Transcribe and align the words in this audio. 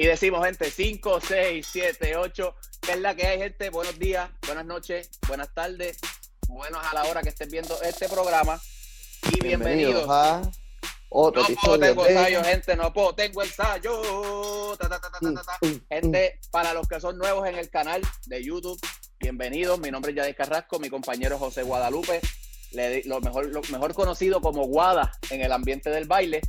Y 0.00 0.06
decimos, 0.06 0.44
gente, 0.46 0.70
5, 0.70 1.20
6, 1.20 1.66
7, 1.72 2.16
8. 2.16 2.54
¿Qué 2.82 2.92
es 2.92 3.00
la 3.00 3.16
que 3.16 3.26
hay, 3.26 3.38
gente? 3.38 3.68
Buenos 3.70 3.98
días, 3.98 4.30
buenas 4.46 4.64
noches, 4.64 5.10
buenas 5.26 5.52
tardes, 5.52 5.98
buenos 6.46 6.80
a 6.86 6.94
la 6.94 7.02
hora 7.06 7.20
que 7.20 7.30
estén 7.30 7.48
viendo 7.50 7.76
este 7.82 8.08
programa. 8.08 8.60
Y 9.24 9.40
bienvenidos. 9.40 9.94
Bienvenidos 9.94 10.08
a 10.08 10.42
otro 11.08 11.42
No 11.42 11.48
puedo, 11.60 11.78
tengo 11.80 12.04
de- 12.04 12.10
ensayo, 12.12 12.44
gente, 12.44 12.76
no 12.76 12.92
puedo, 12.92 13.12
tengo 13.16 13.42
ensayo. 13.42 14.76
Ta, 14.78 14.88
ta. 14.88 15.00
Mm, 15.20 15.66
mm, 15.66 15.80
Gente, 15.88 16.38
para 16.52 16.72
los 16.74 16.86
que 16.86 17.00
son 17.00 17.18
nuevos 17.18 17.48
en 17.48 17.56
el 17.56 17.68
canal 17.68 18.00
de 18.26 18.44
YouTube, 18.44 18.78
bienvenidos. 19.18 19.80
Mi 19.80 19.90
nombre 19.90 20.12
es 20.12 20.16
Yadier 20.16 20.36
Carrasco, 20.36 20.78
mi 20.78 20.90
compañero 20.90 21.38
José 21.40 21.64
Guadalupe, 21.64 22.20
le 22.70 23.02
lo, 23.02 23.20
mejor, 23.20 23.46
lo 23.46 23.62
mejor 23.62 23.94
conocido 23.94 24.40
como 24.40 24.64
Guada 24.66 25.10
en 25.30 25.40
el 25.40 25.50
ambiente 25.50 25.90
del 25.90 26.06
baile. 26.06 26.40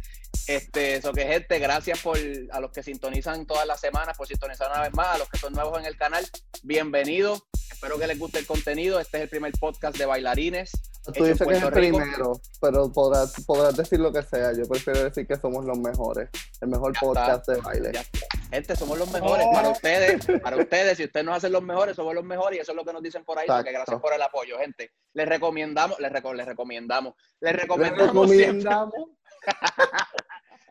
Este, 0.49 0.95
eso 0.95 1.13
que 1.13 1.27
gente, 1.27 1.59
gracias 1.59 2.01
por 2.01 2.17
a 2.51 2.59
los 2.59 2.71
que 2.71 2.81
sintonizan 2.81 3.45
todas 3.45 3.67
las 3.67 3.79
semanas, 3.79 4.17
por 4.17 4.25
sintonizar 4.25 4.67
una 4.71 4.81
vez 4.81 4.91
más, 4.95 5.09
a 5.09 5.17
los 5.19 5.29
que 5.29 5.37
son 5.37 5.53
nuevos 5.53 5.77
en 5.77 5.85
el 5.85 5.95
canal, 5.95 6.25
bienvenidos. 6.63 7.43
Espero 7.71 7.99
que 7.99 8.07
les 8.07 8.17
guste 8.17 8.39
el 8.39 8.47
contenido. 8.47 8.99
Este 8.99 9.17
es 9.17 9.23
el 9.25 9.29
primer 9.29 9.51
podcast 9.59 9.95
de 9.95 10.07
bailarines. 10.07 10.71
Tú 11.13 11.23
dices 11.23 11.47
que 11.47 11.53
es 11.53 11.61
el 11.61 11.71
Rico. 11.71 11.99
primero, 11.99 12.41
pero 12.59 12.91
podrás, 12.91 13.31
podrás 13.45 13.77
decir 13.77 13.99
lo 13.99 14.11
que 14.11 14.23
sea. 14.23 14.51
Yo 14.53 14.67
prefiero 14.67 15.03
decir 15.03 15.27
que 15.27 15.35
somos 15.35 15.65
los 15.65 15.77
mejores. 15.77 16.29
El 16.61 16.69
mejor 16.69 16.93
Ya 16.95 16.99
podcast 16.99 17.47
de 17.47 17.61
baile. 17.61 17.91
Ya. 17.93 18.03
Gente, 18.49 18.75
somos 18.75 18.97
los 18.97 19.11
mejores. 19.11 19.45
Oh. 19.47 19.53
Para 19.53 19.69
ustedes, 19.69 20.25
para 20.41 20.57
ustedes, 20.57 20.97
si 20.97 21.03
ustedes 21.03 21.25
nos 21.27 21.37
hacen 21.37 21.51
los 21.51 21.61
mejores, 21.61 21.95
somos 21.95 22.15
los 22.15 22.23
mejores 22.23 22.57
y 22.57 22.61
eso 22.63 22.71
es 22.71 22.75
lo 22.75 22.83
que 22.83 22.91
nos 22.93 23.03
dicen 23.03 23.23
por 23.23 23.37
ahí. 23.37 23.45
así 23.47 23.65
que 23.65 23.71
gracias 23.71 24.01
por 24.01 24.13
el 24.15 24.21
apoyo, 24.23 24.57
gente. 24.57 24.93
Les 25.13 25.29
recomendamos, 25.29 25.99
les, 25.99 26.11
reco- 26.11 26.33
les 26.33 26.47
recomendamos, 26.47 27.13
les 27.39 27.53
Les 27.53 27.61
recomendamos 27.61 28.31
siempre, 28.31 28.63
recomendamos. 28.63 29.09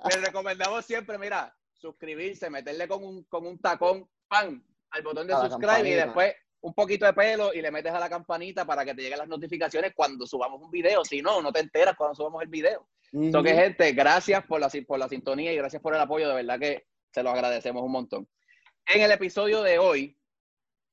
les 0.08 0.22
recomendamos 0.24 0.84
siempre, 0.84 1.18
mira, 1.18 1.54
suscribirse, 1.74 2.50
meterle 2.50 2.88
con 2.88 3.04
un, 3.04 3.24
con 3.24 3.46
un 3.46 3.58
tacón, 3.60 4.08
pan, 4.28 4.64
al 4.90 5.02
botón 5.02 5.26
de 5.26 5.34
subscribe 5.34 5.88
y 5.88 5.94
después 5.94 6.34
un 6.60 6.74
poquito 6.74 7.06
de 7.06 7.12
pelo 7.12 7.54
y 7.54 7.62
le 7.62 7.70
metes 7.70 7.92
a 7.92 8.00
la 8.00 8.08
campanita 8.08 8.64
para 8.64 8.84
que 8.84 8.94
te 8.94 9.02
lleguen 9.02 9.18
las 9.18 9.28
notificaciones 9.28 9.92
cuando 9.94 10.26
subamos 10.26 10.60
un 10.60 10.70
video. 10.70 11.04
Si 11.04 11.22
no, 11.22 11.40
no 11.40 11.52
te 11.52 11.60
enteras 11.60 11.94
cuando 11.96 12.14
subamos 12.16 12.42
el 12.42 12.48
video. 12.48 12.88
Ujú. 13.12 13.44
gente, 13.44 13.92
gracias 13.92 14.44
por 14.44 14.60
la, 14.60 14.68
por 14.86 14.98
la 14.98 15.08
sintonía 15.08 15.52
y 15.52 15.56
gracias 15.56 15.80
por 15.80 15.94
el 15.94 16.00
apoyo. 16.00 16.28
De 16.28 16.34
verdad 16.34 16.58
que 16.58 16.86
se 17.12 17.22
los 17.22 17.32
agradecemos 17.32 17.82
un 17.82 17.92
montón. 17.92 18.28
En 18.86 19.02
el 19.02 19.12
episodio 19.12 19.62
de 19.62 19.78
hoy, 19.78 20.18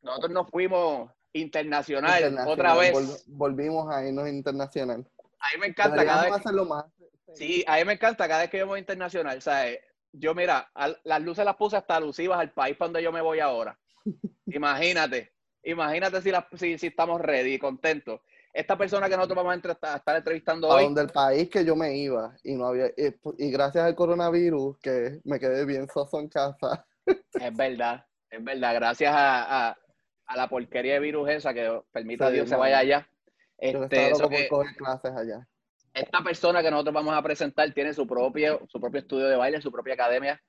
nosotros 0.02 0.32
nos 0.32 0.50
fuimos 0.50 1.10
internacional, 1.34 2.22
Internacional. 2.22 2.54
otra 2.54 2.76
vez. 2.76 2.94
Vol- 2.94 3.24
volvimos 3.28 3.92
a 3.94 4.06
irnos 4.06 4.28
internacional. 4.30 5.06
A 5.40 5.54
mí 5.54 5.60
me 5.62 5.68
encanta 5.68 6.06
cada 6.06 6.24
vez. 6.26 6.34
hacerlo 6.34 6.66
más. 6.66 6.86
Sí, 7.34 7.64
a 7.68 7.78
mí 7.78 7.86
me 7.86 7.94
encanta 7.94 8.28
cada 8.28 8.42
vez 8.42 8.50
que 8.50 8.58
vemos 8.58 8.78
internacional. 8.78 9.42
¿sabes? 9.42 9.80
Yo, 10.12 10.34
mira, 10.36 10.70
al- 10.74 11.00
las 11.04 11.22
luces 11.22 11.44
las 11.46 11.56
puse 11.56 11.76
hasta 11.78 11.98
alusivas 11.98 12.40
al 12.40 12.52
país 12.52 12.78
para 12.78 12.88
donde 12.88 13.04
yo 13.04 13.12
me 13.12 13.22
voy 13.22 13.40
ahora. 13.40 13.78
Imagínate, 14.48 15.34
imagínate 15.64 16.22
si, 16.22 16.32
las- 16.32 16.46
si, 16.56 16.78
si 16.78 16.88
estamos 16.88 17.20
ready, 17.20 17.58
contentos. 17.58 18.22
Esta 18.54 18.78
persona 18.78 19.10
que 19.10 19.16
nosotros 19.18 19.36
vamos 19.36 19.52
a, 19.52 19.56
entre- 19.56 19.78
a 19.82 19.96
estar 19.98 20.16
entrevistando 20.16 20.72
A 20.72 20.76
hoy, 20.76 20.84
donde 20.86 21.02
el 21.02 21.10
país 21.10 21.50
que 21.50 21.66
yo 21.66 21.76
me 21.76 21.98
iba 21.98 22.34
y 22.44 22.56
no 22.56 22.68
había 22.68 22.88
y, 22.96 23.14
y 23.40 23.52
gracias 23.52 23.84
al 23.84 23.96
coronavirus 23.96 24.78
que 24.80 25.20
me 25.26 25.40
quedé 25.40 25.66
bien 25.66 25.88
soso 25.90 26.20
en 26.20 26.30
casa. 26.30 26.86
Es 27.34 27.56
verdad, 27.58 28.06
es 28.30 28.44
verdad. 28.44 28.74
Gracias 28.76 29.14
a, 29.14 29.68
a- 29.70 29.78
a 30.28 30.38
la 30.38 30.48
porquería 30.48 30.94
de 30.94 31.00
virus 31.02 31.30
esa 31.30 31.54
que 31.54 31.82
permita 31.92 32.28
a 32.28 32.32
Dios 32.32 32.48
se 32.48 32.56
no. 32.56 32.60
vaya 32.62 32.80
allá. 32.80 33.10
Yo 33.62 33.84
Este, 33.84 33.84
estaba 33.86 34.08
eso 34.08 34.18
loco 34.24 34.30
que 34.30 34.48
por 34.50 34.60
coger 34.60 34.76
clases 34.78 35.12
allá. 35.12 35.48
Esta 35.96 36.22
persona 36.22 36.62
que 36.62 36.70
nosotros 36.70 36.94
vamos 36.94 37.16
a 37.16 37.22
presentar 37.24 37.72
tiene 37.74 37.94
su 37.94 38.06
propio, 38.06 38.62
su 38.68 38.80
propio 38.80 39.00
estudio 39.00 39.28
de 39.28 39.38
baile, 39.38 39.62
su 39.62 39.72
propia 39.72 39.94
academia, 39.94 40.40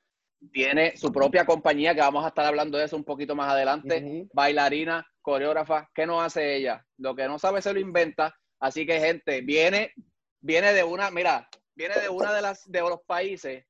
tiene 0.52 0.97
su 0.97 1.12
propia 1.12 1.47
compañía, 1.47 1.94
que 1.94 2.00
vamos 2.00 2.25
a 2.25 2.28
estar 2.28 2.44
hablando 2.44 2.77
de 2.77 2.84
eso 2.84 2.97
un 2.97 3.05
poquito 3.05 3.34
más 3.36 3.48
adelante. 3.48 4.27
Bailarina, 4.34 5.07
coreógrafa, 5.23 5.89
¿qué 5.95 6.05
no 6.05 6.20
hace 6.20 6.57
ella? 6.57 6.84
Lo 6.98 7.14
que 7.14 7.29
no 7.29 7.39
sabe 7.39 7.62
se 7.62 7.73
lo 7.73 7.79
inventa. 7.79 8.34
Así 8.58 8.84
que, 8.84 9.01
gente, 9.01 9.40
viene, 9.40 9.92
viene 10.40 10.73
de 10.73 10.83
una, 10.83 11.11
mira, 11.11 11.48
viene 11.74 11.95
de 12.01 12.08
una 12.08 12.34
de 12.34 12.42
las 12.42 12.70
de 12.70 12.80
los 12.80 13.01
países 13.07 13.64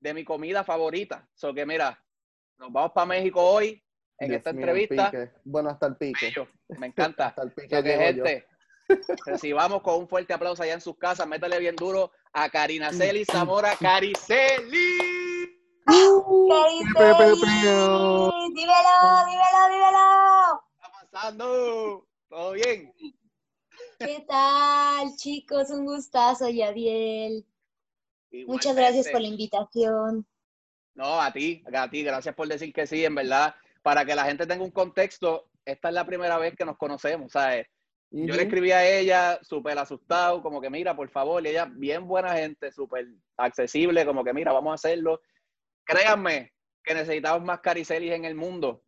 de 0.00 0.14
mi 0.14 0.24
comida 0.24 0.62
favorita. 0.62 1.26
So 1.34 1.54
que 1.54 1.64
mira, 1.64 1.98
nos 2.58 2.70
vamos 2.70 2.92
para 2.92 3.06
México 3.06 3.40
hoy 3.40 3.82
en 4.18 4.28
Dios 4.28 4.38
esta 4.38 4.52
mío, 4.52 4.66
entrevista. 4.66 5.10
Bueno, 5.44 5.70
hasta 5.70 5.86
el 5.86 5.96
pique. 5.96 6.26
Bello, 6.26 6.48
me 6.78 6.88
encanta. 6.88 7.26
Hasta 7.28 7.42
el 7.42 7.52
pique 7.52 7.76
So 7.76 7.82
que, 7.82 8.14
yo. 8.14 8.53
Recibamos 9.26 9.82
con 9.82 10.00
un 10.00 10.08
fuerte 10.08 10.32
aplauso 10.32 10.62
allá 10.62 10.74
en 10.74 10.80
sus 10.80 10.96
casas. 10.96 11.26
Métale 11.26 11.58
bien 11.58 11.76
duro 11.76 12.12
a 12.32 12.48
Karina 12.50 12.92
Celi 12.92 13.24
Zamora. 13.24 13.76
¡Cariceli! 13.76 15.24
Dímelo, 15.86 16.66
dímelo, 18.54 19.68
dímelo. 19.70 20.62
¿Qué 20.62 20.68
está 20.76 20.90
pasando? 21.10 22.06
¿Todo 22.28 22.52
bien? 22.52 22.94
¿Qué 23.98 24.24
tal, 24.26 25.14
chicos? 25.16 25.70
Un 25.70 25.86
gustazo, 25.86 26.48
Yadiel. 26.48 27.46
Muchas 28.46 28.74
gracias 28.74 29.08
por 29.08 29.20
la 29.20 29.28
invitación. 29.28 30.26
No, 30.94 31.20
a 31.20 31.32
ti, 31.32 31.62
a 31.72 31.90
ti, 31.90 32.02
gracias 32.02 32.34
por 32.34 32.48
decir 32.48 32.72
que 32.72 32.86
sí, 32.86 33.04
en 33.04 33.14
verdad. 33.14 33.54
Para 33.82 34.04
que 34.04 34.14
la 34.14 34.24
gente 34.24 34.46
tenga 34.46 34.64
un 34.64 34.70
contexto, 34.70 35.50
esta 35.64 35.88
es 35.88 35.94
la 35.94 36.06
primera 36.06 36.38
vez 36.38 36.54
que 36.56 36.64
nos 36.64 36.76
conocemos, 36.76 37.32
¿sabes? 37.32 37.66
Yo 38.16 38.34
le 38.36 38.42
escribí 38.44 38.70
a 38.70 38.86
ella 38.86 39.38
súper 39.42 39.76
asustado, 39.78 40.40
como 40.42 40.60
que 40.60 40.70
mira, 40.70 40.94
por 40.94 41.08
favor, 41.08 41.44
y 41.44 41.48
ella 41.48 41.64
bien 41.70 42.06
buena 42.06 42.34
gente, 42.34 42.70
súper 42.70 43.08
accesible, 43.36 44.06
como 44.06 44.22
que 44.22 44.32
mira, 44.32 44.52
vamos 44.52 44.70
a 44.70 44.74
hacerlo. 44.74 45.20
Créanme 45.84 46.52
que 46.82 46.94
necesitamos 46.94 47.42
más 47.44 47.60
caricelis 47.60 48.12
en 48.12 48.24
el 48.24 48.34
mundo. 48.34 48.84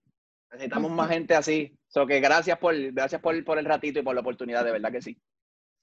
Necesitamos 0.52 0.90
más 0.92 1.08
gente 1.10 1.34
así. 1.34 1.76
So 1.88 2.06
que 2.06 2.20
gracias 2.20 2.58
por, 2.58 2.74
gracias 2.92 3.20
por, 3.20 3.42
por 3.44 3.58
el 3.58 3.64
ratito 3.64 3.98
y 3.98 4.02
por 4.02 4.14
la 4.14 4.20
oportunidad, 4.20 4.64
de 4.64 4.72
verdad 4.72 4.92
que 4.92 5.02
sí. 5.02 5.20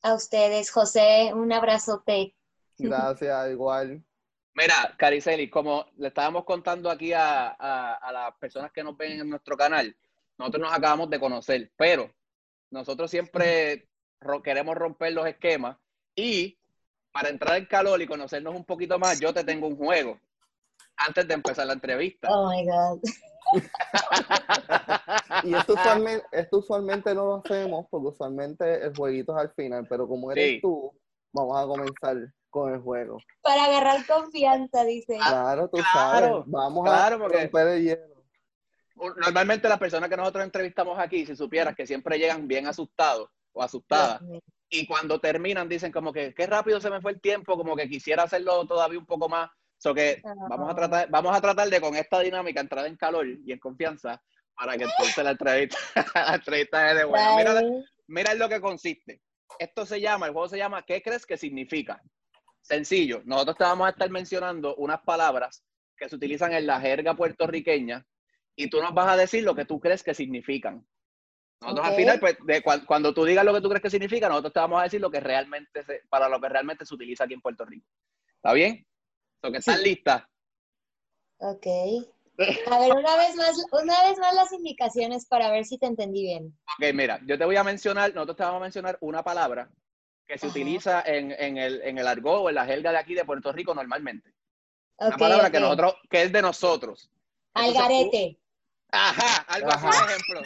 A 0.04 0.14
ustedes, 0.14 0.72
José, 0.72 1.32
un 1.34 1.52
abrazote. 1.52 2.36
Gracias, 2.78 3.52
igual. 3.52 4.04
Mira, 4.56 4.96
Cariceli, 4.98 5.50
como 5.50 5.86
le 5.98 6.08
estábamos 6.10 6.46
contando 6.46 6.90
aquí 6.90 7.12
a, 7.14 7.48
a- 7.60 7.96
a 7.96 8.12
las 8.12 8.36
personas 8.38 8.72
que 8.72 8.84
nos 8.84 8.96
ven 8.96 9.20
en 9.22 9.30
nuestro 9.30 9.58
canal, 9.58 9.96
nosotros 10.38 10.62
nos 10.64 10.74
acabamos 10.74 11.10
de 11.10 11.20
conocer, 11.20 11.72
pero 11.76 12.10
nosotros 12.74 13.10
siempre 13.12 13.88
ro- 14.20 14.42
queremos 14.42 14.76
romper 14.76 15.14
los 15.14 15.26
esquemas 15.28 15.78
y 16.16 16.58
para 17.12 17.30
entrar 17.30 17.58
en 17.58 17.66
calor 17.68 18.02
y 18.02 18.08
conocernos 18.08 18.56
un 18.56 18.66
poquito 18.66 18.98
más, 18.98 19.20
yo 19.20 19.32
te 19.34 19.44
tengo 19.44 19.68
un 19.68 19.78
juego 19.78 20.20
antes 20.98 21.28
de 21.28 21.36
empezar 21.36 21.68
la 21.68 21.74
entrevista. 21.74 22.28
Oh 22.32 22.50
my 22.50 22.66
God. 22.66 23.00
Y 25.44 25.54
esto 25.54 25.74
usualmente, 25.74 26.26
esto 26.32 26.58
usualmente 26.60 27.14
no 27.14 27.26
lo 27.26 27.36
hacemos 27.36 27.86
porque 27.90 28.08
usualmente 28.08 28.84
el 28.86 28.96
jueguito 28.96 29.34
es 29.38 29.42
al 29.44 29.54
final, 29.54 29.86
pero 29.90 30.08
como 30.08 30.32
eres 30.32 30.46
Sí. 30.56 30.62
tú, 30.62 30.92
vamos 31.34 31.58
a 31.62 31.66
comenzar 31.68 32.18
con 32.50 32.74
el 32.74 32.80
juego. 32.82 33.18
Para 33.42 33.66
agarrar 33.66 34.06
confianza, 34.08 34.84
dice. 34.86 35.18
Claro, 35.18 35.68
tú 35.70 35.78
claro, 35.92 36.28
sabes. 36.28 36.44
Vamos 36.48 36.84
claro, 36.86 37.16
a 37.16 37.20
porque- 37.20 37.42
romper 37.42 37.68
el 37.68 37.84
hielo. 37.84 38.13
Normalmente 38.96 39.68
las 39.68 39.80
personas 39.80 40.10
que 40.10 40.18
nosotros 40.18 40.44
entrevistamos 40.44 40.98
aquí, 41.00 41.26
si 41.26 41.36
supieras 41.36 41.76
que 41.76 41.88
siempre 41.88 42.18
llegan 42.18 42.48
bien 42.48 42.68
asustados 42.68 43.30
o 43.52 43.64
asustadas, 43.64 44.22
y 44.70 44.86
cuando 44.86 45.20
terminan 45.20 45.70
dicen 45.70 45.92
como 45.92 46.12
que 46.14 46.34
qué 46.34 46.48
rápido 46.48 46.80
se 46.80 46.90
me 46.90 47.02
fue 47.02 47.12
el 47.12 47.22
tiempo, 47.22 47.56
como 47.58 47.76
que 47.76 47.90
quisiera 47.90 48.24
hacerlo 48.24 48.66
todavía 48.66 49.00
un 49.00 49.06
poco 49.06 49.30
más. 49.30 49.50
So 49.78 49.94
que 49.94 50.22
Ah. 50.24 50.34
vamos 50.50 50.72
a 50.72 50.76
tratar, 50.76 51.10
vamos 51.10 51.36
a 51.36 51.42
tratar 51.42 51.68
de 51.70 51.82
con 51.82 51.96
esta 51.96 52.20
dinámica 52.22 52.62
entrar 52.62 52.86
en 52.86 52.96
calor 52.96 53.28
y 53.28 53.52
en 53.52 53.60
confianza 53.60 54.22
para 54.56 54.78
que 54.78 54.86
entonces 54.86 55.24
la 55.24 55.32
entrevista, 55.32 55.78
la 56.16 56.36
entrevista 56.36 56.92
es 56.92 56.98
de 56.98 57.04
buena. 57.04 57.36
Mira, 57.36 57.62
mira 58.08 58.32
en 58.32 58.40
lo 58.40 58.48
que 58.48 58.62
consiste. 58.62 59.22
Esto 59.60 59.86
se 59.86 60.00
llama, 60.00 60.28
el 60.28 60.32
juego 60.34 60.48
se 60.48 60.58
llama 60.58 60.84
¿Qué 60.84 61.02
crees 61.02 61.26
que 61.26 61.38
significa? 61.38 62.02
Sencillo. 62.62 63.22
Nosotros 63.26 63.58
te 63.58 63.64
vamos 63.66 63.88
a 63.88 63.90
estar 63.90 64.10
mencionando 64.10 64.76
unas 64.76 65.02
palabras 65.02 65.64
que 65.98 66.08
se 66.08 66.16
utilizan 66.16 66.54
en 66.54 66.66
la 66.66 66.80
jerga 66.80 67.14
puertorriqueña 67.16 68.06
y 68.56 68.70
tú 68.70 68.82
nos 68.82 68.94
vas 68.94 69.08
a 69.10 69.18
decir 69.18 69.44
lo 69.44 69.56
que 69.56 69.66
tú 69.66 69.80
crees 69.80 70.04
que 70.04 70.14
significan. 70.14 70.86
Nosotros 71.62 71.88
al 71.88 71.96
final, 71.96 72.20
pues, 72.20 72.38
de 72.46 72.62
cuan- 72.62 72.86
cuando 72.86 73.14
tú 73.14 73.24
digas 73.24 73.46
lo 73.46 73.54
que 73.54 73.62
tú 73.62 73.70
crees 73.70 73.82
que 73.82 73.90
significa, 73.90 74.28
nosotros 74.28 74.52
te 74.54 74.60
vamos 74.60 74.80
a 74.82 74.84
decir 74.84 75.00
lo 75.00 75.10
que 75.10 75.20
realmente 75.22 75.84
se- 75.84 76.02
para 76.10 76.28
lo 76.28 76.40
que 76.42 76.50
realmente 76.50 76.86
se 76.86 76.94
utiliza 76.94 77.24
aquí 77.24 77.34
en 77.34 77.42
Puerto 77.42 77.64
Rico. 77.66 77.88
¿Está 78.36 78.54
bien? 78.54 78.86
So, 79.42 79.52
que 79.52 79.58
¿Estás 79.60 79.78
Sí. 79.80 79.84
lista? 79.86 80.30
Ok. 81.38 81.68
A 82.68 82.80
ver, 82.80 82.94
una 82.94 83.16
vez 83.18 83.36
más, 83.36 83.56
una 83.72 84.04
vez 84.10 84.18
más 84.20 84.34
las 84.34 84.52
indicaciones 84.52 85.26
para 85.28 85.52
ver 85.52 85.66
si 85.66 85.78
te 85.78 85.86
entendí 85.86 86.24
bien. 86.24 86.58
Ok, 86.80 86.94
mira, 86.94 87.20
yo 87.26 87.38
te 87.38 87.46
voy 87.46 87.56
a 87.56 87.64
mencionar, 87.64 88.14
nosotros 88.14 88.38
te 88.38 88.44
vamos 88.44 88.60
a 88.60 88.64
mencionar 88.64 88.98
una 89.02 89.24
palabra 89.24 89.70
que 90.28 90.38
se 90.38 90.48
Ajá. 90.48 90.52
utiliza 90.52 91.02
en, 91.06 91.32
en 91.32 91.58
el, 91.58 91.82
en 91.84 91.98
el 91.98 92.08
argot 92.08 92.42
o 92.42 92.50
en 92.50 92.56
la 92.56 92.66
jerga 92.66 92.92
de 92.92 92.98
aquí 92.98 93.14
de 93.14 93.26
Puerto 93.26 93.52
Rico 93.52 93.74
normalmente. 93.76 94.34
Una 94.98 95.16
Ok, 95.16 95.20
palabra 95.20 95.52
que 95.52 95.60
nosotros, 95.60 95.96
que 96.10 96.24
es 96.24 96.32
de 96.32 96.42
nosotros. 96.42 97.10
Entonces, 97.54 97.78
Algarete. 97.84 98.40
Ajá, 98.96 99.42
algo 99.48 99.70
así, 99.72 99.86
un 99.88 99.94
ejemplo. 99.94 100.42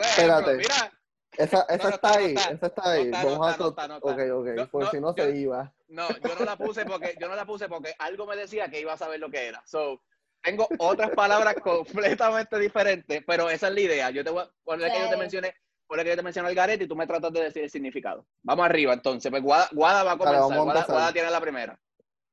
Espérate. 0.00 0.56
Mira, 0.56 0.92
Esa, 1.38 1.62
esa 1.68 1.76
no 1.88 1.88
está 1.88 1.88
está, 1.94 2.08
no 2.10 2.16
ahí, 2.16 2.34
está. 2.34 2.50
esa 2.50 2.66
está 2.66 2.90
ahí. 2.90 3.04
No 3.06 3.16
está, 3.16 3.22
no 3.22 3.30
Vamos 3.30 3.50
está, 3.50 3.54
a 3.54 3.58
no 3.64 3.68
está, 3.70 3.88
no 3.88 3.96
está. 3.96 4.08
Ok, 4.08 4.20
ok, 4.64 4.70
por 4.70 4.84
no, 4.84 4.90
si 4.90 5.00
no 5.00 5.16
yo- 5.16 5.24
se 5.24 5.30
iba. 5.36 5.72
no, 5.88 6.08
yo 6.18 6.34
no 6.38 6.44
la 6.44 6.56
puse 6.56 6.84
porque 6.86 7.14
yo 7.20 7.28
no 7.28 7.34
la 7.34 7.44
puse 7.46 7.68
porque 7.68 7.94
algo 7.98 8.26
me 8.26 8.36
decía 8.36 8.68
que 8.70 8.80
iba 8.80 8.92
a 8.92 8.96
saber 8.98 9.18
lo 9.20 9.30
que 9.30 9.46
era. 9.46 9.62
So, 9.66 10.02
tengo 10.42 10.68
otras 10.78 11.10
palabras 11.16 11.54
completamente 11.62 12.58
diferentes, 12.58 13.22
pero 13.26 13.48
esa 13.50 13.68
es 13.68 13.74
la 13.74 13.80
idea. 13.80 14.10
Yo 14.10 14.22
te 14.24 14.30
voy 14.30 14.42
a 14.44 14.50
poner 14.64 14.92
que 14.92 15.00
yo 15.00 15.08
te 15.10 15.16
mencioné, 15.16 15.54
poner 15.86 16.04
que 16.04 16.10
yo 16.10 16.16
te 16.16 16.22
mencioné 16.22 16.48
el 16.50 16.54
garete 16.54 16.84
y 16.84 16.88
tú 16.88 16.96
me 16.96 17.06
tratas 17.06 17.32
de 17.32 17.42
decir 17.44 17.64
el 17.64 17.70
significado. 17.70 18.26
Vamos 18.42 18.64
arriba, 18.66 18.92
entonces. 18.92 19.30
Pues 19.30 19.42
Guada, 19.42 19.68
Guada 19.72 20.02
va 20.04 20.12
a 20.12 20.18
comenzar. 20.18 20.42
a 20.58 20.62
Guada. 20.62 20.84
Guada 20.86 21.12
tiene 21.12 21.30
la 21.30 21.40
primera. 21.40 21.78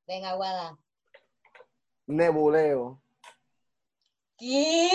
Venga, 0.08 0.34
Guada. 0.34 0.78
Nebuleo. 2.08 3.02
¿Qué? 4.38 4.90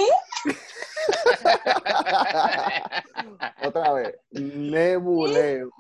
Otra 3.65 3.93
vez. 3.93 4.17
Nebuleo. 4.31 5.71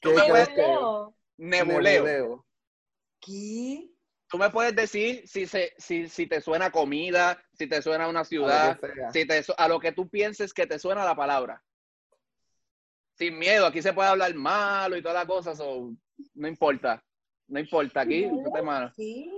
¿Qué 0.00 0.14
es? 0.14 0.48
Nebuleo. 0.48 1.14
Nebuleo. 1.36 2.46
¿Qué? 3.20 3.90
Tú 4.28 4.38
me 4.38 4.50
puedes 4.50 4.74
decir 4.76 5.26
si, 5.26 5.46
se, 5.46 5.74
si, 5.76 6.08
si 6.08 6.26
te 6.26 6.40
suena 6.40 6.66
a 6.66 6.70
comida, 6.70 7.42
si 7.52 7.66
te 7.66 7.82
suena 7.82 8.04
a 8.04 8.08
una 8.08 8.20
A 8.20 8.24
ciudad, 8.24 8.78
sea. 8.80 9.10
si 9.10 9.26
te, 9.26 9.42
a 9.56 9.68
lo 9.68 9.80
que 9.80 9.90
tú 9.92 10.08
pienses 10.08 10.54
que 10.54 10.66
te 10.66 10.78
suena 10.78 11.04
la 11.04 11.16
palabra. 11.16 11.62
Sin 13.14 13.38
miedo, 13.38 13.66
aquí 13.66 13.82
se 13.82 13.92
puede 13.92 14.08
hablar 14.08 14.32
malo 14.34 14.96
y 14.96 15.02
todas 15.02 15.16
las 15.16 15.26
cosas, 15.26 15.58
so, 15.58 15.90
no 16.34 16.48
importa. 16.48 17.04
No 17.48 17.58
importa, 17.58 18.02
aquí, 18.02 18.22
Nebuleo. 18.26 18.52
te. 18.52 18.92
Sí, 18.94 19.28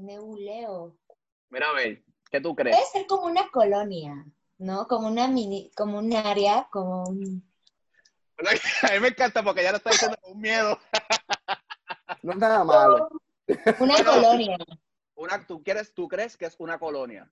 nebuleo. 0.00 0.98
Mira 1.48 1.70
a 1.70 1.74
ver, 1.74 2.02
¿qué 2.32 2.40
tú 2.40 2.56
crees? 2.56 2.74
Puede 2.74 2.90
ser 2.90 3.06
como 3.06 3.26
una 3.26 3.48
colonia, 3.50 4.24
¿no? 4.58 4.88
Como 4.88 5.06
una 5.06 5.28
mini, 5.28 5.70
como 5.76 5.98
un 5.98 6.12
área, 6.14 6.66
como 6.72 7.04
un... 7.04 7.46
A 8.82 8.92
mí 8.94 9.00
me 9.00 9.08
encanta 9.08 9.44
porque 9.44 9.62
ya 9.62 9.70
lo 9.70 9.76
está 9.76 9.90
diciendo 9.90 10.16
con 10.20 10.40
miedo. 10.40 10.78
No 12.22 12.32
es 12.32 12.38
nada 12.38 12.62
malo. 12.62 13.08
Una 13.80 14.04
colonia. 14.04 14.56
Una, 15.16 15.44
¿tú, 15.44 15.60
quieres, 15.62 15.92
¿Tú 15.92 16.06
crees 16.06 16.36
que 16.36 16.44
es 16.44 16.54
una 16.58 16.78
colonia? 16.78 17.28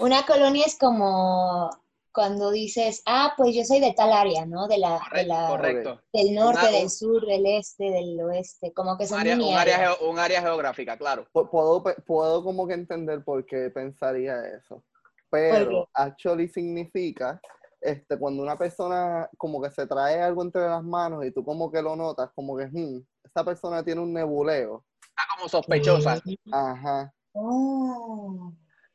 Una 0.00 0.26
colonia 0.26 0.66
es 0.66 0.76
como 0.76 1.70
cuando 2.12 2.50
dices, 2.50 3.02
ah, 3.06 3.32
pues 3.36 3.54
yo 3.54 3.64
soy 3.64 3.80
de 3.80 3.92
tal 3.94 4.12
área, 4.12 4.44
¿no? 4.46 4.68
De 4.68 4.78
la, 4.78 4.92
de 4.94 4.98
Correcto. 4.98 5.28
la, 5.32 5.48
correcto. 5.48 6.00
del 6.12 6.34
norte, 6.34 6.60
Una- 6.68 6.70
del 6.78 6.90
sur, 6.90 7.24
del 7.26 7.46
este, 7.46 7.84
del 7.90 8.20
oeste, 8.20 8.72
como 8.72 8.96
que 8.98 9.04
Un 9.04 9.08
son 9.08 9.20
área, 9.20 9.36
mini 9.36 9.50
un, 9.52 9.58
área 9.58 9.76
áreas. 9.76 9.98
geo- 9.98 10.10
un 10.10 10.18
área 10.18 10.40
geográfica, 10.42 10.96
claro. 10.98 11.26
Pu- 11.32 11.48
Puedo, 11.50 11.82
puedo 12.06 12.44
como 12.44 12.66
que 12.66 12.74
entender 12.74 13.24
por 13.24 13.44
qué 13.46 13.70
pensaría 13.70 14.46
eso. 14.46 14.82
Pero 15.30 15.88
actually 15.94 16.46
significa 16.48 17.40
este, 17.80 18.18
cuando 18.18 18.42
una 18.42 18.56
persona 18.58 19.28
como 19.38 19.60
que 19.62 19.70
se 19.70 19.86
trae 19.86 20.20
algo 20.20 20.42
entre 20.42 20.62
las 20.68 20.84
manos 20.84 21.24
y 21.24 21.30
tú 21.32 21.42
como 21.44 21.70
que 21.72 21.80
lo 21.82 21.96
notas, 21.96 22.30
como 22.34 22.56
que 22.56 22.66
"Hmm, 22.66 23.02
esta 23.24 23.42
persona 23.42 23.82
tiene 23.82 24.02
un 24.02 24.12
nebuleo. 24.12 24.84
Está 25.02 25.22
como 25.34 25.48
sospechosa. 25.48 26.20
Ajá. 26.52 27.12
Oh. 27.32 28.52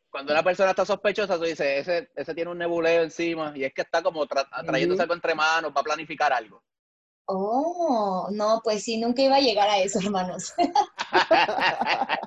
Cuando 0.09 0.31
una 0.33 0.43
persona 0.43 0.69
está 0.71 0.85
sospechosa, 0.85 1.35
tú 1.37 1.43
dices, 1.43 1.87
ese, 1.87 2.09
ese 2.15 2.33
tiene 2.33 2.49
un 2.51 2.57
nebuleo 2.57 3.03
encima 3.03 3.51
y 3.55 3.63
es 3.65 3.73
que 3.73 3.81
está 3.81 4.01
como 4.01 4.25
tra- 4.25 4.47
trayéndose 4.65 5.01
algo 5.01 5.13
entre 5.13 5.35
manos, 5.35 5.71
va 5.75 5.81
a 5.81 5.83
planificar 5.83 6.31
algo. 6.33 6.63
Oh, 7.25 8.29
no, 8.31 8.61
pues 8.63 8.83
sí, 8.85 8.97
nunca 8.97 9.21
iba 9.21 9.35
a 9.35 9.41
llegar 9.41 9.67
a 9.69 9.79
eso, 9.79 9.99
hermanos. 9.99 10.53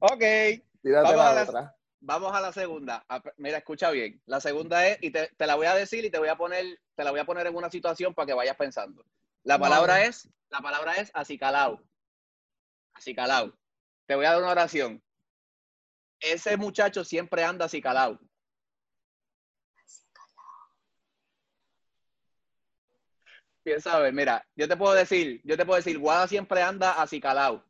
ok, 0.00 0.20
Tírate 0.82 1.02
Vamos 1.02 1.16
la 1.16 1.30
a 1.30 1.34
la- 1.34 1.42
otra. 1.42 1.76
vamos 2.00 2.32
a 2.34 2.40
la 2.40 2.52
segunda. 2.52 3.04
Mira, 3.38 3.58
escucha 3.58 3.90
bien. 3.90 4.22
La 4.26 4.40
segunda 4.40 4.86
es, 4.86 4.98
y 5.02 5.10
te, 5.10 5.28
te 5.36 5.46
la 5.46 5.54
voy 5.56 5.66
a 5.66 5.74
decir 5.74 6.04
y 6.04 6.10
te 6.10 6.18
voy 6.18 6.28
a 6.28 6.36
poner, 6.36 6.64
te 6.94 7.04
la 7.04 7.10
voy 7.10 7.20
a 7.20 7.24
poner 7.24 7.46
en 7.46 7.56
una 7.56 7.70
situación 7.70 8.14
para 8.14 8.26
que 8.26 8.34
vayas 8.34 8.56
pensando. 8.56 9.04
La 9.42 9.58
palabra 9.58 10.04
es, 10.04 10.28
la 10.50 10.60
palabra 10.60 10.94
es 10.94 11.10
acicalao. 11.14 11.80
Acicalao. 12.94 13.52
Te 14.06 14.14
voy 14.14 14.26
a 14.26 14.32
dar 14.32 14.42
una 14.42 14.52
oración. 14.52 15.02
Ese 16.24 16.56
muchacho 16.56 17.04
siempre 17.04 17.44
anda 17.44 17.66
acicalao. 17.66 18.18
Piensa 23.62 23.94
a 23.94 23.98
ver, 23.98 24.12
mira, 24.12 24.46
yo 24.56 24.66
te 24.66 24.76
puedo 24.76 24.94
decir, 24.94 25.40
yo 25.44 25.56
te 25.56 25.66
puedo 25.66 25.76
decir, 25.76 25.98
Guada 25.98 26.26
siempre 26.26 26.62
anda 26.62 27.02
acicalao. 27.02 27.62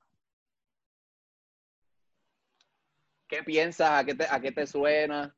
¿Qué 3.28 3.42
piensas? 3.42 3.90
¿A 3.90 4.04
qué 4.04 4.14
te, 4.14 4.26
a 4.28 4.40
qué 4.40 4.52
te 4.52 4.66
suena? 4.66 5.34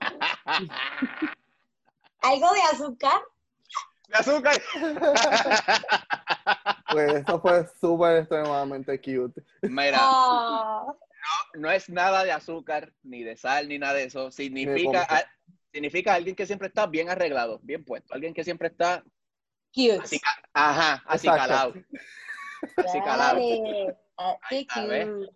¿Algo 2.20 2.52
de 2.52 2.60
azúcar? 2.72 3.20
¡De 4.08 4.16
azúcar! 4.16 4.60
Pues 6.90 7.14
eso 7.14 7.40
fue 7.40 7.66
súper 7.80 8.18
extremadamente 8.18 8.98
cute. 9.00 9.42
Mira, 9.62 9.98
Ah, 10.00 10.86
no 11.54 11.70
es 11.70 11.88
nada 11.88 12.24
de 12.24 12.32
azúcar, 12.32 12.92
ni 13.02 13.22
de 13.22 13.36
sal, 13.36 13.68
ni 13.68 13.78
nada 13.78 13.94
de 13.94 14.04
eso. 14.04 14.30
Significa, 14.30 15.02
a- 15.08 15.24
significa 15.72 16.14
alguien 16.14 16.34
que 16.34 16.46
siempre 16.46 16.68
está 16.68 16.86
bien 16.86 17.10
arreglado, 17.10 17.60
bien 17.62 17.84
puesto. 17.84 18.14
Alguien 18.14 18.32
que 18.34 18.44
siempre 18.44 18.68
está 18.68 19.02
cute. 19.74 19.98
así, 20.02 20.20
ajá, 20.54 21.02
así 21.06 21.26
Exacto. 21.28 21.48
calado. 21.48 21.74
Así 22.76 23.00
calado. 23.00 23.40
Ah, 24.16 24.36
qué 24.48 24.66
cute. 24.66 25.28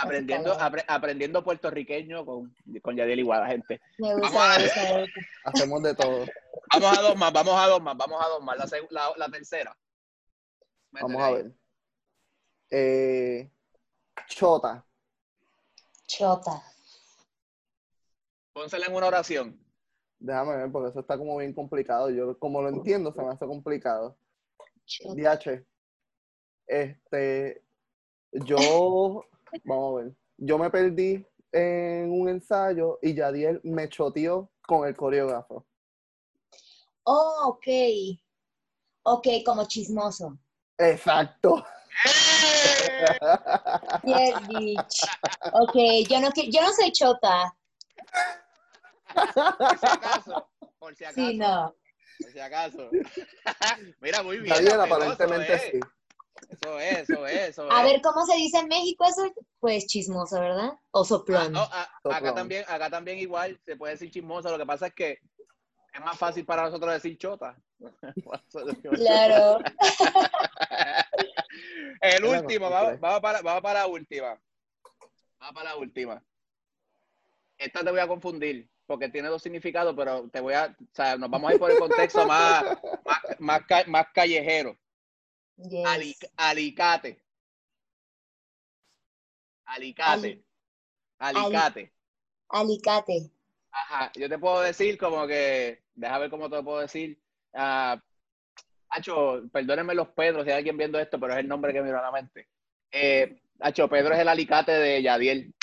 Aprendiendo, 0.00 0.56
apre- 0.60 0.84
aprendiendo 0.86 1.42
puertorriqueño 1.42 2.24
con, 2.24 2.54
con 2.82 2.94
Yadiel 2.96 3.18
Iguala, 3.20 3.48
gente. 3.48 3.80
Me 3.98 4.14
gusta, 4.14 4.28
Vamos 4.38 4.42
a- 4.42 4.58
me 4.58 4.64
gusta, 4.64 4.82
me 4.94 5.00
gusta. 5.00 5.20
Hacemos 5.44 5.82
de 5.82 5.94
todo. 5.94 6.26
Vamos 6.72 6.98
a 6.98 7.02
dos 7.02 7.16
más, 7.16 7.32
vamos 7.32 7.54
a 7.60 7.66
dos 7.66 7.82
más, 7.82 7.96
vamos 7.96 8.24
a 8.24 8.28
dos 8.28 8.42
más. 8.44 8.58
La, 8.58 8.66
la, 8.90 9.10
la 9.16 9.28
tercera. 9.28 9.76
Vamos 10.90 11.22
a 11.22 11.30
ver. 11.30 11.54
Eh, 12.70 13.50
chota. 14.28 14.84
Chota. 16.06 16.62
Pónsela 18.52 18.86
en 18.86 18.94
una 18.94 19.06
oración. 19.06 19.64
Déjame 20.18 20.56
ver, 20.56 20.72
porque 20.72 20.90
eso 20.90 21.00
está 21.00 21.16
como 21.16 21.36
bien 21.36 21.52
complicado. 21.52 22.10
Yo, 22.10 22.38
como 22.38 22.60
lo 22.62 22.68
entiendo, 22.68 23.12
se 23.12 23.22
me 23.22 23.28
hace 23.28 23.46
complicado. 23.46 24.18
Chota. 24.84 25.14
DH. 25.14 25.66
Este, 26.66 27.62
yo, 28.32 29.24
vamos 29.64 30.00
a 30.00 30.04
ver. 30.04 30.16
Yo 30.36 30.58
me 30.58 30.70
perdí 30.70 31.24
en 31.52 32.10
un 32.10 32.28
ensayo 32.28 32.98
y 33.00 33.14
Yadiel 33.14 33.60
me 33.64 33.88
choteó 33.88 34.50
con 34.66 34.86
el 34.86 34.96
coreógrafo. 34.96 35.66
Oh, 37.04 37.48
ok. 37.48 37.66
Ok, 39.04 39.26
como 39.44 39.66
chismoso. 39.66 40.38
Exacto. 40.78 41.64
Yes, 44.04 44.34
bitch. 44.48 45.08
Ok, 45.52 45.74
yo 46.08 46.20
no, 46.20 46.30
yo 46.34 46.60
no 46.62 46.72
soy 46.72 46.92
chota. 46.92 47.54
Por 49.14 49.78
si 49.78 49.86
acaso. 49.86 50.50
Por 50.78 50.96
si 50.96 51.04
acaso. 51.04 51.28
Sí, 51.30 51.36
no. 51.36 51.74
Por 52.20 52.32
si 52.32 52.40
acaso. 52.40 52.90
Mira, 54.00 54.22
muy 54.22 54.38
bien. 54.38 54.52
Apeloso, 54.54 54.82
aparentemente 54.82 55.54
eh. 55.54 55.70
sí. 55.72 55.80
Eso 56.50 56.78
es, 56.78 57.10
eso 57.10 57.26
es, 57.26 57.48
eso 57.50 57.70
A 57.72 57.80
es. 57.84 57.92
ver, 57.92 58.00
¿cómo 58.00 58.24
se 58.24 58.36
dice 58.36 58.58
en 58.58 58.68
México 58.68 59.04
eso? 59.04 59.22
Pues 59.58 59.86
chismoso, 59.86 60.40
¿verdad? 60.40 60.72
O 60.92 61.02
Ah, 61.02 61.04
soplón. 61.04 61.52
no, 61.52 61.62
a- 61.62 61.88
acá 62.12 62.32
también, 62.34 62.64
acá 62.68 62.88
también 62.88 63.18
igual 63.18 63.60
se 63.64 63.76
puede 63.76 63.94
decir 63.94 64.10
chismoso. 64.10 64.50
Lo 64.50 64.58
que 64.58 64.64
pasa 64.66 64.86
es 64.86 64.94
que 64.94 65.18
es 65.92 66.00
más 66.00 66.16
fácil 66.16 66.46
para 66.46 66.62
nosotros 66.64 66.92
decir 66.92 67.18
chota. 67.18 67.56
Claro. 68.96 69.58
El 72.00 72.24
último, 72.24 72.70
vamos, 72.70 73.00
vamos 73.00 73.20
para, 73.20 73.42
vamos 73.42 73.62
para 73.62 73.80
la 73.80 73.86
última. 73.86 74.40
Vamos 75.38 75.54
para 75.54 75.70
la 75.70 75.76
última. 75.76 76.22
Esta 77.56 77.82
te 77.84 77.90
voy 77.90 78.00
a 78.00 78.06
confundir 78.08 78.68
porque 78.86 79.08
tiene 79.08 79.28
dos 79.28 79.42
significados, 79.42 79.94
pero 79.96 80.28
te 80.30 80.40
voy 80.40 80.54
a, 80.54 80.66
o 80.80 80.94
sea, 80.94 81.16
nos 81.16 81.28
vamos 81.28 81.50
a 81.50 81.54
ir 81.54 81.58
por 81.60 81.70
el 81.70 81.78
contexto 81.78 82.26
más, 82.26 82.62
más, 83.04 83.20
más, 83.38 83.66
ca- 83.66 83.84
más 83.86 84.06
callejero. 84.14 84.76
Yes. 85.56 85.86
Ali- 85.86 86.16
alicate. 86.36 87.20
Alicate. 89.66 90.12
Ali- 90.12 90.44
Alicate. 91.18 91.92
Alicate. 92.48 93.30
Ajá. 93.70 94.10
Yo 94.14 94.28
te 94.28 94.38
puedo 94.38 94.60
decir 94.60 94.96
como 94.96 95.26
que, 95.26 95.82
deja 95.94 96.18
ver 96.18 96.30
cómo 96.30 96.48
te 96.48 96.62
puedo 96.62 96.80
decir. 96.80 97.20
Ah, 97.52 98.00
Hacho, 98.90 99.42
perdónenme 99.52 99.94
los 99.94 100.08
Pedros, 100.08 100.44
si 100.44 100.50
hay 100.50 100.58
alguien 100.58 100.76
viendo 100.76 100.98
esto, 100.98 101.18
pero 101.20 101.34
es 101.34 101.40
el 101.40 101.48
nombre 101.48 101.72
que 101.72 101.80
me 101.80 101.86
vino 101.88 101.98
a 101.98 102.02
la 102.02 102.10
mente. 102.12 102.48
Eh, 102.90 103.42
Hacho, 103.60 103.88
Pedro 103.88 104.14
es 104.14 104.20
el 104.20 104.28
alicate 104.28 104.72
de 104.72 105.02
Yadiel. 105.02 105.54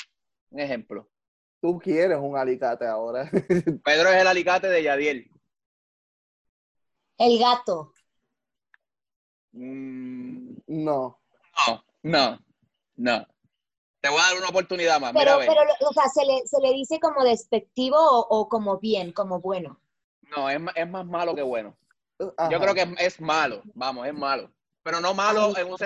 Un 0.50 0.60
ejemplo. 0.60 1.08
Tú 1.60 1.78
quieres 1.78 2.18
un 2.20 2.36
alicate 2.36 2.86
ahora. 2.86 3.28
Pedro 3.84 4.10
es 4.10 4.20
el 4.20 4.26
alicate 4.26 4.68
de 4.68 4.82
Yadiel. 4.82 5.30
El 7.18 7.38
gato. 7.38 7.92
Mm, 9.52 10.56
No. 10.66 11.18
no, 11.66 11.84
no, 12.02 12.38
no. 12.96 13.26
Te 14.00 14.10
voy 14.10 14.20
a 14.20 14.28
dar 14.28 14.38
una 14.38 14.48
oportunidad 14.50 15.00
más. 15.00 15.12
Mira, 15.12 15.24
Pero, 15.24 15.32
a 15.34 15.38
ver. 15.38 15.48
pero, 15.48 15.88
o 15.88 15.92
sea, 15.92 16.04
¿se 16.08 16.24
le, 16.24 16.46
se 16.46 16.60
le 16.60 16.72
dice 16.74 17.00
como 17.00 17.24
despectivo 17.24 17.96
o, 17.98 18.20
o 18.28 18.48
como 18.48 18.78
bien, 18.78 19.12
como 19.12 19.40
bueno? 19.40 19.80
No, 20.36 20.48
es, 20.50 20.60
es 20.76 20.88
más 20.88 21.06
malo 21.06 21.34
que 21.34 21.42
bueno. 21.42 21.76
Ajá. 22.18 22.50
Yo 22.50 22.60
creo 22.60 22.74
que 22.74 22.82
es, 22.82 22.88
es 22.98 23.20
malo, 23.20 23.62
vamos, 23.74 24.06
es 24.06 24.14
malo. 24.14 24.50
Pero 24.82 25.00
no 25.00 25.14
malo 25.14 25.56
en 25.56 25.66
un 25.66 25.76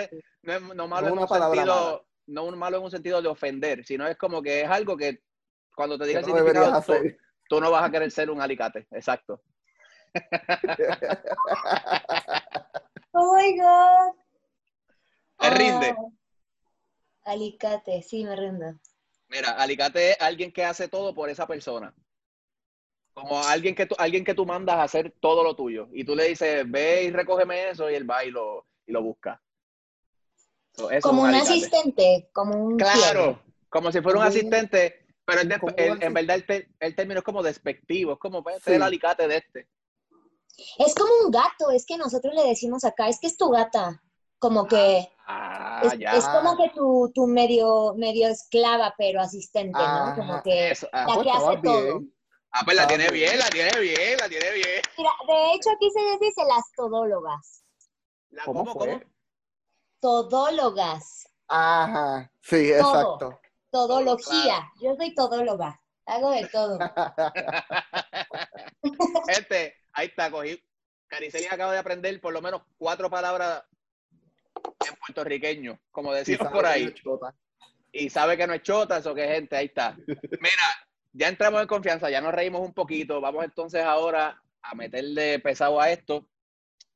no, 0.42 0.52
es- 0.52 0.62
no 0.74 0.88
malo 0.88 1.08
en 1.08 1.18
un 1.18 1.26
palabra 1.26 1.56
sentido, 1.56 1.74
mala. 1.74 2.02
no 2.26 2.44
un 2.44 2.58
malo 2.58 2.76
en 2.76 2.82
un 2.84 2.90
sentido 2.90 3.22
de 3.22 3.28
ofender, 3.28 3.84
sino 3.84 4.06
es 4.06 4.16
como 4.16 4.42
que 4.42 4.62
es 4.62 4.68
algo 4.68 4.96
que 4.96 5.22
cuando 5.74 5.98
te 5.98 6.06
diga 6.06 6.20
el 6.20 6.26
no 6.26 6.34
deberías 6.34 6.64
significado, 6.66 6.86
tú, 6.86 6.92
hacer. 7.04 7.18
tú 7.48 7.60
no 7.60 7.70
vas 7.70 7.84
a 7.84 7.90
querer 7.90 8.10
ser 8.10 8.30
un 8.30 8.40
alicate. 8.40 8.86
Exacto. 8.90 9.42
Oh 13.12 13.36
my 13.36 13.58
God. 13.58 14.14
¿Te 15.40 15.50
rinde? 15.50 15.94
Oh. 15.98 16.12
Alicate, 17.24 18.02
sí, 18.02 18.24
me 18.24 18.36
rindo. 18.36 18.74
Mira, 19.28 19.50
alicate 19.52 20.10
es 20.12 20.20
alguien 20.20 20.52
que 20.52 20.64
hace 20.64 20.88
todo 20.88 21.14
por 21.14 21.28
esa 21.28 21.46
persona. 21.46 21.94
Como 23.12 23.42
alguien 23.42 23.74
que 23.74 23.86
tú, 23.86 23.94
alguien 23.98 24.24
que 24.24 24.34
tú 24.34 24.46
mandas 24.46 24.76
a 24.76 24.82
hacer 24.84 25.12
todo 25.20 25.42
lo 25.42 25.54
tuyo. 25.56 25.88
Y 25.92 26.04
tú 26.04 26.14
le 26.16 26.28
dices, 26.28 26.64
ve 26.70 27.04
y 27.04 27.10
recógeme 27.10 27.70
eso, 27.70 27.90
y 27.90 27.94
él 27.94 28.08
va 28.08 28.24
y 28.24 28.30
lo, 28.30 28.66
y 28.86 28.92
lo 28.92 29.02
busca. 29.02 29.40
So, 30.74 30.90
eso 30.90 30.98
es 30.98 31.02
Como 31.02 31.22
un 31.22 31.34
asistente, 31.34 32.30
como 32.32 32.54
un 32.64 32.76
Claro, 32.78 33.42
como 33.68 33.90
si 33.92 34.00
fuera 34.00 34.18
un 34.18 34.24
Como 34.24 34.32
un- 34.32 34.38
asistente, 34.38 35.06
pero 35.24 35.42
de- 35.44 35.90
un 35.92 36.02
en 36.02 36.14
verdad 36.14 36.36
el, 36.36 36.46
te- 36.46 36.68
el 36.78 36.94
término 36.94 37.18
es 37.18 37.24
como 37.24 37.42
despectivo, 37.42 38.12
es 38.14 38.18
como 38.18 38.42
pues, 38.42 38.56
este 38.58 38.70
es 38.70 38.76
el 38.76 38.82
alicate 38.82 39.26
de 39.28 39.36
este. 39.36 39.68
Es 40.78 40.94
como 40.94 41.10
un 41.24 41.30
gato, 41.30 41.70
es 41.72 41.84
que 41.86 41.96
nosotros 41.96 42.34
le 42.34 42.44
decimos 42.46 42.84
acá, 42.84 43.08
es 43.08 43.18
que 43.20 43.26
es 43.26 43.36
tu 43.36 43.50
gata. 43.50 44.02
Como 44.38 44.66
que 44.66 45.06
Ah, 45.26 45.82
es, 45.84 46.24
como 46.26 46.56
que 46.56 46.70
tu, 46.70 47.10
tu 47.14 47.26
medio, 47.26 47.94
medio 47.94 48.26
esclava, 48.28 48.94
pero 48.96 49.20
asistente, 49.20 49.78
¿no? 49.78 49.84
Ajá. 49.84 50.14
Como 50.16 50.42
que 50.42 50.70
Eso, 50.70 50.88
ah. 50.92 51.04
la 51.06 51.14
pues 51.14 51.26
que 51.26 51.30
hace 51.32 51.56
todo. 51.62 52.02
Ah, 52.52 52.62
pues 52.64 52.76
la 52.76 52.82
Está 52.82 52.96
tiene 52.96 53.10
bien. 53.10 53.30
bien, 53.30 53.38
la 53.38 53.48
tiene 53.48 53.80
bien, 53.80 54.18
la 54.18 54.28
tiene 54.28 54.50
bien. 54.52 54.82
Mira, 54.98 55.10
de 55.28 55.54
hecho 55.54 55.70
aquí 55.70 55.90
se 55.90 56.02
les 56.02 56.20
dice 56.20 56.42
las 56.44 56.64
todólogas. 56.76 57.64
La- 58.30 58.44
¿Cómo 58.44 58.66
fue? 58.72 59.06
Todólogas. 60.00 61.28
Ajá, 61.48 62.30
sí, 62.40 62.70
Todo. 62.78 62.90
exacto. 62.90 63.40
Todología. 63.70 64.68
Yo 64.80 64.94
soy 64.96 65.14
todóloga. 65.14 65.80
Hago 66.06 66.30
de 66.32 66.46
todo. 66.48 66.78
Este, 69.28 69.76
ahí 69.92 70.06
está, 70.08 70.30
cogí. 70.30 70.62
Cariceli 71.06 71.46
acaba 71.46 71.72
de 71.72 71.78
aprender 71.78 72.20
por 72.20 72.32
lo 72.32 72.40
menos 72.40 72.62
cuatro 72.78 73.10
palabras 73.10 73.64
en 74.88 74.94
puertorriqueño, 74.96 75.78
como 75.90 76.12
decimos 76.12 76.48
por 76.50 76.64
ahí. 76.66 76.92
no 77.04 77.18
y 77.92 78.08
sabe 78.08 78.36
que 78.36 78.46
no 78.46 78.54
es 78.54 78.62
chota, 78.62 78.98
eso 78.98 79.14
que 79.14 79.26
gente, 79.26 79.56
ahí 79.56 79.66
está. 79.66 79.96
Mira, 80.06 80.08
ya 81.12 81.28
entramos 81.28 81.60
en 81.60 81.66
confianza, 81.68 82.10
ya 82.10 82.20
nos 82.20 82.34
reímos 82.34 82.60
un 82.60 82.72
poquito, 82.72 83.20
vamos 83.20 83.44
entonces 83.44 83.82
ahora 83.82 84.42
a 84.62 84.74
meterle 84.74 85.38
pesado 85.38 85.80
a 85.80 85.90
esto. 85.90 86.26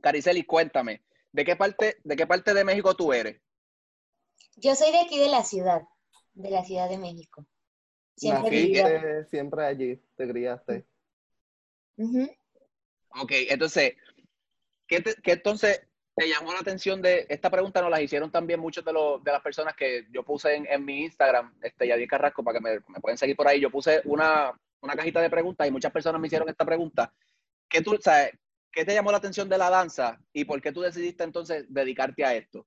Cariceli, 0.00 0.44
cuéntame, 0.44 1.02
¿de 1.32 1.44
qué 1.44 1.56
parte, 1.56 1.96
de 2.04 2.16
qué 2.16 2.26
parte 2.26 2.52
de 2.54 2.64
México 2.64 2.94
tú 2.94 3.12
eres? 3.12 3.40
Yo 4.56 4.74
soy 4.74 4.92
de 4.92 5.00
aquí 5.00 5.18
de 5.18 5.28
la 5.28 5.42
ciudad, 5.42 5.82
de 6.34 6.50
la 6.50 6.64
Ciudad 6.64 6.88
de 6.88 6.98
México. 6.98 7.46
Siempre. 8.16 8.50
Naciste 8.50 9.24
siempre 9.26 9.64
allí, 9.64 10.00
te 10.16 10.28
criaste. 10.28 10.84
Ok, 13.20 13.32
entonces, 13.48 13.94
¿qué, 14.86 15.00
te- 15.00 15.14
qué 15.22 15.32
entonces 15.32 15.80
te 16.14 16.28
llamó 16.28 16.52
la 16.52 16.60
atención 16.60 17.02
de 17.02 17.26
esta 17.28 17.50
pregunta? 17.50 17.80
Nos 17.82 17.90
las 17.90 18.00
hicieron 18.00 18.30
también 18.30 18.60
muchos 18.60 18.84
de, 18.84 18.92
de 18.92 19.32
las 19.32 19.42
personas 19.42 19.74
que 19.74 20.06
yo 20.12 20.22
puse 20.22 20.54
en, 20.54 20.66
en 20.66 20.84
mi 20.84 21.02
Instagram, 21.02 21.54
este, 21.62 21.88
Yadier 21.88 22.08
Carrasco, 22.08 22.44
para 22.44 22.58
que 22.58 22.62
me, 22.62 22.74
me 22.88 23.00
pueden 23.00 23.18
seguir 23.18 23.36
por 23.36 23.48
ahí. 23.48 23.60
Yo 23.60 23.70
puse 23.70 24.00
una, 24.04 24.52
una 24.80 24.94
cajita 24.94 25.20
de 25.20 25.30
preguntas 25.30 25.66
y 25.66 25.70
muchas 25.70 25.92
personas 25.92 26.20
me 26.20 26.28
hicieron 26.28 26.48
esta 26.48 26.64
pregunta. 26.64 27.12
¿Qué, 27.68 27.80
tú, 27.80 27.98
sabes, 28.00 28.32
¿Qué 28.70 28.84
te 28.84 28.94
llamó 28.94 29.10
la 29.12 29.18
atención 29.18 29.48
de 29.48 29.58
la 29.58 29.70
danza 29.70 30.20
y 30.32 30.44
por 30.44 30.60
qué 30.60 30.72
tú 30.72 30.80
decidiste 30.80 31.24
entonces 31.24 31.64
dedicarte 31.68 32.24
a 32.24 32.34
esto? 32.34 32.66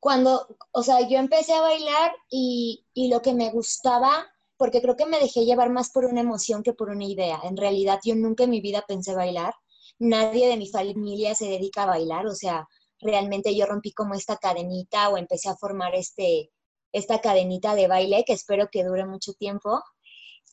Cuando, 0.00 0.56
o 0.72 0.82
sea, 0.82 1.00
yo 1.08 1.18
empecé 1.18 1.52
a 1.52 1.60
bailar 1.60 2.12
y, 2.28 2.84
y 2.92 3.08
lo 3.08 3.22
que 3.22 3.34
me 3.34 3.50
gustaba, 3.50 4.31
porque 4.62 4.80
creo 4.80 4.94
que 4.94 5.06
me 5.06 5.18
dejé 5.18 5.44
llevar 5.44 5.70
más 5.70 5.90
por 5.90 6.04
una 6.04 6.20
emoción 6.20 6.62
que 6.62 6.72
por 6.72 6.88
una 6.88 7.04
idea. 7.04 7.40
En 7.42 7.56
realidad 7.56 7.98
yo 8.04 8.14
nunca 8.14 8.44
en 8.44 8.50
mi 8.50 8.60
vida 8.60 8.84
pensé 8.86 9.12
bailar. 9.12 9.52
Nadie 9.98 10.46
de 10.46 10.56
mi 10.56 10.68
familia 10.68 11.34
se 11.34 11.46
dedica 11.46 11.82
a 11.82 11.86
bailar, 11.86 12.28
o 12.28 12.34
sea, 12.36 12.68
realmente 13.00 13.56
yo 13.56 13.66
rompí 13.66 13.92
como 13.92 14.14
esta 14.14 14.36
cadenita 14.36 15.08
o 15.08 15.16
empecé 15.16 15.48
a 15.48 15.56
formar 15.56 15.96
este, 15.96 16.52
esta 16.92 17.20
cadenita 17.20 17.74
de 17.74 17.88
baile 17.88 18.22
que 18.24 18.34
espero 18.34 18.68
que 18.70 18.84
dure 18.84 19.04
mucho 19.04 19.32
tiempo, 19.32 19.82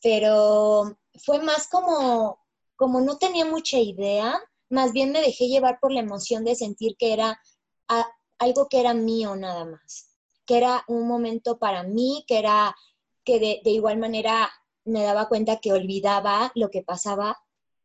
pero 0.02 0.92
fue 1.24 1.40
más 1.40 1.68
como, 1.68 2.40
como 2.74 3.00
no 3.00 3.16
tenía 3.16 3.44
mucha 3.44 3.78
idea, 3.78 4.40
más 4.70 4.92
bien 4.92 5.12
me 5.12 5.20
dejé 5.20 5.46
llevar 5.46 5.78
por 5.80 5.92
la 5.92 6.00
emoción 6.00 6.44
de 6.44 6.56
sentir 6.56 6.96
que 6.98 7.12
era 7.12 7.40
algo 8.40 8.66
que 8.68 8.80
era 8.80 8.92
mío 8.92 9.36
nada 9.36 9.66
más, 9.66 10.16
que 10.46 10.56
era 10.56 10.82
un 10.88 11.06
momento 11.06 11.60
para 11.60 11.84
mí, 11.84 12.24
que 12.26 12.40
era 12.40 12.74
que 13.24 13.38
de, 13.40 13.60
de 13.64 13.70
igual 13.70 13.98
manera 13.98 14.50
me 14.84 15.02
daba 15.02 15.28
cuenta 15.28 15.58
que 15.58 15.72
olvidaba 15.72 16.52
lo 16.54 16.70
que 16.70 16.82
pasaba, 16.82 17.36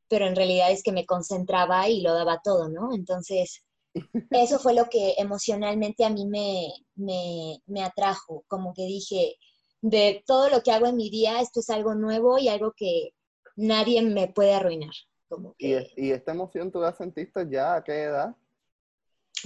pero 0.08 0.26
en 0.28 0.36
realidad 0.36 0.72
es 0.72 0.84
que 0.84 0.92
me 0.92 1.06
concentraba 1.06 1.90
y 1.90 2.02
lo 2.02 2.14
daba 2.14 2.42
todo, 2.44 2.70
¿no? 2.70 2.94
Entonces, 2.94 3.64
eso 4.32 4.60
fue 4.60 4.74
lo 4.74 4.86
que 4.90 5.16
emocionalmente 5.18 6.06
a 6.06 6.10
mí 6.10 6.26
me, 6.26 6.68
me, 6.96 7.60
me 7.66 7.84
atrajo, 7.84 8.44
como 8.48 8.74
que 8.74 8.84
dije, 8.84 9.36
de 9.82 10.24
todo 10.26 10.50
lo 10.50 10.62
que 10.64 10.72
hago 10.72 10.88
en 10.88 10.96
mi 10.96 11.10
día, 11.10 11.42
esto 11.42 11.60
es 11.60 11.70
algo 11.70 11.96
nuevo 11.96 12.38
y 12.38 12.48
algo 12.50 12.74
que 12.76 13.10
nadie 13.56 14.02
me 14.02 14.28
puede 14.28 14.54
arruinar. 14.54 14.94
Como 15.30 15.56
¿Y, 15.58 15.74
es- 15.74 15.92
y 15.98 16.12
esta 16.12 16.32
emoción 16.32 16.72
tú 16.72 16.80
la 16.80 16.94
sentiste 16.94 17.48
ya 17.50 17.76
a 17.76 17.84
qué 17.84 18.04
edad? 18.04 18.36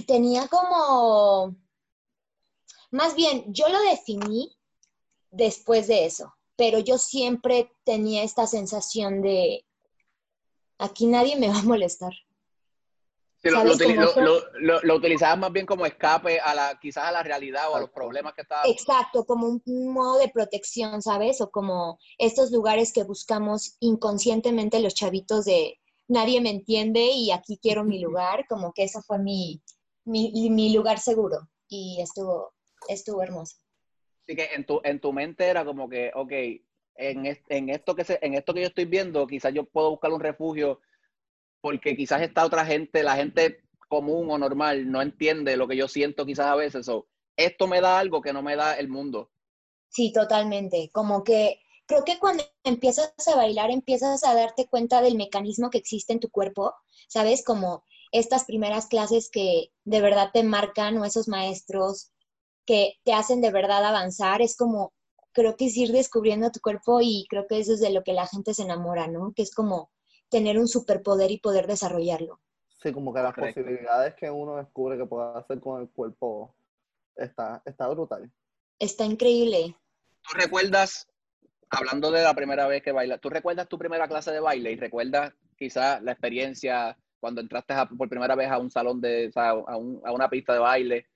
tenía 0.06 0.48
como, 0.48 1.54
más 2.90 3.14
bien, 3.14 3.52
yo 3.52 3.68
lo 3.68 3.78
definí 3.82 4.56
después 5.30 5.86
de 5.86 6.06
eso, 6.06 6.34
pero 6.56 6.78
yo 6.78 6.98
siempre 6.98 7.72
tenía 7.84 8.22
esta 8.22 8.46
sensación 8.46 9.22
de, 9.22 9.64
aquí 10.78 11.06
nadie 11.06 11.36
me 11.36 11.48
va 11.48 11.58
a 11.58 11.62
molestar. 11.62 12.12
Sí, 13.42 13.48
lo, 13.48 13.64
lo, 13.64 13.72
¿Sabes 13.72 13.78
utili- 13.78 14.12
cómo 14.14 14.26
lo- 14.82 14.96
utilizabas 14.96 15.38
más 15.38 15.50
bien 15.52 15.64
como 15.64 15.86
escape 15.86 16.40
a 16.40 16.54
la, 16.54 16.78
quizás 16.78 17.04
a 17.04 17.12
la 17.12 17.22
realidad 17.22 17.70
o 17.70 17.76
a 17.76 17.80
los 17.80 17.88
problemas 17.90 18.34
que 18.34 18.42
estaba. 18.42 18.66
Exacto, 18.66 19.24
como 19.24 19.46
un, 19.46 19.62
un 19.64 19.92
modo 19.94 20.18
de 20.18 20.28
protección, 20.28 21.00
¿sabes? 21.00 21.40
O 21.40 21.50
como 21.50 21.98
estos 22.18 22.50
lugares 22.50 22.92
que 22.92 23.02
buscamos 23.04 23.76
inconscientemente 23.80 24.80
los 24.80 24.94
chavitos 24.94 25.46
de 25.46 25.78
nadie 26.06 26.42
me 26.42 26.50
entiende 26.50 27.00
y 27.12 27.30
aquí 27.30 27.58
quiero 27.62 27.82
mi 27.82 27.98
lugar, 27.98 28.44
como 28.46 28.74
que 28.74 28.82
eso 28.84 29.00
fue 29.00 29.18
mi, 29.18 29.62
mi, 30.04 30.50
mi 30.50 30.74
lugar 30.74 30.98
seguro 30.98 31.48
y 31.66 31.98
estuvo, 32.02 32.52
estuvo 32.88 33.22
hermoso. 33.22 33.56
Así 34.30 34.36
que 34.36 34.54
en 34.54 34.64
tu, 34.64 34.80
en 34.84 35.00
tu 35.00 35.12
mente 35.12 35.44
era 35.44 35.64
como 35.64 35.88
que, 35.88 36.12
ok, 36.14 36.30
en, 36.94 37.36
en, 37.48 37.68
esto 37.68 37.96
que 37.96 38.04
se, 38.04 38.16
en 38.22 38.34
esto 38.34 38.54
que 38.54 38.60
yo 38.60 38.68
estoy 38.68 38.84
viendo, 38.84 39.26
quizás 39.26 39.52
yo 39.52 39.64
puedo 39.64 39.90
buscar 39.90 40.12
un 40.12 40.20
refugio 40.20 40.80
porque 41.60 41.96
quizás 41.96 42.22
esta 42.22 42.44
otra 42.44 42.64
gente, 42.64 43.02
la 43.02 43.16
gente 43.16 43.64
común 43.88 44.30
o 44.30 44.38
normal, 44.38 44.88
no 44.88 45.02
entiende 45.02 45.56
lo 45.56 45.66
que 45.66 45.76
yo 45.76 45.88
siento 45.88 46.24
quizás 46.24 46.46
a 46.46 46.54
veces. 46.54 46.88
o 46.88 47.08
esto 47.36 47.66
me 47.66 47.80
da 47.80 47.98
algo 47.98 48.22
que 48.22 48.32
no 48.32 48.40
me 48.40 48.54
da 48.54 48.74
el 48.74 48.86
mundo. 48.86 49.32
Sí, 49.88 50.12
totalmente. 50.12 50.90
Como 50.92 51.24
que 51.24 51.58
creo 51.86 52.04
que 52.04 52.20
cuando 52.20 52.44
empiezas 52.62 53.12
a 53.26 53.34
bailar, 53.34 53.72
empiezas 53.72 54.22
a 54.22 54.32
darte 54.32 54.68
cuenta 54.68 55.02
del 55.02 55.16
mecanismo 55.16 55.70
que 55.70 55.78
existe 55.78 56.12
en 56.12 56.20
tu 56.20 56.30
cuerpo, 56.30 56.72
¿sabes? 57.08 57.44
Como 57.44 57.82
estas 58.12 58.44
primeras 58.44 58.86
clases 58.86 59.28
que 59.28 59.72
de 59.82 60.00
verdad 60.00 60.30
te 60.32 60.44
marcan 60.44 60.98
o 60.98 61.04
esos 61.04 61.26
maestros 61.26 62.12
que 62.66 62.94
te 63.04 63.12
hacen 63.12 63.40
de 63.40 63.50
verdad 63.50 63.84
avanzar, 63.84 64.42
es 64.42 64.56
como, 64.56 64.92
creo 65.32 65.56
que 65.56 65.66
es 65.66 65.76
ir 65.76 65.92
descubriendo 65.92 66.50
tu 66.50 66.60
cuerpo 66.60 67.00
y 67.02 67.26
creo 67.28 67.46
que 67.48 67.58
eso 67.58 67.72
es 67.72 67.80
de 67.80 67.90
lo 67.90 68.02
que 68.02 68.12
la 68.12 68.26
gente 68.26 68.54
se 68.54 68.62
enamora, 68.62 69.06
¿no? 69.06 69.32
Que 69.34 69.42
es 69.42 69.54
como 69.54 69.90
tener 70.28 70.58
un 70.58 70.68
superpoder 70.68 71.30
y 71.30 71.38
poder 71.38 71.66
desarrollarlo. 71.66 72.40
Sí, 72.82 72.92
como 72.92 73.12
que 73.12 73.20
las 73.20 73.34
Correcto. 73.34 73.60
posibilidades 73.62 74.14
que 74.14 74.30
uno 74.30 74.56
descubre 74.56 74.96
que 74.96 75.04
puede 75.06 75.36
hacer 75.38 75.60
con 75.60 75.82
el 75.82 75.90
cuerpo 75.90 76.54
está, 77.16 77.62
está 77.64 77.88
brutal. 77.88 78.30
Está 78.78 79.04
increíble. 79.04 79.76
¿Tú 80.22 80.38
recuerdas, 80.38 81.06
hablando 81.68 82.10
de 82.10 82.22
la 82.22 82.34
primera 82.34 82.66
vez 82.66 82.82
que 82.82 82.92
bailas, 82.92 83.20
tú 83.20 83.28
recuerdas 83.28 83.68
tu 83.68 83.78
primera 83.78 84.08
clase 84.08 84.32
de 84.32 84.40
baile 84.40 84.72
y 84.72 84.76
recuerdas 84.76 85.32
quizás 85.58 86.00
la 86.02 86.12
experiencia 86.12 86.96
cuando 87.18 87.42
entraste 87.42 87.74
a- 87.74 87.86
por 87.86 88.08
primera 88.08 88.34
vez 88.34 88.50
a 88.50 88.58
un 88.58 88.70
salón 88.70 89.00
de, 89.00 89.28
o 89.28 89.32
sea, 89.32 89.50
a, 89.50 89.76
un- 89.76 90.00
a 90.04 90.12
una 90.12 90.30
pista 90.30 90.54
de 90.54 90.58
baile? 90.60 91.06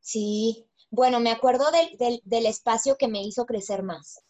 Sí, 0.00 0.66
bueno, 0.90 1.20
me 1.20 1.30
acuerdo 1.30 1.70
del, 1.70 1.96
del, 1.98 2.20
del 2.24 2.46
espacio 2.46 2.96
que 2.96 3.08
me 3.08 3.22
hizo 3.22 3.44
crecer 3.46 3.82
más, 3.82 4.22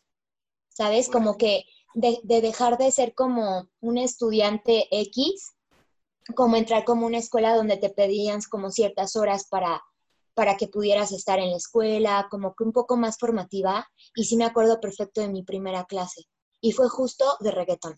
¿sabes? 0.69 1.09
Como 1.09 1.37
que 1.37 1.65
de, 1.95 2.19
de 2.25 2.41
dejar 2.41 2.79
de 2.79 2.91
ser 2.91 3.15
como 3.15 3.69
un 3.81 3.99
estudiante 3.99 4.89
X, 4.91 5.55
como 6.35 6.57
entrar 6.57 6.85
como 6.85 7.07
una 7.07 7.19
escuela 7.19 7.55
donde 7.55 7.77
te 7.77 7.91
pedían 7.91 8.41
como 8.51 8.71
ciertas 8.71 9.17
horas 9.17 9.47
para, 9.49 9.83
para 10.35 10.57
que 10.57 10.69
pudieras 10.69 11.13
estar 11.13 11.39
en 11.39 11.51
la 11.51 11.57
escuela, 11.57 12.29
como 12.31 12.55
que 12.55 12.65
un 12.65 12.73
poco 12.73 12.97
más 12.97 13.19
formativa, 13.19 13.89
y 14.15 14.25
sí 14.25 14.37
me 14.37 14.45
acuerdo 14.45 14.81
perfecto 14.81 15.21
de 15.21 15.29
mi 15.29 15.43
primera 15.43 15.85
clase, 15.85 16.25
y 16.61 16.73
fue 16.73 16.89
justo 16.89 17.25
de 17.41 17.51
reggaetón. 17.51 17.97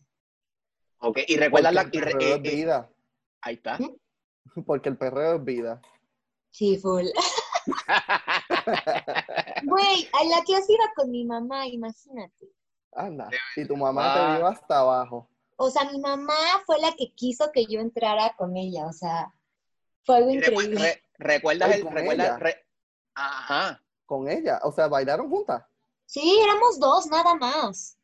Ok, 0.99 1.21
y 1.27 1.37
recuerdas 1.37 1.73
la... 1.73 1.83
Es 1.83 2.39
y- 2.39 2.39
vida. 2.41 2.91
ahí 3.41 3.55
está. 3.55 3.79
¿Mm? 3.79 4.63
Porque 4.67 4.91
el 4.91 4.99
perreo 4.99 5.37
es 5.37 5.45
vida. 5.45 5.81
Sí, 6.51 6.79
full. 6.79 7.07
Güey, 9.65 10.09
a 10.13 10.25
la 10.25 10.43
que 10.45 10.53
iba 10.53 10.93
con 10.95 11.11
mi 11.11 11.25
mamá, 11.25 11.67
imagínate. 11.67 12.53
Anda, 12.93 13.29
y 13.57 13.65
tu 13.67 13.77
mamá 13.77 14.15
te 14.15 14.37
vio 14.37 14.47
hasta 14.47 14.79
abajo. 14.81 15.29
O 15.57 15.71
sea, 15.71 15.85
mi 15.91 15.99
mamá 16.01 16.35
fue 16.67 16.81
la 16.81 16.93
que 16.93 17.13
quiso 17.15 17.51
que 17.53 17.67
yo 17.67 17.81
entrara 17.81 18.35
con 18.37 18.57
ella, 18.57 18.87
o 18.87 18.93
sea, 18.93 19.33
fue 20.05 20.17
algo 20.17 20.31
increíble. 20.31 21.03
¿Recuerdas 21.19 21.75
el, 21.75 21.87
recuerdas, 21.87 22.41
Ajá. 23.15 23.83
Con 24.07 24.29
ella, 24.29 24.61
o 24.65 24.73
sea, 24.73 24.89
bailaron 24.89 25.29
juntas. 25.29 25.63
Sí, 26.07 26.41
éramos 26.43 26.81
dos, 26.81 27.07
nada 27.07 27.35
más. 27.35 27.97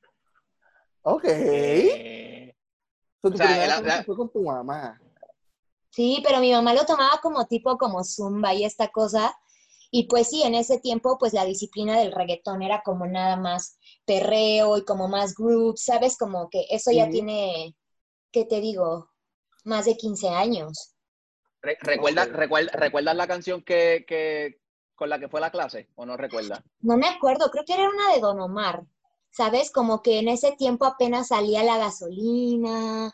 Ok. 1.03 1.25
Eh, 1.25 2.55
tu 3.23 3.31
primera 3.31 4.05
fue 4.05 4.17
con 4.17 4.31
tu 4.31 4.43
mamá. 4.43 5.01
Sí, 5.91 6.23
pero 6.23 6.41
mi 6.41 6.53
mamá 6.53 6.75
lo 6.75 6.85
tomaba 6.85 7.19
como 7.23 7.47
tipo 7.47 7.79
como 7.79 8.05
zumba 8.05 8.53
y 8.55 8.65
esta 8.65 8.89
cosa. 8.89 9.37
Y 9.91 10.09
pues 10.09 10.29
sí, 10.29 10.43
en 10.43 10.55
ese 10.55 10.79
tiempo, 10.81 11.17
pues 11.19 11.33
la 11.33 11.45
disciplina 11.45 11.99
del 11.99 12.13
reggaetón 12.13 12.63
era 12.63 12.83
como 12.83 13.07
nada 13.07 13.37
más 13.37 13.79
perreo 14.05 14.77
y 14.77 14.85
como 14.85 15.09
más 15.09 15.35
group, 15.35 15.79
¿sabes? 15.79 16.17
Como 16.17 16.49
que 16.51 16.67
eso 16.71 16.91
ya 16.93 17.09
tiene, 17.09 17.77
¿qué 18.33 18.45
te 18.45 18.61
digo? 18.61 19.11
Más 19.65 19.85
de 19.85 19.97
15 19.97 20.29
años. 20.29 20.95
¿Recuerdas, 21.63 22.29
¿recuerdas 22.29 23.17
la 23.17 23.27
canción 23.27 23.63
que, 23.63 24.05
que, 24.07 24.61
con 24.95 25.11
la 25.11 25.19
que 25.19 25.29
fue 25.29 25.41
la 25.41 25.51
clase 25.51 25.89
o 25.95 26.07
no 26.07 26.17
recuerdas? 26.17 26.63
No 26.81 26.97
me 26.97 27.09
acuerdo, 27.09 27.51
creo 27.51 27.65
que 27.65 27.75
era 27.75 27.89
una 27.89 28.15
de 28.15 28.21
Don 28.21 28.41
Omar, 28.41 28.85
¿sabes? 29.31 29.73
Como 29.73 30.03
que 30.03 30.19
en 30.19 30.29
ese 30.29 30.53
tiempo 30.53 30.85
apenas 30.85 31.29
salía 31.29 31.65
la 31.65 31.79
gasolina, 31.79 33.13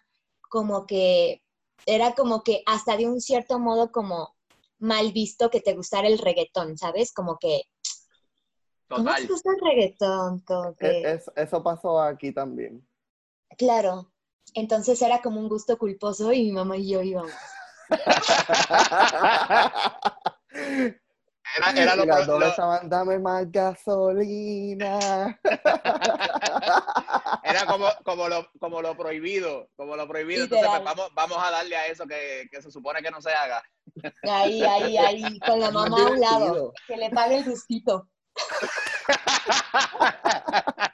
como 0.49 0.87
que 0.87 1.43
era 1.87 2.15
como 2.15 2.43
que 2.43 2.63
hasta 2.67 2.97
de 2.97 3.07
un 3.07 3.21
cierto 3.21 3.59
modo 3.59 3.91
como 3.91 4.37
mal 4.83 5.13
visto 5.13 5.49
que 5.49 5.61
te 5.61 5.75
gustara 5.75 6.09
el 6.09 6.19
reggaetón, 6.19 6.77
¿sabes? 6.77 7.13
Como 7.13 7.39
que... 7.39 7.63
¿Cómo 8.89 9.15
te 9.15 9.27
gusta 9.27 9.51
el 9.51 9.61
reggaetón? 9.65 10.45
E, 10.81 11.21
eso 11.37 11.63
pasó 11.63 12.01
aquí 12.01 12.33
también. 12.33 12.87
Claro. 13.57 14.13
Entonces 14.55 15.01
era 15.01 15.23
como 15.23 15.41
un 15.41 15.49
gusto 15.49 15.79
culposo 15.79 16.33
y 16.33 16.45
mi 16.45 16.53
mamá 16.53 16.77
y 16.77 16.91
yo 16.91 17.03
íbamos. 17.03 17.33
Era, 21.55 21.83
era 21.83 21.97
lo, 21.97 22.07
las 22.07 22.27
dos 22.27 22.57
dame 22.85 23.19
más 23.19 23.53
gasolina. 23.53 25.39
Era 27.53 27.67
como, 27.67 27.87
como, 28.05 28.29
lo, 28.29 28.51
como 28.59 28.83
lo 28.83 28.97
prohibido, 28.97 29.71
como 29.77 29.97
lo 29.97 30.09
prohibido. 30.09 30.45
Entonces 30.45 30.69
pues, 30.69 30.85
vamos, 30.85 31.11
vamos 31.15 31.39
a 31.39 31.51
darle 31.51 31.77
a 31.77 31.87
eso 31.87 32.07
que, 32.07 32.49
que, 32.51 32.63
se 32.63 32.71
supone 32.71 33.03
que 33.03 33.11
no 33.11 33.21
se 33.21 33.33
haga. 33.33 33.63
Ahí, 34.23 34.63
ahí, 34.63 34.97
ahí, 34.97 35.39
con 35.41 35.61
la 35.61 35.71
mamá 35.71 35.99
a 35.99 36.11
un 36.11 36.21
lado, 36.21 36.73
que 36.87 36.97
le 36.97 37.11
pague 37.11 37.39
el 37.39 37.45
gustito. 37.45 38.09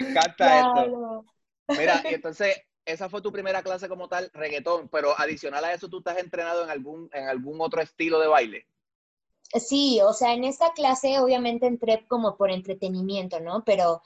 Me 0.00 0.10
encanta 0.10 0.58
esto. 0.58 1.24
Mira, 1.68 2.02
y 2.08 2.14
entonces 2.14 2.56
esa 2.84 3.08
fue 3.08 3.22
tu 3.22 3.32
primera 3.32 3.62
clase 3.62 3.88
como 3.88 4.08
tal, 4.08 4.30
reggaetón, 4.32 4.88
pero 4.88 5.18
adicional 5.18 5.64
a 5.64 5.72
eso, 5.72 5.88
¿tú 5.88 5.98
estás 5.98 6.18
entrenado 6.18 6.64
en 6.64 6.70
algún, 6.70 7.10
en 7.12 7.28
algún 7.28 7.60
otro 7.60 7.80
estilo 7.80 8.18
de 8.18 8.28
baile? 8.28 8.66
Sí, 9.52 10.00
o 10.02 10.12
sea, 10.12 10.32
en 10.32 10.44
esta 10.44 10.72
clase 10.72 11.18
obviamente 11.18 11.66
entré 11.66 12.06
como 12.06 12.36
por 12.36 12.50
entretenimiento, 12.50 13.40
¿no? 13.40 13.64
Pero 13.64 14.02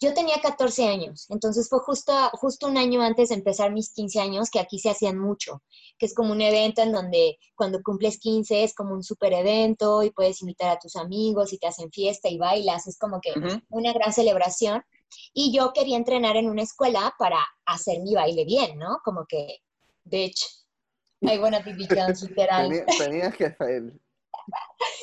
yo 0.00 0.12
tenía 0.12 0.40
14 0.42 0.86
años, 0.86 1.26
entonces 1.30 1.68
fue 1.68 1.78
justo, 1.78 2.12
justo 2.32 2.66
un 2.66 2.76
año 2.76 3.00
antes 3.02 3.28
de 3.28 3.36
empezar 3.36 3.72
mis 3.72 3.92
15 3.92 4.20
años 4.20 4.50
que 4.50 4.58
aquí 4.58 4.78
se 4.78 4.90
hacían 4.90 5.18
mucho, 5.18 5.62
que 5.98 6.06
es 6.06 6.14
como 6.14 6.32
un 6.32 6.40
evento 6.40 6.82
en 6.82 6.92
donde 6.92 7.38
cuando 7.54 7.82
cumples 7.82 8.18
15 8.18 8.64
es 8.64 8.74
como 8.74 8.94
un 8.94 9.02
super 9.02 9.32
evento 9.32 10.02
y 10.02 10.10
puedes 10.10 10.42
invitar 10.42 10.70
a 10.70 10.78
tus 10.78 10.96
amigos 10.96 11.52
y 11.52 11.58
te 11.58 11.68
hacen 11.68 11.90
fiesta 11.90 12.28
y 12.28 12.38
bailas, 12.38 12.86
es 12.86 12.98
como 12.98 13.20
que 13.20 13.32
una 13.68 13.92
gran 13.92 14.12
celebración. 14.12 14.82
Y 15.32 15.56
yo 15.56 15.72
quería 15.72 15.96
entrenar 15.96 16.36
en 16.36 16.50
una 16.50 16.62
escuela 16.62 17.14
para 17.18 17.38
hacer 17.66 18.00
mi 18.00 18.14
baile 18.14 18.44
bien, 18.44 18.76
¿no? 18.78 18.98
Como 19.04 19.24
que, 19.28 19.58
bitch, 20.02 20.64
I 21.20 21.38
wanna 21.38 21.60
be 21.60 21.72
Beyoncé, 21.72 22.26
literal. 22.28 22.84
Tenías 22.98 23.36
que 23.36 23.46
hacer. 23.46 23.92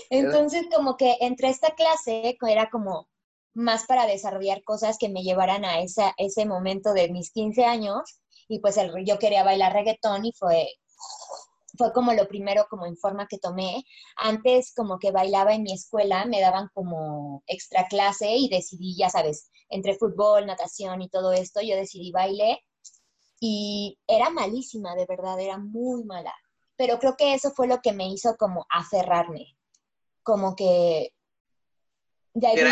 Entonces, 0.09 0.67
como 0.75 0.97
que 0.97 1.15
entre 1.21 1.49
esta 1.49 1.73
clase 1.75 2.37
era 2.41 2.69
como 2.69 3.07
más 3.53 3.85
para 3.85 4.05
desarrollar 4.05 4.63
cosas 4.63 4.97
que 4.97 5.09
me 5.09 5.23
llevaran 5.23 5.65
a 5.65 5.81
esa, 5.81 6.13
ese 6.17 6.45
momento 6.45 6.93
de 6.93 7.09
mis 7.09 7.31
15 7.31 7.65
años. 7.65 8.01
Y 8.47 8.59
pues 8.59 8.77
yo 9.05 9.19
quería 9.19 9.43
bailar 9.43 9.73
reggaetón 9.73 10.25
y 10.25 10.33
fue, 10.33 10.67
fue 11.77 11.93
como 11.93 12.13
lo 12.13 12.27
primero 12.27 12.65
como 12.69 12.85
en 12.85 12.97
forma 12.97 13.27
que 13.27 13.37
tomé. 13.37 13.83
Antes 14.17 14.73
como 14.75 14.99
que 14.99 15.11
bailaba 15.11 15.53
en 15.53 15.63
mi 15.63 15.73
escuela, 15.73 16.25
me 16.25 16.41
daban 16.41 16.69
como 16.73 17.43
extra 17.47 17.87
clase 17.87 18.35
y 18.35 18.49
decidí, 18.49 18.95
ya 18.97 19.09
sabes, 19.09 19.49
entre 19.69 19.95
fútbol, 19.95 20.45
natación 20.45 21.01
y 21.01 21.09
todo 21.09 21.31
esto, 21.31 21.61
yo 21.61 21.75
decidí 21.75 22.11
baile 22.11 22.61
y 23.39 23.97
era 24.07 24.29
malísima, 24.29 24.95
de 24.95 25.07
verdad, 25.07 25.39
era 25.39 25.57
muy 25.57 26.03
mala. 26.03 26.33
Pero 26.77 26.99
creo 26.99 27.15
que 27.17 27.33
eso 27.33 27.51
fue 27.51 27.67
lo 27.67 27.79
que 27.81 27.91
me 27.91 28.07
hizo 28.07 28.35
como 28.37 28.65
aferrarme, 28.69 29.57
como 30.23 30.55
que... 30.55 31.13
era, 32.33 32.71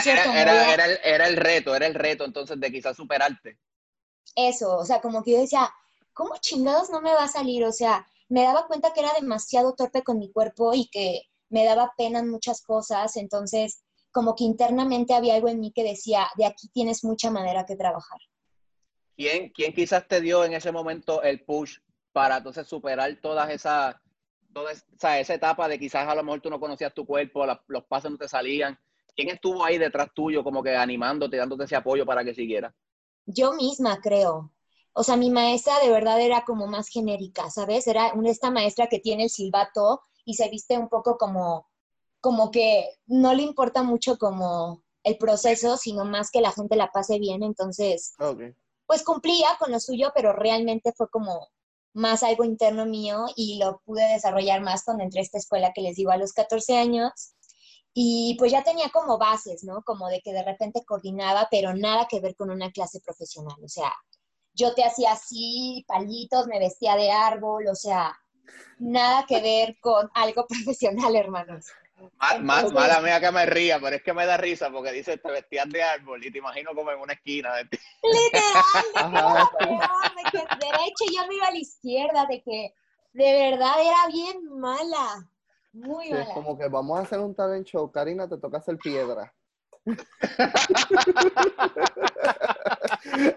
era, 0.73 0.85
era, 1.03 1.27
el, 1.27 1.35
reto, 1.35 1.75
era 1.75 1.85
el 1.85 1.93
reto 1.93 2.25
entonces 2.25 2.59
de 2.59 2.71
quizás 2.71 2.95
superarte. 2.95 3.59
Eso, 4.35 4.77
o 4.77 4.85
sea, 4.85 5.01
como 5.01 5.23
que 5.23 5.31
yo 5.31 5.39
decía, 5.39 5.69
¿cómo 6.13 6.37
chingados 6.37 6.89
no 6.89 7.01
me 7.01 7.13
va 7.13 7.23
a 7.23 7.27
salir? 7.27 7.65
O 7.65 7.71
sea, 7.71 8.05
me 8.29 8.43
daba 8.43 8.67
cuenta 8.67 8.93
que 8.93 9.01
era 9.01 9.13
demasiado 9.13 9.73
torpe 9.73 10.03
con 10.03 10.19
mi 10.19 10.31
cuerpo 10.31 10.73
y 10.73 10.87
que 10.89 11.23
me 11.49 11.65
daba 11.65 11.93
pena 11.97 12.19
en 12.19 12.29
muchas 12.29 12.61
cosas, 12.61 13.17
entonces 13.17 13.83
como 14.11 14.35
que 14.35 14.43
internamente 14.43 15.13
había 15.13 15.35
algo 15.35 15.49
en 15.49 15.59
mí 15.59 15.71
que 15.71 15.83
decía, 15.83 16.27
de 16.35 16.45
aquí 16.45 16.69
tienes 16.69 17.03
mucha 17.03 17.29
madera 17.29 17.65
que 17.65 17.75
trabajar. 17.75 18.19
¿Quién, 19.15 19.49
quién 19.49 19.73
quizás 19.73 20.07
te 20.07 20.21
dio 20.21 20.45
en 20.45 20.53
ese 20.53 20.71
momento 20.71 21.21
el 21.21 21.43
push 21.43 21.77
para 22.11 22.37
entonces 22.37 22.67
superar 22.67 23.15
todas 23.21 23.49
esas, 23.49 23.95
toda 24.53 24.71
esa, 24.71 25.19
esa, 25.19 25.33
etapa 25.33 25.67
de 25.67 25.77
quizás 25.77 26.07
a 26.07 26.15
lo 26.15 26.23
mejor 26.23 26.41
tú 26.41 26.49
no 26.49 26.59
conocías 26.59 26.93
tu 26.93 27.05
cuerpo, 27.05 27.45
los 27.67 27.83
pasos 27.85 28.11
no 28.11 28.17
te 28.17 28.27
salían? 28.27 28.79
¿Quién 29.19 29.35
estuvo 29.35 29.65
ahí 29.65 29.77
detrás 29.77 30.13
tuyo 30.15 30.45
como 30.45 30.63
que 30.63 30.77
animándote, 30.77 31.35
dándote 31.35 31.65
ese 31.65 31.75
apoyo 31.75 32.05
para 32.05 32.23
que 32.23 32.33
siguiera? 32.33 32.73
Yo 33.25 33.51
misma 33.51 33.99
creo. 33.99 34.53
O 34.93 35.03
sea, 35.03 35.17
mi 35.17 35.29
maestra 35.29 35.77
de 35.81 35.89
verdad 35.89 36.21
era 36.21 36.45
como 36.45 36.67
más 36.67 36.87
genérica, 36.87 37.49
¿sabes? 37.49 37.85
Era 37.87 38.13
esta 38.23 38.49
maestra 38.49 38.87
que 38.87 38.99
tiene 38.99 39.23
el 39.23 39.29
silbato 39.29 39.99
y 40.23 40.35
se 40.35 40.47
viste 40.47 40.77
un 40.77 40.87
poco 40.87 41.17
como 41.17 41.67
como 42.21 42.49
que 42.49 42.91
no 43.07 43.33
le 43.33 43.43
importa 43.43 43.83
mucho 43.83 44.17
como 44.17 44.85
el 45.03 45.17
proceso, 45.17 45.75
sino 45.75 46.05
más 46.05 46.31
que 46.31 46.39
la 46.39 46.53
gente 46.53 46.77
la 46.77 46.93
pase 46.93 47.19
bien. 47.19 47.43
Entonces, 47.43 48.13
pues 48.85 49.03
cumplía 49.03 49.49
con 49.59 49.73
lo 49.73 49.81
suyo, 49.81 50.13
pero 50.15 50.31
realmente 50.31 50.93
fue 50.95 51.09
como 51.09 51.49
más 51.93 52.23
algo 52.23 52.45
interno 52.45 52.85
mío 52.85 53.25
y 53.35 53.57
lo 53.57 53.81
pude 53.83 54.13
desarrollar 54.13 54.61
más 54.61 54.85
cuando 54.85 55.03
entré 55.03 55.19
a 55.19 55.23
esta 55.23 55.39
escuela 55.39 55.73
que 55.75 55.81
les 55.81 55.97
digo 55.97 56.11
a 56.11 56.17
los 56.17 56.31
14 56.31 56.77
años. 56.77 57.33
Y 58.01 58.35
pues 58.39 58.49
ya 58.49 58.63
tenía 58.63 58.87
como 58.91 59.17
bases, 59.17 59.65
¿no? 59.65 59.81
Como 59.81 60.07
de 60.07 60.21
que 60.21 60.31
de 60.31 60.41
repente 60.41 60.85
coordinaba, 60.85 61.49
pero 61.51 61.73
nada 61.73 62.07
que 62.09 62.21
ver 62.21 62.33
con 62.33 62.49
una 62.49 62.71
clase 62.71 63.01
profesional. 63.01 63.57
O 63.61 63.67
sea, 63.67 63.93
yo 64.53 64.73
te 64.73 64.85
hacía 64.85 65.11
así, 65.11 65.83
palitos, 65.85 66.47
me 66.47 66.59
vestía 66.59 66.95
de 66.95 67.11
árbol, 67.11 67.67
o 67.67 67.75
sea, 67.75 68.17
nada 68.77 69.25
que 69.27 69.41
ver 69.41 69.75
con 69.81 70.09
algo 70.13 70.47
profesional, 70.47 71.13
hermanos. 71.13 71.65
Más, 72.39 72.71
mala 72.71 73.01
mía 73.01 73.19
que 73.19 73.31
me 73.31 73.45
ría, 73.45 73.81
pero 73.81 73.97
es 73.97 74.01
que 74.01 74.13
me 74.13 74.25
da 74.25 74.37
risa 74.37 74.71
porque 74.71 74.93
dice 74.93 75.17
te 75.17 75.29
vestías 75.29 75.69
de 75.69 75.83
árbol 75.83 76.25
y 76.25 76.31
te 76.31 76.37
imagino 76.37 76.71
como 76.73 76.91
en 76.91 77.01
una 77.01 77.11
esquina. 77.11 77.53
De 77.55 77.63
Literal, 78.01 79.11
de 80.15 80.31
que 80.31 80.37
derecho 80.65 81.03
yo 81.13 81.27
me 81.27 81.35
iba 81.35 81.47
a 81.47 81.51
la 81.51 81.57
izquierda, 81.57 82.25
de 82.27 82.41
que 82.41 82.73
de 83.11 83.49
verdad 83.51 83.73
era 83.81 84.07
bien 84.07 84.57
mala. 84.57 85.29
Muy 85.71 86.11
mala. 86.11 86.23
Es 86.23 86.29
como 86.29 86.57
que 86.57 86.67
vamos 86.67 86.99
a 86.99 87.03
hacer 87.03 87.19
un 87.19 87.35
talent 87.35 87.67
show, 87.67 87.91
Karina, 87.91 88.27
te 88.27 88.37
toca 88.37 88.57
hacer 88.57 88.77
piedra. 88.77 89.33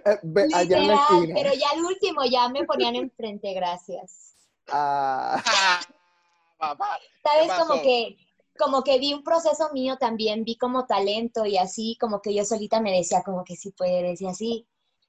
Eh, 0.05 0.19
Literal, 0.23 1.31
pero 1.35 1.53
ya 1.55 1.71
al 1.71 1.85
último 1.85 2.25
ya 2.25 2.49
me 2.49 2.65
ponían 2.65 2.97
enfrente, 2.97 3.55
gracias. 3.55 4.35
Ah. 4.71 5.41
¿Sabes? 7.23 7.53
Como 7.59 7.81
que 7.83 8.17
como 8.59 8.83
que 8.83 8.99
vi 8.99 9.15
un 9.15 9.25
proceso 9.25 9.71
mío 9.73 9.97
también, 9.99 10.45
vi 10.45 10.57
como 10.57 10.87
talento 10.87 11.47
y 11.47 11.57
así, 11.57 11.97
como 12.01 12.21
que 12.21 12.35
yo 12.35 12.45
solita 12.45 12.81
me 12.81 12.93
decía 12.93 13.23
como 13.23 13.45
que 13.45 13.57
sí 13.57 13.73
puedes 13.73 14.21
y 14.21 14.27
así. 14.27 14.69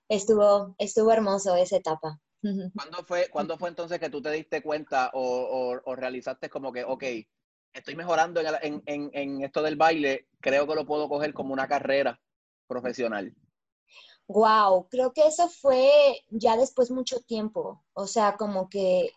Estuvo, 0.10 0.76
estuvo 0.78 1.12
hermoso 1.12 1.56
esa 1.56 1.78
etapa. 1.78 2.20
¿Cuándo 2.76 3.04
fue, 3.06 3.30
¿Cuándo 3.30 3.58
fue 3.58 3.70
entonces 3.70 4.00
que 4.00 4.10
tú 4.10 4.22
te 4.22 4.32
diste 4.32 4.62
cuenta 4.62 5.12
o, 5.14 5.80
o, 5.86 5.96
realizaste 5.96 6.50
como 6.50 6.74
que, 6.74 6.84
ok, 6.84 7.04
estoy 7.72 7.96
mejorando 7.96 8.42
en, 8.42 8.84
en, 8.86 9.10
en, 9.14 9.44
esto 9.44 9.62
del 9.62 9.78
baile, 9.78 10.28
creo 10.42 10.68
que 10.68 10.76
lo 10.76 10.86
puedo 10.86 11.08
coger 11.08 11.34
como 11.34 11.54
una 11.54 11.68
carrera 11.68 12.20
profesional? 12.68 13.34
Wow, 14.28 14.88
creo 14.90 15.14
que 15.14 15.26
eso 15.28 15.48
fue 15.50 16.22
ya 16.30 16.58
después 16.58 16.92
mucho 16.92 17.22
tiempo. 17.22 17.84
O 17.94 18.08
sea, 18.08 18.36
como 18.36 18.70
que 18.70 19.12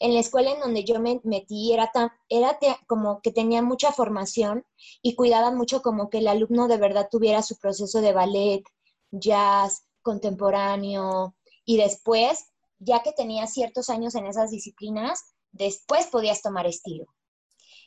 en 0.00 0.14
la 0.14 0.20
escuela 0.20 0.52
en 0.52 0.60
donde 0.60 0.84
yo 0.84 0.98
me 0.98 1.20
metí 1.24 1.72
era, 1.72 1.90
tan, 1.92 2.10
era 2.28 2.58
como 2.86 3.20
que 3.20 3.32
tenía 3.32 3.62
mucha 3.62 3.92
formación 3.92 4.64
y 5.02 5.14
cuidaban 5.14 5.56
mucho 5.56 5.82
como 5.82 6.08
que 6.08 6.18
el 6.18 6.28
alumno 6.28 6.68
de 6.68 6.78
verdad 6.78 7.08
tuviera 7.10 7.42
su 7.42 7.58
proceso 7.58 8.00
de 8.00 8.12
ballet, 8.12 8.62
jazz, 9.10 9.86
contemporáneo 10.02 11.34
y 11.64 11.76
después, 11.76 12.49
ya 12.80 13.02
que 13.02 13.12
tenía 13.12 13.46
ciertos 13.46 13.88
años 13.90 14.14
en 14.16 14.26
esas 14.26 14.50
disciplinas, 14.50 15.34
después 15.52 16.08
podías 16.08 16.42
tomar 16.42 16.66
estilo. 16.66 17.06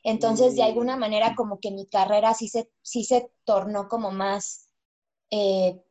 Entonces, 0.04 0.56
de 0.56 0.62
mm. 0.62 0.66
alguna 0.66 0.96
manera, 0.96 1.36
como 1.36 1.60
que 1.60 1.72
mi 1.72 1.88
carrera 1.88 2.34
sí 2.34 2.48
se, 2.48 2.70
sí 2.82 3.04
se 3.04 3.32
tornó 3.44 3.88
como 3.90 4.12
más, 4.12 4.70
eh, 5.32 5.82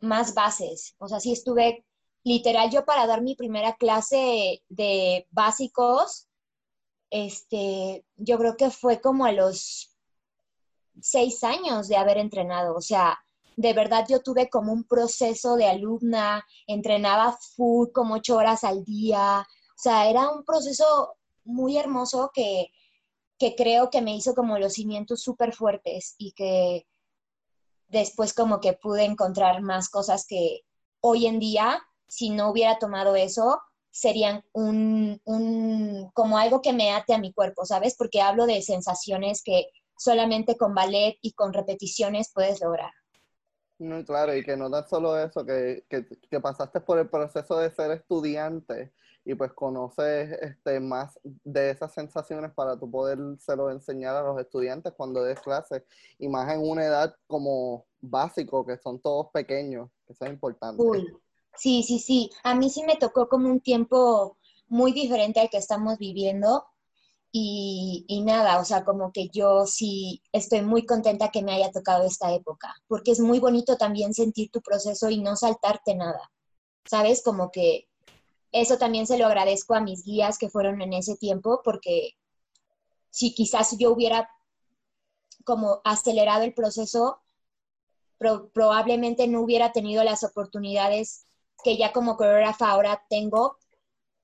más 0.00 0.34
bases. 0.34 0.94
O 0.98 1.08
sea, 1.08 1.20
sí 1.20 1.32
estuve 1.32 1.84
literal 2.24 2.70
yo 2.70 2.84
para 2.84 3.06
dar 3.06 3.22
mi 3.22 3.34
primera 3.36 3.76
clase 3.76 4.62
de 4.68 5.26
básicos, 5.30 6.28
este, 7.10 8.04
yo 8.16 8.38
creo 8.38 8.56
que 8.56 8.70
fue 8.70 9.00
como 9.00 9.26
a 9.26 9.32
los 9.32 9.94
seis 11.00 11.44
años 11.44 11.88
de 11.88 11.96
haber 11.96 12.18
entrenado. 12.18 12.74
O 12.74 12.80
sea, 12.80 13.18
de 13.62 13.72
verdad 13.72 14.04
yo 14.08 14.20
tuve 14.22 14.50
como 14.50 14.72
un 14.72 14.84
proceso 14.84 15.56
de 15.56 15.66
alumna, 15.66 16.44
entrenaba 16.66 17.38
full 17.56 17.88
como 17.94 18.14
ocho 18.14 18.36
horas 18.36 18.64
al 18.64 18.84
día. 18.84 19.40
O 19.40 19.82
sea, 19.82 20.10
era 20.10 20.30
un 20.30 20.44
proceso 20.44 21.16
muy 21.44 21.78
hermoso 21.78 22.30
que, 22.34 22.68
que 23.38 23.54
creo 23.54 23.90
que 23.90 24.02
me 24.02 24.14
hizo 24.14 24.34
como 24.34 24.58
los 24.58 24.74
cimientos 24.74 25.22
súper 25.22 25.54
fuertes 25.54 26.14
y 26.18 26.32
que 26.32 26.86
después 27.88 28.34
como 28.34 28.60
que 28.60 28.72
pude 28.74 29.04
encontrar 29.04 29.62
más 29.62 29.88
cosas 29.88 30.26
que 30.26 30.60
hoy 31.00 31.26
en 31.26 31.38
día 31.38 31.82
si 32.12 32.28
no 32.28 32.50
hubiera 32.50 32.78
tomado 32.78 33.16
eso, 33.16 33.58
serían 33.90 34.44
un, 34.52 35.18
como 36.12 36.36
algo 36.36 36.60
que 36.60 36.74
me 36.74 36.92
ate 36.92 37.14
a 37.14 37.18
mi 37.18 37.32
cuerpo, 37.32 37.64
¿sabes? 37.64 37.94
Porque 37.96 38.20
hablo 38.20 38.44
de 38.44 38.60
sensaciones 38.60 39.42
que 39.42 39.68
solamente 39.96 40.58
con 40.58 40.74
ballet 40.74 41.16
y 41.22 41.32
con 41.32 41.54
repeticiones 41.54 42.30
puedes 42.34 42.60
lograr. 42.60 42.92
No, 43.82 44.04
claro, 44.04 44.36
y 44.36 44.44
que 44.44 44.56
no 44.56 44.70
da 44.70 44.86
solo 44.86 45.18
eso, 45.18 45.44
que, 45.44 45.84
que, 45.88 46.40
pasaste 46.40 46.80
por 46.80 47.00
el 47.00 47.08
proceso 47.08 47.58
de 47.58 47.68
ser 47.74 47.90
estudiante 47.90 48.92
y 49.24 49.34
pues 49.34 49.52
conoces 49.54 50.30
este, 50.40 50.78
más 50.78 51.18
de 51.24 51.70
esas 51.70 51.92
sensaciones 51.92 52.52
para 52.52 52.78
tú 52.78 52.88
lo 53.56 53.70
enseñar 53.72 54.14
a 54.14 54.22
los 54.22 54.40
estudiantes 54.40 54.92
cuando 54.96 55.24
des 55.24 55.40
clases, 55.40 55.82
y 56.16 56.28
más 56.28 56.52
en 56.54 56.60
una 56.60 56.84
edad 56.84 57.16
como 57.26 57.84
básico, 58.00 58.64
que 58.64 58.78
son 58.78 59.00
todos 59.00 59.30
pequeños, 59.32 59.90
que 60.06 60.12
eso 60.12 60.26
es 60.26 60.30
importante. 60.30 60.80
Sí, 61.56 61.82
sí, 61.82 61.98
sí. 61.98 62.30
A 62.44 62.54
mí 62.54 62.70
sí 62.70 62.84
me 62.84 62.94
tocó 62.94 63.28
como 63.28 63.48
un 63.48 63.60
tiempo 63.60 64.38
muy 64.68 64.92
diferente 64.92 65.40
al 65.40 65.50
que 65.50 65.58
estamos 65.58 65.98
viviendo. 65.98 66.66
Y, 67.34 68.22
nada, 68.26 68.60
o 68.60 68.64
sea, 68.64 68.84
como 68.84 69.10
que 69.10 69.28
yo 69.30 69.64
sí 69.66 70.22
estoy 70.32 70.60
muy 70.60 70.84
contenta 70.84 71.30
que 71.30 71.42
me 71.42 71.52
haya 71.52 71.70
tocado 71.70 72.04
esta 72.04 72.32
época, 72.34 72.74
porque 72.88 73.12
es 73.12 73.20
muy 73.20 73.38
bonito 73.38 73.78
también 73.78 74.12
sentir 74.12 74.50
tu 74.50 74.60
proceso 74.60 75.08
y 75.08 75.18
no 75.18 75.34
saltarte 75.34 75.94
nada, 75.94 76.30
¿sabes? 76.84 77.22
Como 77.24 77.50
que 77.50 77.88
eso 78.52 78.76
también 78.76 79.06
se 79.06 79.16
lo 79.16 79.26
agradezco 79.26 79.74
a 79.74 79.80
mis 79.80 80.04
guías 80.04 80.36
que 80.36 80.50
fueron 80.50 80.82
en 80.82 80.92
ese 80.92 81.16
tiempo, 81.16 81.62
porque 81.64 82.10
si 83.08 83.34
quizás 83.34 83.78
yo 83.78 83.92
hubiera 83.92 84.28
como 85.44 85.80
acelerado 85.84 86.44
el 86.44 86.52
proceso, 86.52 87.22
probablemente 88.52 89.26
no 89.26 89.40
hubiera 89.40 89.72
tenido 89.72 90.04
las 90.04 90.22
oportunidades 90.22 91.24
que 91.64 91.76
ya 91.76 91.92
como 91.92 92.16
coreógrafa 92.16 92.70
ahora 92.70 93.02
tengo. 93.08 93.56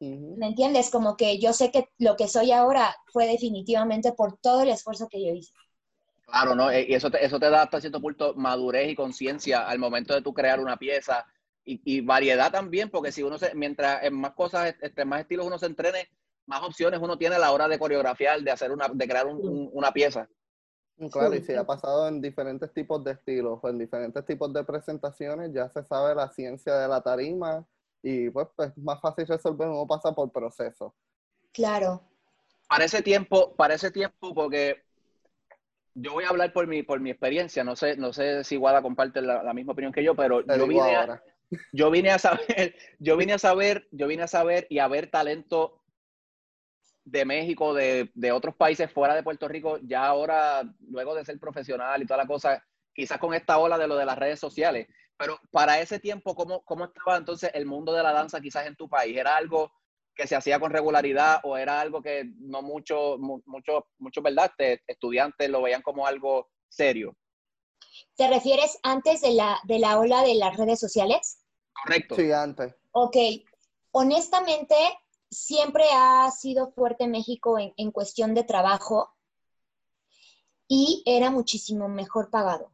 ¿Me 0.00 0.46
entiendes? 0.46 0.90
Como 0.90 1.16
que 1.16 1.38
yo 1.38 1.52
sé 1.52 1.70
que 1.72 1.88
lo 1.98 2.16
que 2.16 2.28
soy 2.28 2.52
ahora 2.52 2.94
fue 3.12 3.26
definitivamente 3.26 4.12
por 4.12 4.38
todo 4.38 4.62
el 4.62 4.68
esfuerzo 4.68 5.08
que 5.08 5.24
yo 5.24 5.34
hice. 5.34 5.52
Claro, 6.26 6.54
¿no? 6.54 6.70
Eh, 6.70 6.86
y 6.88 6.94
eso 6.94 7.10
te, 7.10 7.24
eso 7.24 7.40
te 7.40 7.50
da 7.50 7.62
hasta 7.62 7.80
cierto 7.80 8.00
punto 8.00 8.34
madurez 8.34 8.90
y 8.90 8.94
conciencia 8.94 9.66
al 9.66 9.78
momento 9.78 10.14
de 10.14 10.22
tú 10.22 10.32
crear 10.32 10.60
una 10.60 10.76
pieza 10.76 11.26
y, 11.70 12.00
variedad 12.00 12.50
también, 12.50 12.88
porque 12.88 13.12
si 13.12 13.22
uno 13.22 13.36
se, 13.36 13.54
mientras 13.54 14.02
en 14.02 14.14
más 14.14 14.32
cosas, 14.32 14.74
este, 14.80 15.04
más 15.04 15.20
estilos 15.20 15.46
uno 15.46 15.58
se 15.58 15.66
entrene, 15.66 16.08
más 16.46 16.62
opciones 16.62 16.98
uno 17.02 17.18
tiene 17.18 17.34
a 17.34 17.38
la 17.38 17.52
hora 17.52 17.68
de 17.68 17.78
coreografiar, 17.78 18.40
de 18.40 18.50
hacer 18.50 18.72
una, 18.72 18.88
de 18.88 19.06
crear 19.06 19.26
una 19.26 19.92
pieza. 19.92 20.26
Claro, 21.12 21.34
y 21.34 21.42
si 21.42 21.54
ha 21.54 21.66
pasado 21.66 22.08
en 22.08 22.22
diferentes 22.22 22.72
tipos 22.72 23.04
de 23.04 23.12
estilos 23.12 23.60
o 23.62 23.68
en 23.68 23.78
diferentes 23.78 24.24
tipos 24.24 24.50
de 24.52 24.64
presentaciones, 24.64 25.52
ya 25.52 25.68
se 25.68 25.84
sabe 25.84 26.14
la 26.14 26.30
ciencia 26.30 26.74
de 26.74 26.88
la 26.88 27.02
tarima 27.02 27.66
y 28.02 28.30
pues, 28.30 28.48
pues 28.56 28.70
es 28.70 28.78
más 28.78 29.00
fácil 29.00 29.26
resolver, 29.26 29.68
uno 29.68 29.86
pasa 29.86 30.12
por 30.12 30.30
proceso. 30.30 30.94
Claro. 31.52 32.02
Para 32.68 32.84
ese 32.84 33.02
tiempo, 33.02 33.54
para 33.56 33.74
ese 33.74 33.90
tiempo, 33.90 34.34
porque 34.34 34.84
yo 35.94 36.12
voy 36.12 36.24
a 36.24 36.28
hablar 36.28 36.52
por 36.52 36.66
mi, 36.66 36.82
por 36.82 37.00
mi 37.00 37.10
experiencia, 37.10 37.64
no 37.64 37.74
sé, 37.74 37.96
no 37.96 38.12
sé 38.12 38.44
si 38.44 38.56
Guada 38.56 38.82
comparte 38.82 39.20
la, 39.20 39.52
misma 39.52 39.72
opinión 39.72 39.92
que 39.92 40.04
yo, 40.04 40.14
pero 40.14 40.44
yo 40.46 40.66
vine, 40.66 40.94
a, 40.94 41.22
yo 41.72 41.90
vine 41.90 42.10
a 42.10 42.18
saber, 42.18 42.74
yo 42.98 43.16
vine 43.16 43.32
a 43.32 43.38
saber, 43.38 43.88
yo 43.90 44.06
vine 44.06 44.22
a 44.22 44.28
saber 44.28 44.66
y 44.70 44.78
a 44.78 44.88
ver 44.88 45.10
talento 45.10 45.82
de 47.04 47.24
México, 47.24 47.72
de, 47.72 48.10
de, 48.14 48.32
otros 48.32 48.54
países 48.54 48.92
fuera 48.92 49.14
de 49.14 49.22
Puerto 49.22 49.48
Rico, 49.48 49.78
ya 49.82 50.06
ahora, 50.06 50.62
luego 50.88 51.14
de 51.14 51.24
ser 51.24 51.40
profesional 51.40 52.02
y 52.02 52.06
toda 52.06 52.18
la 52.18 52.26
cosa, 52.26 52.62
quizás 52.92 53.18
con 53.18 53.32
esta 53.32 53.58
ola 53.58 53.78
de 53.78 53.88
lo 53.88 53.96
de 53.96 54.04
las 54.04 54.18
redes 54.18 54.38
sociales, 54.38 54.86
pero 55.18 55.38
para 55.50 55.80
ese 55.80 55.98
tiempo, 55.98 56.34
¿cómo, 56.34 56.62
cómo 56.62 56.86
estaba 56.86 57.16
entonces 57.16 57.50
el 57.52 57.66
mundo 57.66 57.92
de 57.92 58.02
la 58.02 58.12
danza 58.12 58.40
quizás 58.40 58.66
en 58.66 58.76
tu 58.76 58.88
país? 58.88 59.16
¿Era 59.16 59.36
algo 59.36 59.70
que 60.14 60.26
se 60.26 60.34
hacía 60.34 60.58
con 60.58 60.72
regularidad 60.72 61.40
o 61.44 61.56
era 61.56 61.80
algo 61.80 62.00
que 62.02 62.24
no 62.40 62.62
mucho, 62.62 63.18
mucho, 63.18 63.86
mucho, 63.98 64.22
¿verdad? 64.22 64.50
estudiantes 64.86 65.48
lo 65.48 65.62
veían 65.62 65.82
como 65.82 66.06
algo 66.06 66.48
serio. 66.68 67.16
¿Te 68.16 68.28
refieres 68.28 68.78
antes 68.82 69.20
de 69.20 69.32
la, 69.32 69.60
de 69.64 69.78
la 69.78 69.98
ola 69.98 70.22
de 70.22 70.34
las 70.34 70.56
redes 70.56 70.80
sociales? 70.80 71.44
Correcto. 71.72 72.16
Sí, 72.16 72.32
antes. 72.32 72.74
Ok. 72.92 73.16
Honestamente, 73.92 74.74
siempre 75.30 75.84
ha 75.92 76.30
sido 76.30 76.72
fuerte 76.72 77.06
México 77.06 77.56
en, 77.58 77.90
cuestión 77.92 78.34
de 78.34 78.44
trabajo 78.44 79.14
y 80.66 81.02
era 81.06 81.30
muchísimo 81.30 81.88
mejor 81.88 82.30
pagado. 82.30 82.72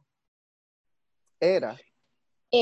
Era. 1.39 1.77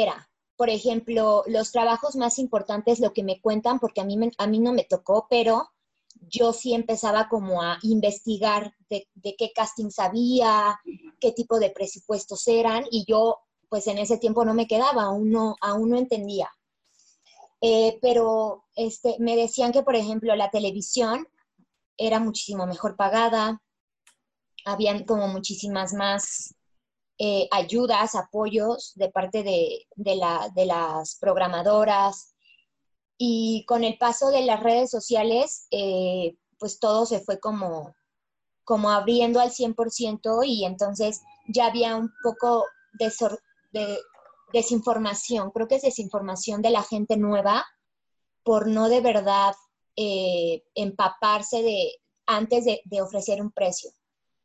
Era. 0.01 0.27
Por 0.55 0.71
ejemplo, 0.71 1.43
los 1.45 1.71
trabajos 1.71 2.15
más 2.15 2.39
importantes, 2.39 2.99
lo 2.99 3.13
que 3.13 3.23
me 3.23 3.39
cuentan, 3.39 3.79
porque 3.79 4.01
a 4.01 4.05
mí, 4.05 4.17
a 4.37 4.47
mí 4.47 4.59
no 4.59 4.73
me 4.73 4.85
tocó, 4.85 5.27
pero 5.29 5.69
yo 6.21 6.51
sí 6.51 6.73
empezaba 6.73 7.29
como 7.29 7.61
a 7.61 7.77
investigar 7.83 8.73
de, 8.89 9.07
qué 9.37 9.51
castings 9.53 9.99
había, 9.99 10.79
qué 11.19 11.31
tipo 11.31 11.59
de 11.59 11.69
presupuestos 11.69 12.47
eran, 12.47 12.85
y 12.89 13.05
yo 13.07 13.39
pues 13.69 13.87
en 13.87 13.97
ese 13.99 14.17
tiempo 14.17 14.45
no 14.45 14.53
me 14.53 14.67
quedaba, 14.67 15.03
aún 15.03 15.31
no, 15.31 15.55
aún 15.61 15.89
no 15.89 15.97
entendía. 15.97 16.49
Eh, 17.61 17.99
pero 18.01 18.65
este, 18.75 19.15
me 19.19 19.35
decían 19.35 19.71
que, 19.71 19.83
por 19.83 19.95
ejemplo, 19.95 20.35
la 20.35 20.49
televisión 20.49 21.27
era 21.97 22.19
muchísimo 22.19 22.65
mejor 22.65 22.95
pagada, 22.95 23.61
habían 24.65 25.05
como 25.05 25.27
muchísimas 25.27 25.93
más 25.93 26.55
eh, 27.17 27.47
ayudas, 27.51 28.15
apoyos 28.15 28.93
de 28.95 29.09
parte 29.09 29.43
de, 29.43 29.85
las 30.65 31.17
programadoras. 31.19 32.35
Y 33.17 33.65
con 33.67 33.83
el 33.83 33.97
paso 33.97 34.29
de 34.31 34.41
las 34.41 34.61
redes 34.61 34.89
sociales, 34.89 35.67
eh, 35.71 36.35
pues 36.57 36.79
todo 36.79 37.05
se 37.05 37.21
fue 37.21 37.39
como, 37.39 37.95
como 38.63 38.89
abriendo 38.89 39.39
al 39.39 39.51
100% 39.51 40.45
y 40.45 40.65
entonces 40.65 41.21
ya 41.47 41.67
había 41.67 41.95
un 41.95 42.11
poco 42.23 42.65
de, 42.93 43.11
de, 43.71 43.99
desinformación, 44.51 45.51
creo 45.51 45.67
que 45.67 45.75
es 45.75 45.81
desinformación 45.81 46.61
de 46.61 46.69
la 46.69 46.83
gente 46.83 47.17
nueva 47.17 47.65
por 48.43 48.67
no 48.67 48.87
de 48.87 49.01
verdad 49.01 49.55
eh, 49.95 50.63
empaparse 50.75 51.63
de 51.63 51.91
antes 52.25 52.65
de, 52.65 53.01
ofrecer 53.01 53.41
un 53.41 53.51
precio, 53.51 53.91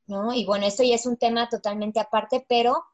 ¿no? 0.09 0.33
Y 0.33 0.45
bueno, 0.45 0.67
esto 0.67 0.83
ya 0.83 0.95
es 0.95 1.07
un 1.07 1.17
tema 1.17 1.49
totalmente 1.49 2.01
aparte, 2.01 2.45
pero 2.49 2.85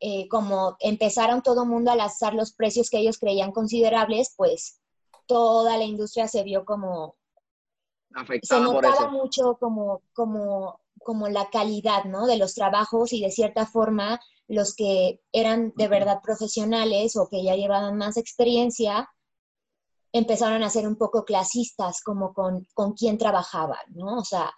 eh, 0.00 0.28
como 0.28 0.76
empezaron 0.80 1.42
todo 1.42 1.62
el 1.62 1.68
mundo 1.68 1.90
a 1.90 1.96
lanzar 1.96 2.34
los 2.34 2.52
precios 2.52 2.90
que 2.90 2.98
ellos 2.98 3.18
creían 3.18 3.52
considerables, 3.52 4.34
pues 4.36 4.80
toda 5.26 5.76
la 5.78 5.84
industria 5.84 6.28
se 6.28 6.42
vio 6.42 6.64
como... 6.64 7.16
Afectada 8.14 8.64
se 8.64 8.72
notaba 8.72 9.10
mucho 9.10 9.56
como, 9.60 10.02
como, 10.12 10.80
como 11.02 11.28
la 11.28 11.48
calidad, 11.50 12.04
¿no? 12.04 12.26
De 12.26 12.38
los 12.38 12.54
trabajos 12.54 13.12
y 13.12 13.20
de 13.20 13.30
cierta 13.30 13.66
forma 13.66 14.20
los 14.46 14.74
que 14.74 15.20
eran 15.30 15.72
de 15.76 15.88
verdad 15.88 16.20
profesionales 16.22 17.16
o 17.16 17.28
que 17.28 17.44
ya 17.44 17.54
llevaban 17.54 17.98
más 17.98 18.16
experiencia, 18.16 19.08
empezaron 20.12 20.62
a 20.62 20.70
ser 20.70 20.88
un 20.88 20.96
poco 20.96 21.24
clasistas, 21.24 22.02
como 22.02 22.32
con, 22.32 22.66
con 22.72 22.94
quién 22.94 23.16
trabajaban, 23.16 23.84
¿no? 23.94 24.18
O 24.18 24.24
sea... 24.24 24.52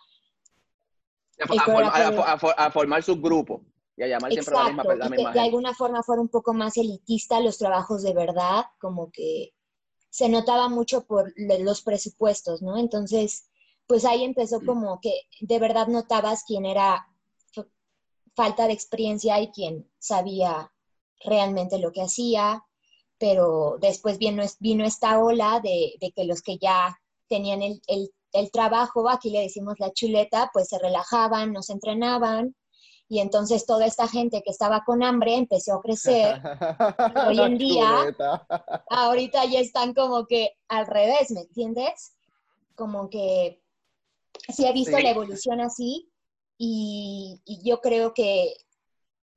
A, 1.41 2.71
formar 2.71 3.03
su 3.03 3.21
grupo 3.21 3.63
y 3.97 4.03
a 4.03 4.09
llamar 4.09 4.33
siempre 4.33 4.55
la 4.55 4.65
misma, 4.65 4.95
la 4.95 5.33
De 5.33 5.41
alguna 5.41 5.75
forma 5.75 6.03
fueron 6.03 6.25
un 6.25 6.29
poco 6.29 6.53
más 6.53 6.77
elitistas 6.77 7.43
los 7.43 7.59
trabajos 7.59 8.03
de 8.03 8.13
verdad, 8.13 8.65
como 8.79 9.11
que 9.11 9.55
se 10.11 10.29
notaba 10.29 10.69
mucho 10.69 11.07
por 11.07 11.33
los 11.37 11.83
presupuestos, 11.83 12.63
¿no? 12.63 12.77
Entonces, 12.77 13.49
pues 13.87 14.05
ahí 14.05 14.25
empezó 14.25 14.61
como 14.65 15.01
que 15.01 15.13
de 15.41 15.59
verdad 15.59 15.87
notabas 15.87 16.45
quién 16.47 16.67
era 16.67 17.07
falta 18.35 18.67
de 18.67 18.73
experiencia 18.73 19.41
y 19.41 19.51
quién 19.51 19.91
sabía 19.99 20.73
realmente 21.25 21.79
lo 21.79 21.93
que 21.93 22.03
hacía, 22.03 22.65
pero 23.19 23.77
después 23.81 24.19
vino, 24.19 24.43
vino 24.61 24.85
esta 24.85 25.19
ola 25.21 25.61
de, 25.61 25.99
que 26.15 26.25
los 26.25 26.41
que 26.43 26.59
ya 26.59 26.99
tenían 27.29 27.63
el, 27.63 27.83
el, 27.87 28.11
trabajo, 28.53 29.09
aquí 29.09 29.31
le 29.31 29.41
decimos 29.41 29.75
la 29.79 29.93
chuleta, 29.93 30.51
pues 30.53 30.69
se 30.69 30.79
relajaban, 30.79 31.53
nos 31.53 31.71
entrenaban, 31.71 32.55
y 33.11 33.19
entonces 33.19 33.67
toda 33.67 33.87
esta 33.87 34.07
gente 34.07 34.41
que 34.41 34.53
estaba 34.53 34.85
con 34.85 35.03
hambre 35.03 35.35
empezó 35.35 35.75
a 35.75 35.83
crecer. 35.83 36.41
Hoy 37.27 37.41
en 37.41 37.59
día, 37.59 38.17
ahorita 38.89 39.45
ya 39.47 39.59
están 39.59 39.95
como 39.95 40.27
que 40.27 40.53
al 40.69 40.87
revés, 40.87 41.33
¿me 41.33 41.41
entiendes? 41.41 42.15
Como 42.77 43.11
que 43.11 43.61
sí 44.55 44.65
he 44.65 44.73
visto 44.73 44.97
la 44.99 45.11
evolución 45.11 45.61
así 45.61 46.09
y, 46.57 47.43
yo 47.65 47.81
creo 47.81 48.13
que 48.13 48.55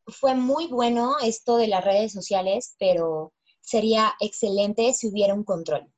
fue 0.06 0.36
muy 0.36 0.68
bueno 0.68 1.16
esto 1.24 1.56
de 1.56 1.68
las 1.68 1.84
redes 1.84 2.12
sociales, 2.12 2.76
pero 2.78 3.34
sería 3.62 4.14
excelente 4.20 4.94
si 4.94 5.08
hubiera 5.08 5.34
un 5.34 5.44
control. 5.46 5.92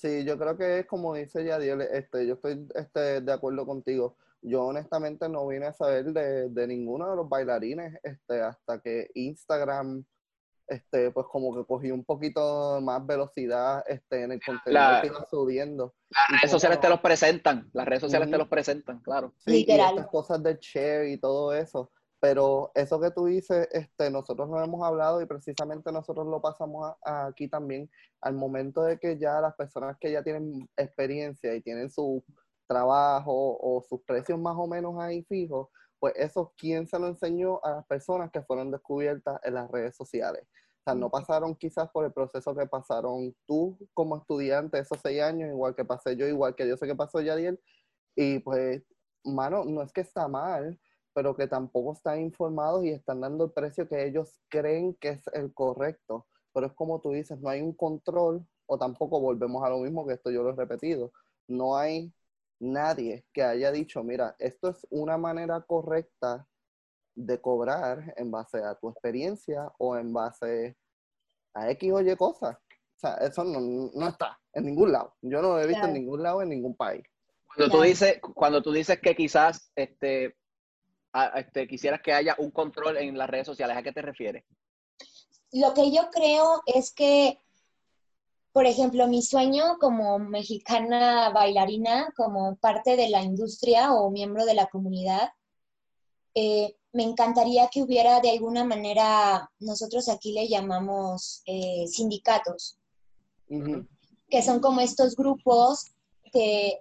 Sí, 0.00 0.24
yo 0.24 0.38
creo 0.38 0.58
que 0.58 0.80
es 0.80 0.86
como 0.86 1.14
dice 1.14 1.42
Yadiel, 1.42 1.80
este, 1.80 2.26
yo 2.26 2.34
estoy 2.34 2.66
este, 2.74 3.22
de 3.22 3.32
acuerdo 3.32 3.64
contigo. 3.64 4.16
Yo 4.42 4.64
honestamente 4.64 5.26
no 5.28 5.46
vine 5.46 5.66
a 5.66 5.72
saber 5.72 6.12
de, 6.12 6.50
de 6.50 6.66
ninguno 6.66 7.08
de 7.08 7.16
los 7.16 7.28
bailarines 7.28 7.98
este, 8.02 8.42
hasta 8.42 8.78
que 8.80 9.10
Instagram 9.14 10.04
este, 10.68 11.10
pues 11.12 11.26
como 11.30 11.56
que 11.56 11.64
cogí 11.64 11.90
un 11.90 12.04
poquito 12.04 12.80
más 12.82 13.04
velocidad 13.06 13.84
este, 13.86 14.24
en 14.24 14.32
el 14.32 14.40
contenido 14.44 15.00
que 15.00 15.06
iba 15.06 15.26
subiendo. 15.30 15.94
Las 16.10 16.40
redes 16.42 16.50
sociales 16.50 16.80
te 16.80 16.88
los 16.88 17.00
presentan, 17.00 17.70
las 17.72 17.86
redes 17.86 18.02
sociales 18.02 18.30
te 18.30 18.36
los 18.36 18.48
presentan, 18.48 19.00
claro. 19.00 19.32
Sí, 19.38 19.50
Literal. 19.50 19.94
y 19.94 19.96
estas 19.96 20.10
cosas 20.10 20.42
de 20.42 20.58
share 20.60 21.08
y 21.08 21.18
todo 21.18 21.54
eso. 21.54 21.90
Pero 22.20 22.70
eso 22.74 22.98
que 23.00 23.10
tú 23.10 23.26
dices, 23.26 23.68
este, 23.72 24.10
nosotros 24.10 24.48
lo 24.48 24.62
hemos 24.62 24.82
hablado 24.82 25.20
y 25.20 25.26
precisamente 25.26 25.92
nosotros 25.92 26.26
lo 26.26 26.40
pasamos 26.40 26.94
aquí 27.02 27.48
también, 27.48 27.90
al 28.20 28.34
momento 28.34 28.82
de 28.82 28.98
que 28.98 29.18
ya 29.18 29.40
las 29.40 29.54
personas 29.54 29.96
que 30.00 30.10
ya 30.10 30.22
tienen 30.22 30.68
experiencia 30.76 31.54
y 31.54 31.60
tienen 31.60 31.90
su 31.90 32.24
trabajo 32.66 33.58
o 33.60 33.82
sus 33.82 34.02
precios 34.02 34.38
más 34.38 34.56
o 34.56 34.66
menos 34.66 34.98
ahí 34.98 35.22
fijos, 35.24 35.68
pues 35.98 36.14
eso, 36.16 36.52
¿quién 36.56 36.86
se 36.86 36.98
lo 36.98 37.08
enseñó 37.08 37.60
a 37.62 37.70
las 37.70 37.86
personas 37.86 38.30
que 38.30 38.42
fueron 38.42 38.70
descubiertas 38.70 39.40
en 39.42 39.54
las 39.54 39.70
redes 39.70 39.96
sociales? 39.96 40.42
O 40.80 40.90
sea, 40.90 40.94
no 40.94 41.10
pasaron 41.10 41.54
quizás 41.56 41.90
por 41.90 42.04
el 42.04 42.12
proceso 42.12 42.54
que 42.54 42.66
pasaron 42.66 43.34
tú 43.46 43.76
como 43.92 44.16
estudiante 44.16 44.78
esos 44.78 45.00
seis 45.02 45.20
años, 45.22 45.50
igual 45.50 45.74
que 45.74 45.84
pasé 45.84 46.16
yo, 46.16 46.26
igual 46.26 46.54
que 46.54 46.68
yo 46.68 46.76
sé 46.76 46.86
que 46.86 46.94
pasó 46.94 47.20
Yadiel. 47.20 47.60
Y 48.14 48.38
pues, 48.40 48.82
mano, 49.24 49.64
no 49.64 49.82
es 49.82 49.92
que 49.92 50.02
está 50.02 50.28
mal, 50.28 50.78
pero 51.16 51.34
que 51.34 51.46
tampoco 51.46 51.94
están 51.94 52.20
informados 52.20 52.84
y 52.84 52.90
están 52.90 53.22
dando 53.22 53.46
el 53.46 53.50
precio 53.50 53.88
que 53.88 54.06
ellos 54.06 54.38
creen 54.50 54.94
que 55.00 55.08
es 55.08 55.26
el 55.32 55.54
correcto. 55.54 56.26
Pero 56.52 56.66
es 56.66 56.74
como 56.74 57.00
tú 57.00 57.12
dices, 57.12 57.40
no 57.40 57.48
hay 57.48 57.62
un 57.62 57.72
control 57.72 58.46
o 58.66 58.76
tampoco 58.76 59.18
volvemos 59.18 59.64
a 59.64 59.70
lo 59.70 59.78
mismo 59.78 60.06
que 60.06 60.12
esto 60.12 60.30
yo 60.30 60.42
lo 60.42 60.50
he 60.50 60.54
repetido. 60.54 61.12
No 61.48 61.78
hay 61.78 62.12
nadie 62.60 63.24
que 63.32 63.42
haya 63.42 63.72
dicho, 63.72 64.04
mira, 64.04 64.36
esto 64.38 64.68
es 64.68 64.86
una 64.90 65.16
manera 65.16 65.62
correcta 65.62 66.46
de 67.14 67.40
cobrar 67.40 68.12
en 68.18 68.30
base 68.30 68.58
a 68.62 68.74
tu 68.74 68.90
experiencia 68.90 69.72
o 69.78 69.96
en 69.96 70.12
base 70.12 70.76
a 71.54 71.70
X 71.70 71.92
o 71.94 72.02
Y 72.02 72.14
cosas. 72.16 72.58
O 72.58 72.98
sea, 72.98 73.14
eso 73.14 73.42
no, 73.42 74.06
está 74.06 74.38
en 74.52 74.66
ningún 74.66 74.92
lado. 74.92 75.14
Yo 75.22 75.40
no 75.40 75.48
lo 75.54 75.60
he 75.60 75.66
visto 75.66 75.86
en 75.86 75.94
ningún 75.94 76.22
lado, 76.22 76.42
en 76.42 76.50
ningún 76.50 76.76
país. 76.76 77.04
Cuando 77.46 77.74
tú 77.74 77.82
dices, 77.84 78.20
cuando 78.20 78.62
tú 78.62 78.70
dices 78.70 79.00
que 79.00 79.16
quizás 79.16 79.72
este, 79.74 80.36
este, 81.34 81.66
quisieras 81.66 82.00
que 82.02 82.12
haya 82.12 82.34
un 82.38 82.50
control 82.50 82.96
en 82.98 83.16
las 83.16 83.28
redes 83.28 83.46
sociales, 83.46 83.76
¿a 83.76 83.82
qué 83.82 83.92
te 83.92 84.02
refieres? 84.02 84.44
Lo 85.52 85.72
que 85.74 85.90
yo 85.90 86.10
creo 86.10 86.62
es 86.66 86.92
que 86.92 87.40
por 88.56 88.64
ejemplo, 88.64 89.06
mi 89.06 89.20
sueño 89.20 89.76
como 89.78 90.18
mexicana 90.18 91.28
bailarina, 91.28 92.10
como 92.16 92.56
parte 92.56 92.96
de 92.96 93.10
la 93.10 93.22
industria 93.22 93.92
o 93.92 94.10
miembro 94.10 94.46
de 94.46 94.54
la 94.54 94.64
comunidad, 94.68 95.28
eh, 96.34 96.74
me 96.94 97.02
encantaría 97.02 97.68
que 97.68 97.82
hubiera 97.82 98.18
de 98.20 98.30
alguna 98.30 98.64
manera, 98.64 99.50
nosotros 99.58 100.08
aquí 100.08 100.32
le 100.32 100.48
llamamos 100.48 101.42
eh, 101.44 101.86
sindicatos, 101.86 102.78
que 103.46 104.42
son 104.42 104.60
como 104.60 104.80
estos 104.80 105.16
grupos 105.16 105.92
que 106.32 106.80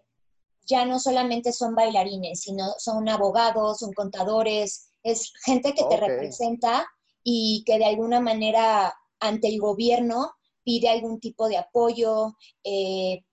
ya 0.65 0.85
no 0.85 0.99
solamente 0.99 1.51
son 1.51 1.75
bailarines, 1.75 2.41
sino 2.41 2.73
son 2.77 3.07
abogados, 3.09 3.79
son 3.79 3.93
contadores, 3.93 4.89
es 5.03 5.31
gente 5.45 5.73
que 5.73 5.83
te 5.83 5.97
representa 5.97 6.87
y 7.23 7.63
que 7.65 7.77
de 7.77 7.85
alguna 7.85 8.19
manera 8.19 8.93
ante 9.19 9.47
el 9.47 9.59
gobierno 9.59 10.31
pide 10.63 10.89
algún 10.89 11.19
tipo 11.19 11.47
de 11.47 11.57
apoyo, 11.57 12.35
eh, 12.63 13.23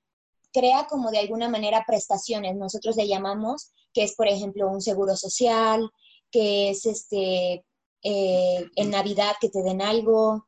crea 0.52 0.86
como 0.88 1.10
de 1.10 1.18
alguna 1.18 1.48
manera 1.48 1.84
prestaciones, 1.86 2.54
nosotros 2.56 2.96
le 2.96 3.08
llamamos, 3.08 3.72
que 3.94 4.02
es 4.02 4.14
por 4.14 4.28
ejemplo 4.28 4.68
un 4.68 4.82
seguro 4.82 5.16
social, 5.16 5.90
que 6.30 6.70
es 6.70 6.84
este, 6.84 7.64
eh, 8.02 8.66
en 8.76 8.90
Navidad 8.90 9.34
que 9.40 9.48
te 9.48 9.62
den 9.62 9.80
algo, 9.80 10.46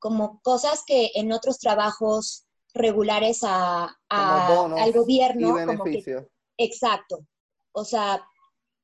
como 0.00 0.40
cosas 0.42 0.82
que 0.86 1.12
en 1.14 1.32
otros 1.32 1.58
trabajos 1.58 2.47
regulares 2.74 3.40
a, 3.42 3.96
al 4.08 4.92
gobierno. 4.92 5.54
Como 5.66 5.84
que, 5.84 6.26
exacto. 6.56 7.26
O 7.72 7.84
sea, 7.84 8.22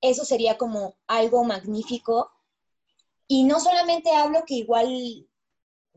eso 0.00 0.24
sería 0.24 0.58
como 0.58 0.96
algo 1.06 1.44
magnífico. 1.44 2.30
Y 3.26 3.44
no 3.44 3.58
solamente 3.60 4.12
hablo 4.12 4.42
que 4.46 4.54
igual 4.54 5.26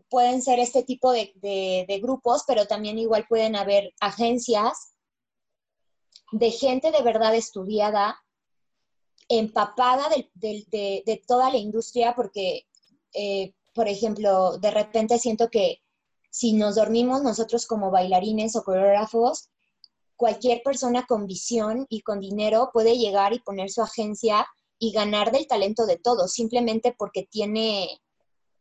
pueden 0.09 0.41
ser 0.41 0.59
este 0.59 0.83
tipo 0.83 1.11
de, 1.11 1.99
grupos, 2.01 2.43
pero 2.47 2.65
también 2.65 2.97
igual 2.97 3.25
pueden 3.27 3.55
haber 3.55 3.93
agencias 3.99 4.93
de 6.31 6.51
gente 6.51 6.91
de 6.91 7.01
verdad 7.01 7.35
estudiada, 7.35 8.17
empapada 9.29 10.09
de, 10.35 11.23
toda 11.27 11.51
la 11.51 11.57
industria, 11.57 12.15
porque, 12.15 12.65
eh, 13.13 13.53
por 13.73 13.87
ejemplo, 13.87 14.57
de 14.57 14.71
repente 14.71 15.19
siento 15.19 15.49
que 15.49 15.81
si 16.37 16.53
nos 16.53 16.75
dormimos 16.75 17.23
nosotros 17.23 17.65
como 17.65 17.89
bailarines 17.89 18.55
o 18.55 18.63
coreógrafos, 18.63 19.49
cualquier 20.15 20.61
persona 20.61 21.07
con 21.07 21.25
visión 21.25 21.87
y 21.89 22.01
con 22.01 22.19
dinero 22.19 22.69
puede 22.71 22.95
llegar 22.95 23.33
y 23.33 23.39
poner 23.39 23.71
su 23.71 23.81
agencia 23.81 24.45
y 24.77 24.91
ganar 24.91 25.31
del 25.31 25.47
talento 25.47 25.87
de 25.87 25.97
todos, 25.97 26.31
simplemente 26.31 26.93
porque 26.95 27.23
tiene, 27.23 27.89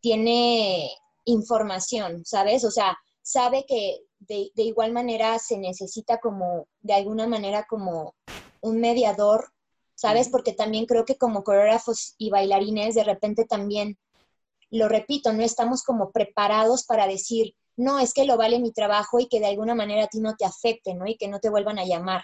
tiene 0.01 0.91
información, 1.27 2.25
¿sabes? 2.25 2.65
O 2.65 2.71
sea, 2.71 2.97
sabe 3.21 3.67
que 3.69 3.99
de, 4.21 4.51
igual 4.57 4.93
manera 4.93 5.39
se 5.39 5.59
necesita 5.59 6.19
como, 6.19 6.69
de 6.81 6.95
alguna 6.95 7.27
manera 7.27 7.67
como 7.69 8.15
un 8.62 8.81
mediador, 8.81 9.53
¿sabes? 9.95 10.31
Porque 10.31 10.55
también 10.55 10.87
creo 10.87 11.05
que 11.05 11.19
como 11.19 11.45
coreógrafos 11.45 12.15
y 12.17 12.31
bailarines 12.31 12.95
de 12.95 13.05
repente 13.05 13.45
también, 13.45 13.99
lo 14.71 14.89
repito, 14.89 15.35
no 15.35 15.43
estamos 15.43 15.83
como 15.83 16.11
preparados 16.11 16.87
para 16.87 17.07
decir, 17.07 17.55
no, 17.77 17.99
es 17.99 18.15
que 18.15 18.25
lo 18.25 18.37
vale 18.37 18.59
mi 18.61 18.73
trabajo 18.73 19.21
y 19.21 19.29
que 19.29 19.41
de 19.41 19.47
alguna 19.47 19.75
manera 19.75 20.05
a 20.05 20.09
ti 20.09 20.21
no 20.21 20.35
te 20.37 20.45
afecte, 20.45 20.95
¿no? 20.95 21.07
Y 21.07 21.17
que 21.17 21.29
no 21.29 21.41
te 21.41 21.51
vuelvan 21.51 21.79
a 21.79 21.85
llamar. 21.85 22.23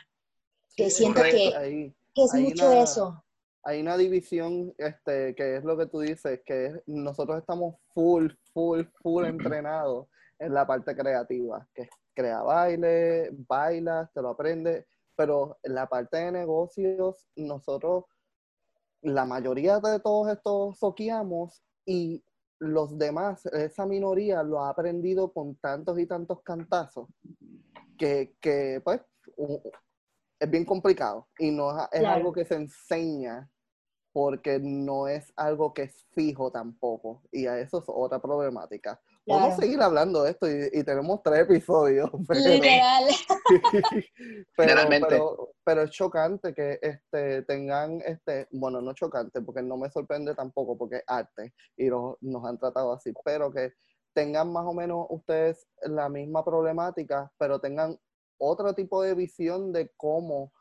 Que 0.76 0.90
siento 0.90 1.22
que, 1.22 1.92
es 2.14 2.34
mucho 2.34 2.72
eso 2.72 3.22
hay 3.64 3.80
una 3.80 3.96
división, 3.96 4.74
este, 4.76 5.34
que 5.34 5.56
es 5.56 5.64
lo 5.64 5.76
que 5.76 5.86
tú 5.86 6.00
dices, 6.00 6.40
que 6.44 6.82
nosotros 6.86 7.38
estamos 7.38 7.76
full, 7.94 8.30
full, 8.52 8.82
full 9.02 9.24
entrenados 9.24 10.08
en 10.38 10.52
la 10.52 10.66
parte 10.66 10.96
creativa, 10.96 11.66
que 11.74 11.88
crea 12.14 12.42
baile, 12.42 13.30
baila, 13.48 14.10
te 14.12 14.20
lo 14.20 14.30
aprende, 14.30 14.86
pero 15.14 15.58
en 15.62 15.74
la 15.74 15.86
parte 15.86 16.16
de 16.16 16.32
negocios, 16.32 17.28
nosotros, 17.36 18.04
la 19.02 19.24
mayoría 19.24 19.78
de 19.78 20.00
todos 20.00 20.28
estos 20.28 20.78
soqueamos 20.78 21.62
y 21.86 22.22
los 22.62 22.96
demás, 22.96 23.44
esa 23.46 23.86
minoría 23.86 24.42
lo 24.42 24.60
ha 24.60 24.70
aprendido 24.70 25.32
con 25.32 25.56
tantos 25.56 25.98
y 25.98 26.06
tantos 26.06 26.42
cantazos 26.42 27.08
que, 27.98 28.36
que 28.40 28.80
pues, 28.84 29.00
es 30.38 30.50
bien 30.50 30.64
complicado 30.64 31.28
y 31.38 31.50
no 31.50 31.70
es, 31.90 32.04
algo 32.04 32.32
que 32.32 32.44
se 32.44 32.54
enseña 32.54 33.50
porque 34.12 34.60
no 34.60 35.08
es 35.08 35.32
algo 35.34 35.74
que 35.74 35.82
es 35.82 36.06
fijo 36.12 36.52
tampoco 36.52 37.22
y 37.32 37.46
a 37.46 37.58
eso 37.58 37.78
es 37.78 37.84
otra 37.88 38.20
problemática. 38.20 39.00
Vamos 39.26 39.52
a 39.52 39.56
seguir 39.60 39.80
hablando 39.80 40.24
de 40.24 40.30
esto 40.32 40.46
y, 40.50 40.82
tenemos 40.84 41.22
tres 41.22 41.40
episodios. 41.40 42.10
Pero, 44.56 44.82
pero, 44.88 45.50
pero, 45.64 45.82
es 45.82 45.90
chocante 45.90 46.54
que 46.54 46.78
este, 46.80 47.42
tengan, 47.42 48.00
este, 48.04 48.48
bueno, 48.50 48.80
no 48.80 48.92
chocante 48.94 49.40
porque 49.42 49.62
no 49.62 49.76
me 49.76 49.90
sorprende 49.90 50.34
tampoco 50.34 50.76
porque 50.76 50.96
es 50.96 51.04
arte 51.06 51.52
y 51.76 51.88
nos 51.88 52.44
han 52.44 52.58
tratado 52.58 52.92
así, 52.92 53.12
pero 53.24 53.52
que 53.52 53.72
tengan 54.14 54.52
más 54.52 54.64
o 54.66 54.72
menos 54.72 55.06
ustedes 55.10 55.66
la 55.82 56.08
misma 56.08 56.44
problemática, 56.44 57.30
pero 57.38 57.60
tengan 57.60 57.98
otro 58.38 58.74
tipo 58.74 59.02
de 59.02 59.14
visión 59.14 59.72
de 59.72 59.90
cómo 59.96 60.52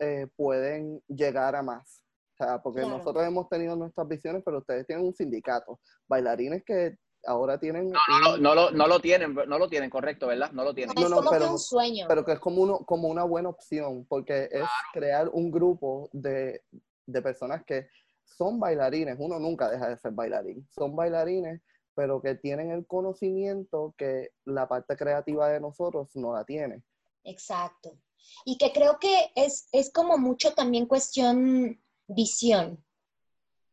eh, 0.00 0.26
pueden 0.36 1.02
llegar 1.08 1.56
a 1.56 1.62
más. 1.62 2.02
O 2.34 2.44
sea, 2.44 2.62
porque 2.62 2.82
nosotros 2.82 3.24
hemos 3.26 3.48
tenido 3.48 3.74
nuestras 3.74 4.06
visiones, 4.06 4.42
pero 4.44 4.58
ustedes 4.58 4.86
tienen 4.86 5.06
un 5.06 5.14
sindicato. 5.14 5.80
Bailarines 6.08 6.62
que 6.64 6.96
ahora 7.26 7.58
tienen... 7.58 7.90
No, 7.90 8.36
no, 8.36 8.54
lo, 8.54 8.70
no 8.70 8.86
lo 8.86 9.00
tienen, 9.00 9.34
no 9.34 9.58
lo 9.58 9.68
tienen, 9.68 9.90
correcto, 9.90 10.26
¿verdad? 10.26 10.50
No 10.52 10.64
lo 10.64 10.74
tienen. 10.74 10.96
Es 10.96 11.04
como 11.04 11.30
pero, 11.30 11.52
un 11.52 11.58
sueño. 11.58 12.06
Pero 12.08 12.24
que 12.24 12.32
es 12.32 12.38
como, 12.38 12.62
uno, 12.62 12.78
como 12.80 13.08
una 13.08 13.24
buena 13.24 13.48
opción, 13.48 14.06
porque 14.08 14.48
es 14.50 14.66
crear 14.92 15.28
un 15.28 15.50
grupo 15.50 16.08
de, 16.12 16.62
de 17.06 17.22
personas 17.22 17.64
que 17.64 17.88
son 18.24 18.60
bailarines. 18.60 19.16
Uno 19.18 19.38
nunca 19.38 19.70
deja 19.70 19.88
de 19.88 19.96
ser 19.96 20.12
bailarín. 20.12 20.66
Son 20.70 20.94
bailarines, 20.94 21.60
pero 21.94 22.20
que 22.20 22.34
tienen 22.34 22.70
el 22.70 22.86
conocimiento 22.86 23.94
que 23.96 24.30
la 24.44 24.68
parte 24.68 24.96
creativa 24.96 25.48
de 25.48 25.60
nosotros 25.60 26.14
no 26.14 26.32
la 26.32 26.44
tiene. 26.44 26.82
Exacto. 27.24 27.98
Y 28.44 28.58
que 28.58 28.72
creo 28.72 28.98
que 28.98 29.30
es, 29.34 29.68
es 29.72 29.92
como 29.92 30.18
mucho 30.18 30.54
también 30.54 30.86
cuestión 30.86 31.80
visión. 32.06 32.84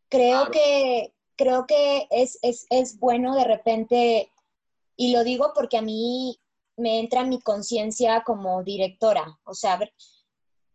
Creo 0.10 0.49
que, 0.51 1.14
creo 1.36 1.65
que 1.67 2.08
es, 2.12 2.39
es, 2.41 2.65
es, 2.69 3.00
bueno 3.00 3.36
de 3.36 3.43
repente, 3.43 4.32
y 4.95 5.13
lo 5.13 5.24
digo 5.24 5.52
porque 5.54 5.78
a 5.78 5.82
mí 5.82 6.39
me 6.78 7.00
entra 7.00 7.24
mi 7.24 7.39
conciencia 7.39 8.24
como 8.26 8.63
directora, 8.63 9.39
o 9.43 9.54
sea, 9.54 9.80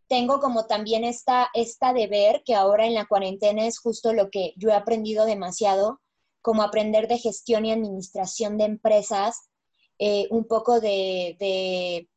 tengo 0.07 0.39
como 0.39 0.65
también 0.65 1.03
esta, 1.03 1.49
esta 1.53 1.93
deber 1.93 2.43
que 2.45 2.53
ahora 2.53 2.85
en 2.85 2.93
la 2.93 3.05
cuarentena 3.05 3.65
es 3.65 3.79
justo 3.79 4.13
lo 4.13 4.29
que 4.29 4.53
yo 4.57 4.69
he 4.69 4.73
aprendido 4.73 5.25
demasiado, 5.25 6.01
como 6.41 6.63
aprender 6.63 7.07
de 7.07 7.17
gestión 7.17 7.65
y 7.65 7.71
administración 7.71 8.57
de 8.57 8.65
empresas, 8.65 9.49
eh, 9.99 10.27
un 10.31 10.45
poco 10.45 10.81
de, 10.81 11.37
de 11.39 12.09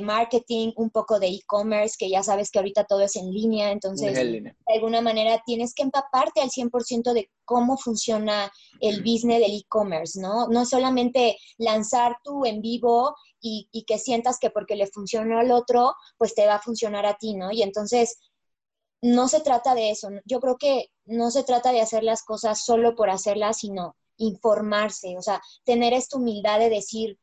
marketing, 0.00 0.72
un 0.76 0.90
poco 0.90 1.18
de 1.18 1.28
e-commerce, 1.28 1.96
que 1.98 2.08
ya 2.08 2.22
sabes 2.22 2.50
que 2.50 2.58
ahorita 2.58 2.84
todo 2.84 3.02
es 3.02 3.16
en 3.16 3.30
línea, 3.30 3.70
entonces 3.70 4.14
de 4.14 4.54
alguna 4.66 5.00
manera 5.00 5.42
tienes 5.44 5.74
que 5.74 5.82
empaparte 5.82 6.40
al 6.40 6.50
100% 6.50 7.12
de 7.12 7.30
cómo 7.44 7.76
funciona 7.76 8.50
el 8.80 9.02
business 9.02 9.40
del 9.40 9.56
e-commerce, 9.56 10.20
¿no? 10.20 10.48
No 10.48 10.64
solamente 10.64 11.36
lanzar 11.58 12.16
tú 12.24 12.46
en 12.46 12.62
vivo 12.62 13.14
y, 13.40 13.68
y, 13.70 13.84
que 13.84 13.98
sientas 13.98 14.38
que 14.38 14.50
porque 14.50 14.74
le 14.74 14.86
funciona 14.86 15.40
al 15.40 15.52
otro, 15.52 15.94
pues 16.16 16.34
te 16.34 16.46
va 16.46 16.56
a 16.56 16.62
funcionar 16.62 17.04
a 17.04 17.18
ti, 17.18 17.34
¿no? 17.34 17.52
Y 17.52 17.62
entonces 17.62 18.18
no 19.02 19.28
se 19.28 19.40
trata 19.40 19.74
de 19.74 19.90
eso, 19.90 20.08
yo 20.24 20.40
creo 20.40 20.56
que 20.56 20.90
no 21.04 21.30
se 21.30 21.44
trata 21.44 21.72
de 21.72 21.80
hacer 21.80 22.02
las 22.02 22.22
cosas 22.22 22.64
solo 22.64 22.94
por 22.94 23.10
hacerlas, 23.10 23.58
sino 23.58 23.96
informarse, 24.16 25.16
o 25.16 25.22
sea, 25.22 25.40
tener 25.64 25.92
esta 25.92 26.16
humildad 26.16 26.58
de 26.58 26.70
decir, 26.70 27.18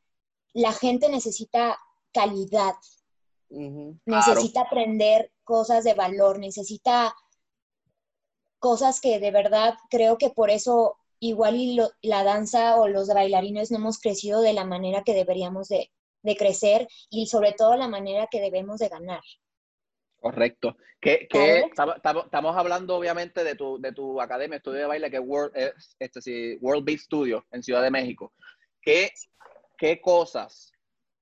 la 0.54 0.72
gente 0.72 1.10
necesita 1.10 1.78
calidad. 2.16 2.76
Necesita 3.50 4.62
aprender 4.62 5.32
cosas 5.44 5.84
de 5.84 5.94
valor, 5.94 6.40
necesita 6.40 7.14
cosas 8.58 9.02
que 9.02 9.20
de 9.20 9.32
verdad 9.32 9.76
creo 9.90 10.18
que 10.18 10.30
por 10.30 10.50
eso 10.50 10.98
igual 11.20 11.56
y 11.56 11.78
la 12.02 12.24
danza 12.24 12.78
o 12.78 12.88
los 12.88 13.08
bailarines 13.10 13.70
no 13.70 13.78
hemos 13.78 14.00
crecido 14.00 14.42
de 14.42 14.54
la 14.54 14.64
manera 14.64 15.04
que 15.04 15.14
deberíamos 15.14 15.68
de, 15.68 15.92
crecer 16.38 16.88
y 17.12 17.28
sobre 17.28 17.52
todo 17.52 17.76
la 17.76 17.88
manera 17.88 18.28
que 18.32 18.42
debemos 18.42 18.80
de 18.80 18.90
ganar. 18.90 19.22
Correcto. 20.16 20.76
Que, 21.00 21.28
estamos 21.70 22.58
hablando 22.58 22.96
obviamente 22.96 23.44
de 23.44 23.54
tu, 23.54 23.80
de 23.80 23.92
tu 23.92 24.20
academia, 24.20 24.58
estudio 24.58 24.80
de 24.80 24.86
baile, 24.88 25.12
que 25.12 25.18
es 25.18 25.24
World, 25.24 25.54
este, 26.00 26.22
sí, 26.22 26.58
World 26.62 26.84
Beat 26.84 27.02
Studio 27.02 27.46
en 27.52 27.62
Ciudad 27.62 27.84
de 27.84 27.92
México. 27.92 28.34
¿Qué, 28.82 29.12
qué 29.78 30.02
cosas 30.02 30.75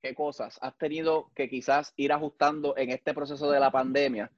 qué 0.04 0.14
cosas 0.14 0.60
has 0.62 0.78
tenido 0.78 1.32
que 1.34 1.50
quizás 1.50 1.94
ir 1.96 2.12
ajustando 2.12 2.76
en 2.78 2.92
este 2.92 3.14
proceso 3.14 3.50
de 3.50 3.60
la 3.60 3.72
pandemia 3.72 4.30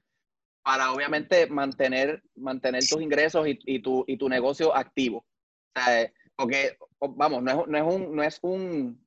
para 0.62 0.92
obviamente 0.92 1.48
mantener, 1.48 2.22
mantener 2.36 2.84
tus 2.88 3.02
ingresos 3.02 3.46
y, 3.46 3.80
tu, 3.80 4.04
y 4.06 4.16
tu 4.16 4.28
negocio 4.28 4.74
activo? 4.74 5.18
O 5.18 5.80
sea, 5.80 6.10
porque, 6.36 6.78
vamos, 7.00 7.42
no 7.42 7.50
es, 7.50 7.68
no 7.68 7.78
es 7.78 7.94
un, 7.94 8.16
no 8.16 8.22
es 8.22 8.38
un, 8.42 9.06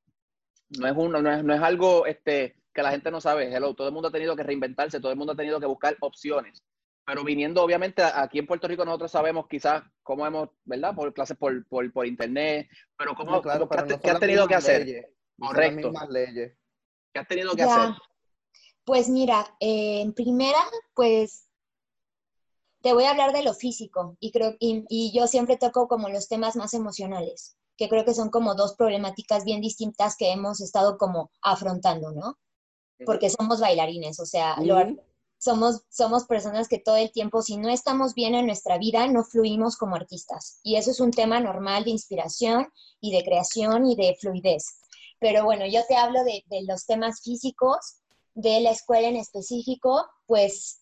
no 0.78 0.88
es, 0.88 0.98
un, 0.98 1.12
no 1.12 1.32
es, 1.32 1.44
no 1.44 1.54
es 1.54 1.62
algo 1.62 2.06
este, 2.06 2.58
que 2.74 2.84
la 2.84 2.92
gente 2.92 3.10
no 3.10 3.22
sabe. 3.22 3.54
Hello, 3.54 3.74
todo 3.74 3.88
el 3.88 3.94
mundo 3.94 4.10
ha 4.10 4.12
tenido 4.12 4.36
que 4.36 4.44
reinventarse, 4.44 5.00
todo 5.00 5.12
el 5.12 5.18
mundo 5.18 5.34
ha 5.34 5.38
tenido 5.38 5.60
que 5.60 5.66
buscar 5.66 5.96
opciones. 6.02 6.62
Pero 7.06 7.24
viniendo, 7.24 7.64
obviamente, 7.64 8.04
aquí 8.04 8.38
en 8.38 8.46
Puerto 8.46 8.68
Rico 8.68 8.86
nosotros 8.86 9.12
sabemos 9.12 9.48
quizás 9.48 9.84
cómo 10.04 10.28
hemos, 10.28 10.50
¿verdad? 10.66 10.94
Por 10.94 11.14
clases 11.14 11.38
por, 11.38 11.66
por, 11.68 11.92
por 11.92 12.06
internet, 12.06 12.70
pero 12.98 13.16
cómo, 13.16 13.42
claro, 13.42 13.68
¿qué, 13.68 14.10
has 14.12 14.20
tenido 14.20 14.48
que 14.48 14.56
hacer? 14.56 15.10
Correcto. 15.40 15.92
leyes. 16.10 16.58
¿Qué 17.14 17.20
has 17.20 17.28
tenido 17.28 17.56
que 17.56 17.64
hacer? 17.64 17.96
Pues 18.84 19.10
mira, 19.10 19.56
eh, 19.60 20.02
en 20.02 20.14
primera, 20.14 20.60
pues 20.94 21.48
te 22.82 22.94
voy 22.94 23.04
a 23.04 23.12
hablar 23.12 23.34
de 23.34 23.44
lo 23.44 23.54
físico 23.54 24.18
y 24.20 24.32
creo 24.32 24.56
y, 24.60 25.12
yo 25.14 25.28
siempre 25.28 25.58
toco 25.58 25.88
como 25.88 26.10
los 26.10 26.28
temas 26.28 26.56
más 26.56 26.74
emocionales, 26.74 27.58
que 27.78 27.90
creo 27.90 28.06
que 28.06 28.14
son 28.14 28.30
como 28.30 28.56
dos 28.56 28.76
problemáticas 28.76 29.44
bien 29.44 29.62
distintas 29.62 30.16
que 30.18 30.32
hemos 30.32 30.62
estado 30.62 30.98
como 30.98 31.32
afrontando, 31.42 32.12
¿no? 32.12 32.38
Porque 33.06 33.30
somos 33.30 33.62
bailarines, 33.62 34.20
o 34.20 34.26
sea, 34.26 34.58
somos, 35.38 35.84
somos 35.90 36.26
personas 36.26 36.68
que 36.68 36.80
todo 36.80 36.98
el 36.98 37.12
tiempo, 37.12 37.42
si 37.42 37.58
no 37.58 37.70
estamos 37.70 38.14
bien 38.14 38.36
en 38.36 38.46
nuestra 38.46 38.78
vida, 38.78 39.08
no 39.08 39.24
fluimos 39.24 39.78
como 39.78 39.96
artistas. 39.96 40.60
Y 40.64 40.76
eso 40.76 40.92
es 40.92 41.00
un 41.00 41.12
tema 41.12 41.40
normal 41.40 41.86
de 41.86 41.92
inspiración 41.92 42.68
y 43.00 43.16
de 43.16 43.24
creación 43.24 43.86
y 43.86 43.96
de 43.96 44.18
fluidez. 44.20 44.82
Pero 45.20 45.44
bueno, 45.44 45.66
yo 45.66 45.82
te 45.88 45.96
hablo 45.96 46.24
de, 46.24 46.44
los 46.68 46.86
temas 46.86 47.22
físicos, 47.22 48.00
de 48.34 48.62
la 48.62 48.72
escuela 48.72 49.08
en 49.08 49.18
específico, 49.18 50.08
pues 50.26 50.82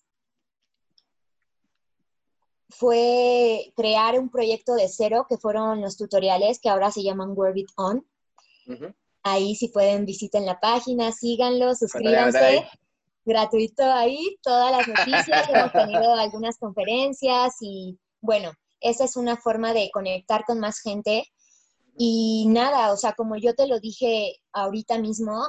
fue 2.69 3.73
crear 3.75 4.19
un 4.19 4.29
proyecto 4.29 4.75
de 4.75 4.87
cero, 4.89 5.25
que 5.27 5.37
fueron 5.37 5.81
los 5.81 5.97
tutoriales 5.97 6.59
que 6.59 6.69
ahora 6.69 6.91
se 6.91 7.03
llaman 7.03 7.33
Word 7.35 7.57
It 7.57 7.69
On. 7.75 8.05
Ahí 9.23 9.55
si 9.55 9.69
pueden 9.69 10.05
visiten 10.05 10.45
la 10.45 10.59
página, 10.59 11.11
síganlo, 11.11 11.73
suscríbanse. 11.73 12.67
Gratuito 13.25 13.83
ahí, 13.83 14.37
todas 14.41 14.71
las 14.71 14.87
noticias, 14.87 15.49
hemos 15.49 15.71
tenido 15.73 16.13
algunas 16.13 16.57
conferencias 16.57 17.55
y 17.59 17.97
bueno, 18.21 18.51
esa 18.79 19.03
es 19.05 19.17
una 19.17 19.35
forma 19.35 19.73
de 19.73 19.89
conectar 19.91 20.45
con 20.45 20.59
más 20.59 20.79
gente 20.79 21.25
y 21.97 22.45
nada, 22.49 22.93
o 22.93 22.97
sea, 22.97 23.13
como 23.13 23.37
yo 23.37 23.55
te 23.55 23.65
lo 23.65 23.79
dije 23.79 24.39
ahorita 24.53 24.99
mismo, 24.99 25.43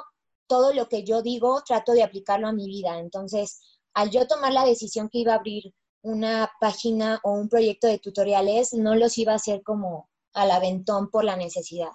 todo 0.47 0.73
lo 0.73 0.89
que 0.89 1.05
yo 1.05 1.21
digo 1.21 1.63
trato 1.63 1.93
de 1.93 2.03
aplicarlo 2.03 2.49
a 2.49 2.53
mi 2.53 2.67
vida. 2.67 2.99
Entonces, 2.99 3.61
al 3.93 4.11
yo 4.11 4.27
tomar 4.27 4.55
la 4.55 4.65
decisión 4.65 5.11
que 5.11 5.19
iba 5.19 5.35
a 5.35 5.37
abrir 5.37 5.75
una 6.01 6.51
página 6.59 7.21
o 7.23 7.33
un 7.33 7.51
proyecto 7.51 7.87
de 7.87 7.99
tutoriales, 7.99 8.73
no 8.73 8.95
los 8.95 9.19
iba 9.19 9.33
a 9.33 9.37
hacer 9.37 9.63
como 9.63 10.09
al 10.33 10.51
aventón 10.51 11.11
por 11.11 11.23
la 11.23 11.37
necesidad. 11.37 11.93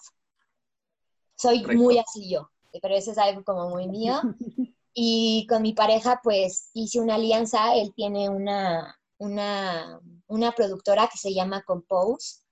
Soy 1.36 1.66
muy 1.66 1.98
así 1.98 2.30
yo, 2.30 2.52
pero 2.80 2.96
eso 2.96 3.12
es 3.12 3.18
algo 3.18 3.44
como 3.44 3.70
muy 3.70 3.88
mío. 3.88 4.22
Y 4.96 5.48
con 5.50 5.63
mi 5.63 5.74
pareja, 5.74 6.22
pues 6.24 6.70
hice 6.76 7.00
una 7.00 7.16
alianza. 7.16 7.76
Él 7.76 7.92
tiene 7.96 8.30
una, 8.30 8.96
una, 9.18 10.00
una 10.28 10.52
productora 10.52 11.10
que 11.12 11.18
se 11.18 11.34
llama 11.34 11.63
Compose 11.63 12.42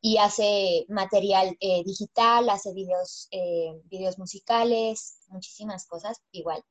y 0.00 0.18
hace 0.18 0.84
material 0.88 1.56
eh, 1.60 1.82
digital, 1.84 2.48
hace 2.50 2.72
videos, 2.72 3.28
eh, 3.30 3.72
videos 3.84 4.18
musicales, 4.18 5.18
muchísimas 5.28 5.86
cosas, 5.86 6.22
igual, 6.30 6.62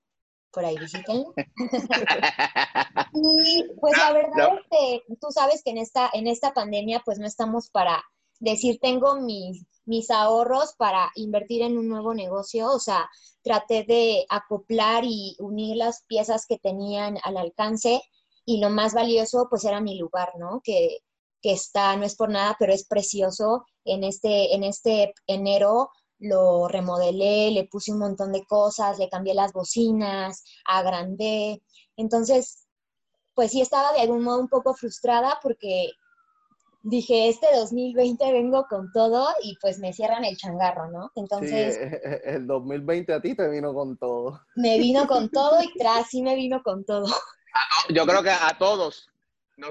por 0.51 0.65
ahí 0.65 0.77
visítenlo. 0.77 1.33
y 3.13 3.65
pues 3.79 3.97
la 3.97 4.13
verdad 4.13 4.59
es 4.59 4.65
que 4.69 5.03
tú 5.19 5.27
sabes 5.31 5.61
que 5.63 5.71
en 5.71 5.77
esta, 5.77 6.09
en 6.13 6.27
esta 6.27 6.53
pandemia 6.53 7.01
pues 7.03 7.19
no 7.19 7.27
estamos 7.27 7.69
para 7.69 8.03
decir 8.39 8.79
tengo 8.81 9.15
mis, 9.15 9.65
mis 9.85 10.09
ahorros 10.09 10.75
para 10.77 11.11
invertir 11.15 11.63
en 11.63 11.77
un 11.77 11.89
nuevo 11.89 12.13
negocio, 12.13 12.67
o 12.71 12.79
sea, 12.79 13.09
traté 13.41 13.83
de 13.83 14.25
acoplar 14.29 15.03
y 15.05 15.35
unir 15.39 15.75
las 15.77 16.03
piezas 16.03 16.45
que 16.45 16.59
tenían 16.59 17.17
al 17.23 17.37
alcance 17.37 18.01
y 18.45 18.59
lo 18.61 18.69
más 18.69 18.93
valioso 18.93 19.47
pues 19.49 19.65
era 19.65 19.81
mi 19.81 19.97
lugar, 19.97 20.33
¿no? 20.37 20.61
Que, 20.63 20.99
que 21.41 21.51
está, 21.51 21.95
no 21.95 22.05
es 22.05 22.15
por 22.15 22.29
nada, 22.29 22.55
pero 22.59 22.73
es 22.73 22.85
precioso. 22.85 23.65
En 23.85 24.03
este, 24.03 24.53
en 24.55 24.63
este 24.63 25.13
enero 25.27 25.89
lo 26.19 26.67
remodelé, 26.67 27.51
le 27.51 27.65
puse 27.65 27.91
un 27.91 27.99
montón 27.99 28.31
de 28.31 28.45
cosas, 28.45 28.97
le 28.97 29.09
cambié 29.09 29.33
las 29.33 29.53
bocinas, 29.53 30.43
agrandé. 30.65 31.61
Entonces, 31.95 32.67
pues 33.35 33.51
sí 33.51 33.61
estaba 33.61 33.93
de 33.93 34.01
algún 34.01 34.23
modo 34.23 34.39
un 34.39 34.49
poco 34.49 34.73
frustrada 34.73 35.39
porque 35.43 35.91
dije, 36.81 37.29
este 37.29 37.47
2020 37.53 38.31
vengo 38.31 38.65
con 38.69 38.91
todo 38.91 39.27
y 39.43 39.57
pues 39.61 39.77
me 39.79 39.93
cierran 39.93 40.23
el 40.23 40.37
changarro, 40.37 40.89
¿no? 40.89 41.11
Entonces... 41.15 41.75
Sí, 41.75 41.81
el 42.23 42.47
2020 42.47 43.13
a 43.13 43.21
ti 43.21 43.35
te 43.35 43.47
vino 43.49 43.73
con 43.73 43.97
todo. 43.97 44.41
Me 44.55 44.77
vino 44.79 45.05
con 45.07 45.29
todo 45.29 45.61
y 45.61 45.71
tras 45.77 46.09
sí 46.09 46.21
me 46.21 46.35
vino 46.35 46.63
con 46.63 46.85
todo. 46.85 47.05
Yo 47.89 48.05
creo 48.05 48.23
que 48.23 48.31
a 48.31 48.55
todos. 48.57 49.09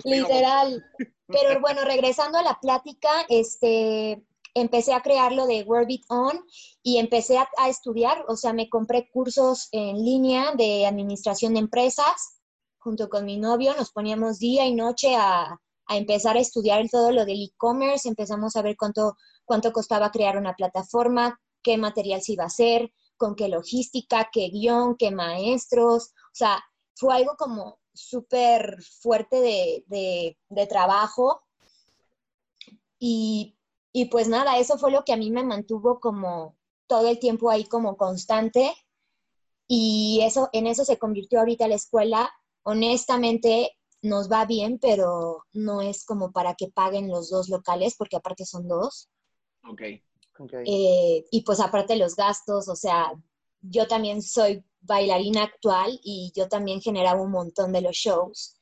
Literal. 0.05 0.85
Pero 1.27 1.61
bueno, 1.61 1.85
regresando 1.85 2.39
a 2.39 2.43
la 2.43 2.59
plática, 2.61 3.09
este, 3.29 4.25
empecé 4.55 4.95
a 4.95 5.03
crear 5.03 5.33
lo 5.33 5.47
de 5.47 5.67
It 5.89 6.05
On 6.09 6.41
y 6.83 6.99
empecé 6.99 7.39
a, 7.39 7.69
estudiar, 7.69 8.25
o 8.29 8.37
sea, 8.37 8.53
me 8.53 8.69
compré 8.69 9.09
cursos 9.11 9.69
en 9.73 10.05
línea 10.05 10.53
de 10.57 10.87
administración 10.87 11.55
de 11.55 11.61
empresas 11.61 12.41
junto 12.79 13.09
con 13.09 13.25
mi 13.25 13.37
novio, 13.37 13.75
nos 13.77 13.91
poníamos 13.91 14.39
día 14.39 14.65
y 14.65 14.75
noche 14.75 15.17
a, 15.17 15.61
a 15.87 15.97
empezar 15.97 16.37
a 16.37 16.41
estudiar 16.41 16.89
todo 16.89 17.11
lo 17.11 17.25
del 17.25 17.43
e-commerce, 17.43 18.09
empezamos 18.09 18.55
a 18.55 18.63
ver 18.63 18.77
cuánto, 18.77 19.17
cuánto 19.45 19.73
costaba 19.73 20.13
crear 20.13 20.37
una 20.39 20.55
plataforma, 20.55 21.41
qué 21.63 21.77
material 21.79 22.23
se 22.23 22.33
iba 22.33 22.45
a 22.45 22.47
hacer, 22.47 22.93
con 23.17 23.35
qué 23.35 23.49
logística, 23.49 24.31
qué 24.33 24.51
guion, 24.51 24.97
qué 24.97 25.11
maestros, 25.11 26.13
o 26.15 26.35
sea, 26.35 26.65
fue 26.95 27.15
algo 27.15 27.35
como 27.37 27.81
súper 27.97 28.83
fuerte 28.83 29.41
de, 29.41 30.37
de, 30.49 30.67
trabajo. 30.67 31.43
Y, 32.99 33.57
y 33.93 34.07
pues 34.07 34.29
nada, 34.29 34.59
eso 34.59 34.79
fue 34.79 34.91
lo 34.91 35.05
que 35.05 35.13
a 35.13 35.17
mí 35.17 35.31
me 35.31 35.45
mantuvo 35.45 36.01
como 36.01 36.57
todo 36.87 37.09
el 37.09 37.19
tiempo 37.19 37.51
ahí 37.51 37.65
como 37.65 37.97
constante. 37.97 38.73
Y 39.69 40.21
eso, 40.23 40.49
en 40.53 40.67
eso 40.67 40.85
se 40.85 40.99
convirtió 40.99 41.41
ahorita 41.41 41.69
la 41.69 41.75
escuela. 41.75 42.31
Honestamente, 42.63 43.77
nos 44.03 44.31
va 44.31 44.45
bien, 44.45 44.79
pero 44.79 45.45
no 45.53 45.83
es 45.83 46.05
como 46.05 46.33
para 46.33 46.55
que 46.55 46.69
paguen 46.69 47.09
los 47.09 47.31
dos 47.31 47.49
locales, 47.49 47.97
porque 47.97 48.17
aparte 48.17 48.45
son 48.45 48.69
dos. 48.69 49.09
Ok. 49.69 49.83
okay. 50.39 50.65
Eh, 50.67 51.25
y 51.31 51.43
pues 51.43 51.61
aparte 51.61 51.97
los 51.97 52.15
gastos, 52.15 52.69
o 52.69 52.77
sea, 52.77 53.13
yo 53.69 53.87
también 53.87 54.23
soy 54.23 54.65
bailarina 54.81 55.43
actual 55.45 55.99
y 56.03 56.33
yo 56.35 56.49
también 56.49 56.81
generaba 56.81 57.21
un 57.21 57.31
montón 57.31 57.73
de 57.73 57.81
los 57.81 57.97
shows. 57.97 58.57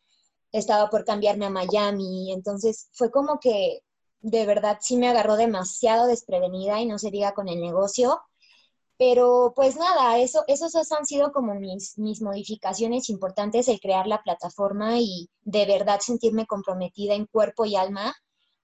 Estaba 0.53 0.89
por 0.89 1.05
cambiarme 1.05 1.47
a 1.47 1.51
Miami, 1.51 2.33
entonces 2.33 2.89
fue 2.93 3.11
como 3.11 3.39
que 3.41 3.81
de 4.21 4.47
verdad 4.47 4.79
sí 4.81 4.97
me 4.97 5.09
agarró 5.09 5.37
demasiado 5.37 6.07
desprevenida 6.07 6.81
y 6.81 6.87
no 6.87 6.99
se 6.99 7.11
diga 7.11 7.35
con 7.35 7.49
el 7.49 7.61
negocio. 7.61 8.21
Pero 8.97 9.53
pues 9.57 9.77
nada, 9.77 10.19
eso, 10.19 10.45
esos 10.47 10.93
han 10.93 11.05
sido 11.05 11.33
como 11.33 11.55
mis, 11.57 11.99
mis 11.99 12.23
modificaciones 12.23 13.11
importantes, 13.11 13.67
el 13.69 13.81
crear 13.81 14.07
la 14.07 14.23
plataforma 14.23 15.01
y 15.01 15.29
de 15.43 15.67
verdad 15.67 16.01
sentirme 16.01 16.47
comprometida 16.47 17.15
en 17.15 17.27
cuerpo 17.27 17.65
y 17.65 17.75
alma 17.75 18.15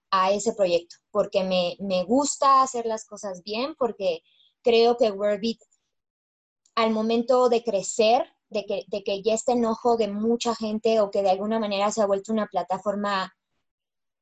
a 0.09 0.31
ese 0.31 0.53
proyecto, 0.53 0.95
porque 1.11 1.43
me, 1.43 1.75
me 1.79 2.03
gusta 2.05 2.61
hacer 2.61 2.85
las 2.85 3.05
cosas 3.05 3.43
bien, 3.43 3.75
porque 3.77 4.21
creo 4.61 4.97
que 4.97 5.11
Wordbeat 5.11 5.59
al 6.81 6.91
momento 6.91 7.49
de 7.49 7.63
crecer, 7.63 8.25
de 8.49 8.65
que, 8.65 8.85
de 8.87 9.21
ya 9.23 9.33
este 9.33 9.53
enojo 9.53 9.97
de 9.97 10.07
mucha 10.07 10.55
gente 10.55 10.99
o 10.99 11.11
que 11.11 11.21
de 11.21 11.29
alguna 11.29 11.59
manera 11.59 11.91
se 11.91 12.01
ha 12.01 12.07
vuelto 12.07 12.33
una 12.33 12.47
plataforma 12.47 13.33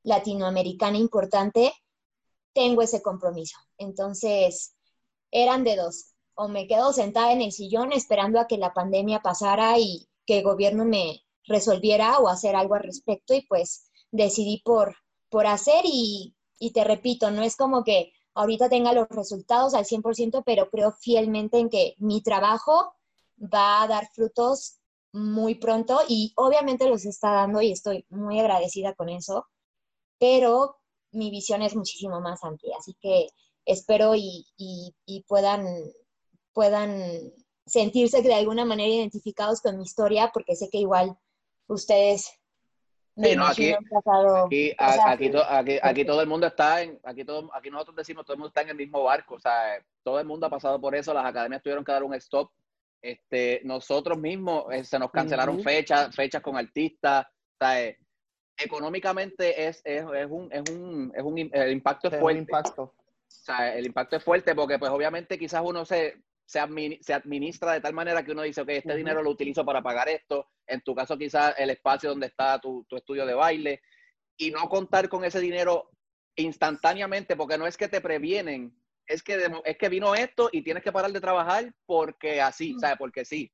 latinoamericana 0.02 0.98
importante, 0.98 1.72
tengo 2.52 2.82
ese 2.82 3.02
compromiso. 3.02 3.58
Entonces, 3.78 4.74
eran 5.30 5.64
de 5.64 5.76
dos. 5.76 6.12
O 6.34 6.48
me 6.48 6.66
quedo 6.66 6.92
sentada 6.92 7.32
en 7.32 7.42
el 7.42 7.52
sillón 7.52 7.92
esperando 7.92 8.40
a 8.40 8.46
que 8.46 8.58
la 8.58 8.72
pandemia 8.72 9.20
pasara 9.20 9.78
y 9.78 10.08
que 10.26 10.38
el 10.38 10.44
gobierno 10.44 10.84
me 10.84 11.22
resolviera 11.44 12.18
o 12.18 12.28
hacer 12.28 12.56
algo 12.56 12.74
al 12.74 12.82
respecto 12.82 13.34
y 13.34 13.42
pues 13.46 13.90
decidí 14.10 14.62
por, 14.64 14.96
por 15.28 15.46
hacer 15.46 15.84
y, 15.84 16.34
y 16.58 16.72
te 16.72 16.84
repito, 16.84 17.30
no 17.30 17.42
es 17.42 17.56
como 17.56 17.84
que 17.84 18.12
ahorita 18.40 18.70
tenga 18.70 18.94
los 18.94 19.06
resultados 19.10 19.74
al 19.74 19.84
100%, 19.84 20.42
pero 20.44 20.70
creo 20.70 20.92
fielmente 20.92 21.58
en 21.58 21.68
que 21.68 21.94
mi 21.98 22.22
trabajo 22.22 22.94
va 23.38 23.82
a 23.82 23.86
dar 23.86 24.08
frutos 24.14 24.78
muy 25.12 25.56
pronto 25.56 26.00
y 26.08 26.32
obviamente 26.36 26.88
los 26.88 27.04
está 27.04 27.32
dando 27.32 27.60
y 27.60 27.72
estoy 27.72 28.06
muy 28.08 28.40
agradecida 28.40 28.94
con 28.94 29.10
eso, 29.10 29.46
pero 30.18 30.78
mi 31.12 31.30
visión 31.30 31.60
es 31.60 31.76
muchísimo 31.76 32.20
más 32.20 32.42
amplia, 32.42 32.76
así 32.78 32.94
que 33.00 33.28
espero 33.66 34.14
y, 34.16 34.46
puedan, 35.28 35.66
puedan 36.54 37.32
sentirse 37.66 38.22
de 38.22 38.34
alguna 38.34 38.64
manera 38.64 38.94
identificados 38.94 39.60
con 39.60 39.76
mi 39.76 39.84
historia, 39.84 40.30
porque 40.32 40.56
sé 40.56 40.70
que 40.70 40.78
igual 40.78 41.18
ustedes 41.66 42.30
aquí, 43.46 43.74
aquí, 44.78 45.78
aquí, 45.82 46.04
todo 46.04 46.20
el 46.22 46.28
mundo 46.28 46.46
está 46.46 46.82
en, 46.82 46.98
aquí 47.04 47.24
todo, 47.24 47.50
aquí 47.54 47.70
nosotros 47.70 47.96
decimos 47.96 48.24
todo 48.24 48.34
el 48.34 48.38
mundo 48.38 48.48
está 48.48 48.62
en 48.62 48.70
el 48.70 48.76
mismo 48.76 49.02
barco, 49.02 49.34
o 49.34 49.40
sea, 49.40 49.82
todo 50.02 50.20
el 50.20 50.26
mundo 50.26 50.46
ha 50.46 50.50
pasado 50.50 50.80
por 50.80 50.94
eso, 50.94 51.12
las 51.12 51.26
academias 51.26 51.62
tuvieron 51.62 51.84
que 51.84 51.92
dar 51.92 52.02
un 52.02 52.14
stop, 52.14 52.50
este, 53.02 53.60
nosotros 53.64 54.18
mismos 54.18 54.64
eh, 54.72 54.84
se 54.84 54.98
nos 54.98 55.10
cancelaron 55.10 55.62
fechas, 55.62 56.14
fechas 56.14 56.42
con 56.42 56.56
artistas, 56.56 57.26
o 57.26 57.56
sea, 57.58 57.82
eh, 57.82 57.98
económicamente 58.56 59.66
es, 59.66 59.80
es, 59.84 60.04
es, 60.14 60.26
un, 60.28 60.48
es, 60.52 60.70
un, 60.70 61.12
es 61.14 61.22
un, 61.22 61.50
el 61.52 61.72
impacto 61.72 62.08
es, 62.08 62.18
fuerte. 62.18 62.40
Impacto. 62.40 62.82
O 62.82 62.94
sea, 63.26 63.74
el 63.74 63.86
impacto 63.86 64.16
es 64.16 64.24
fuerte 64.24 64.54
porque 64.54 64.78
pues 64.78 64.90
obviamente 64.90 65.38
quizás 65.38 65.62
uno 65.64 65.84
se, 65.84 66.22
se, 66.44 66.58
administra 66.58 67.72
de 67.72 67.80
tal 67.80 67.94
manera 67.94 68.24
que 68.24 68.32
uno 68.32 68.42
dice, 68.42 68.60
ok, 68.62 68.70
este 68.70 68.96
dinero 68.96 69.22
lo 69.22 69.30
utilizo 69.30 69.64
para 69.64 69.82
pagar 69.82 70.08
esto, 70.08 70.48
en 70.70 70.80
tu 70.82 70.94
caso 70.94 71.18
quizás 71.18 71.54
el 71.58 71.70
espacio 71.70 72.10
donde 72.10 72.26
está 72.26 72.58
tu, 72.60 72.86
estudio 72.90 73.26
de 73.26 73.34
baile, 73.34 73.82
y 74.36 74.50
no 74.50 74.68
contar 74.68 75.08
con 75.08 75.24
ese 75.24 75.40
dinero 75.40 75.90
instantáneamente, 76.36 77.36
porque 77.36 77.58
no 77.58 77.66
es 77.66 77.76
que 77.76 77.88
te 77.88 78.00
previenen, 78.00 78.74
es 79.06 79.22
que, 79.22 79.50
es 79.64 79.76
que 79.76 79.88
vino 79.88 80.14
esto 80.14 80.48
y 80.52 80.62
tienes 80.62 80.82
que 80.82 80.92
parar 80.92 81.12
de 81.12 81.20
trabajar 81.20 81.74
porque 81.84 82.40
así, 82.40 82.76
¿sabes? 82.80 82.96
Porque 82.96 83.24
sí. 83.24 83.52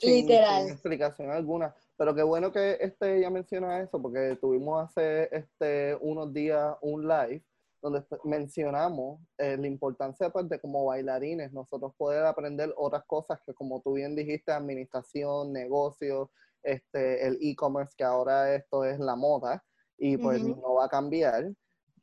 Literal. 0.00 0.68
explicación 0.68 1.30
alguna. 1.30 1.74
Pero 1.98 2.14
qué 2.14 2.22
bueno 2.22 2.50
que 2.50 2.78
este 2.80 3.20
ya 3.20 3.30
menciona 3.30 3.80
eso, 3.80 4.00
porque 4.00 4.36
tuvimos 4.40 4.84
hace 4.84 5.28
este, 5.30 5.96
unos 6.00 6.32
días 6.32 6.74
un 6.80 7.06
live 7.06 7.44
donde 7.82 8.04
mencionamos 8.24 9.20
eh, 9.38 9.56
la 9.56 9.66
importancia 9.66 10.30
pues, 10.30 10.48
de 10.48 10.58
como 10.58 10.86
bailarines, 10.86 11.52
nosotros 11.52 11.92
poder 11.96 12.24
aprender 12.24 12.72
otras 12.76 13.04
cosas 13.04 13.40
que 13.44 13.54
como 13.54 13.80
tú 13.80 13.94
bien 13.94 14.16
dijiste, 14.16 14.50
administración, 14.50 15.52
negocios, 15.52 16.28
este, 16.66 17.26
el 17.26 17.38
e-commerce, 17.40 17.94
que 17.96 18.04
ahora 18.04 18.54
esto 18.54 18.84
es 18.84 18.98
la 18.98 19.16
moda 19.16 19.64
y 19.98 20.16
pues 20.16 20.42
no 20.42 20.74
va 20.74 20.86
a 20.86 20.88
cambiar, 20.88 21.52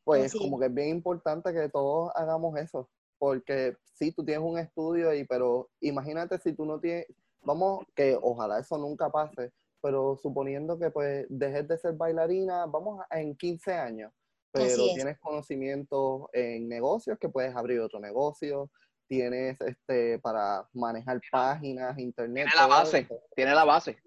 pues 0.04 0.34
como 0.34 0.60
que 0.60 0.66
es 0.66 0.74
bien 0.74 0.90
importante 0.90 1.54
que 1.54 1.70
todos 1.70 2.12
hagamos 2.16 2.58
eso, 2.58 2.90
porque 3.18 3.78
si 3.84 4.12
tú 4.12 4.26
tienes 4.26 4.44
un 4.44 4.58
estudio 4.58 5.14
y 5.14 5.26
pero 5.26 5.70
imagínate 5.80 6.40
si 6.40 6.54
tú 6.54 6.66
no 6.66 6.80
tienes, 6.80 7.06
vamos, 7.42 7.86
que 7.96 8.18
ojalá 8.22 8.60
eso 8.60 8.78
nunca 8.78 9.12
pase, 9.12 9.52
pero 9.82 10.18
suponiendo 10.18 10.80
que 10.80 10.90
pues 10.90 11.28
dejes 11.30 11.68
de 11.68 11.78
ser 11.78 11.94
bailarina, 11.94 12.66
vamos 12.66 13.06
en 13.12 13.36
15 13.36 13.74
años 13.74 14.12
pero 14.54 14.94
tienes 14.94 15.18
conocimiento 15.20 16.30
en 16.32 16.70
negocios 16.70 17.18
que 17.18 17.28
puedes 17.28 17.56
abrir 17.56 17.80
otro 17.80 18.00
negocio, 18.00 18.70
tienes 19.08 19.60
este 19.60 20.20
para 20.20 20.68
manejar 20.74 21.20
páginas, 21.32 21.98
internet. 21.98 22.48
Tiene 22.52 22.62
la 22.62 22.68
base, 22.68 23.08
tiene 23.36 23.56
la 23.56 23.64
base. 23.64 23.98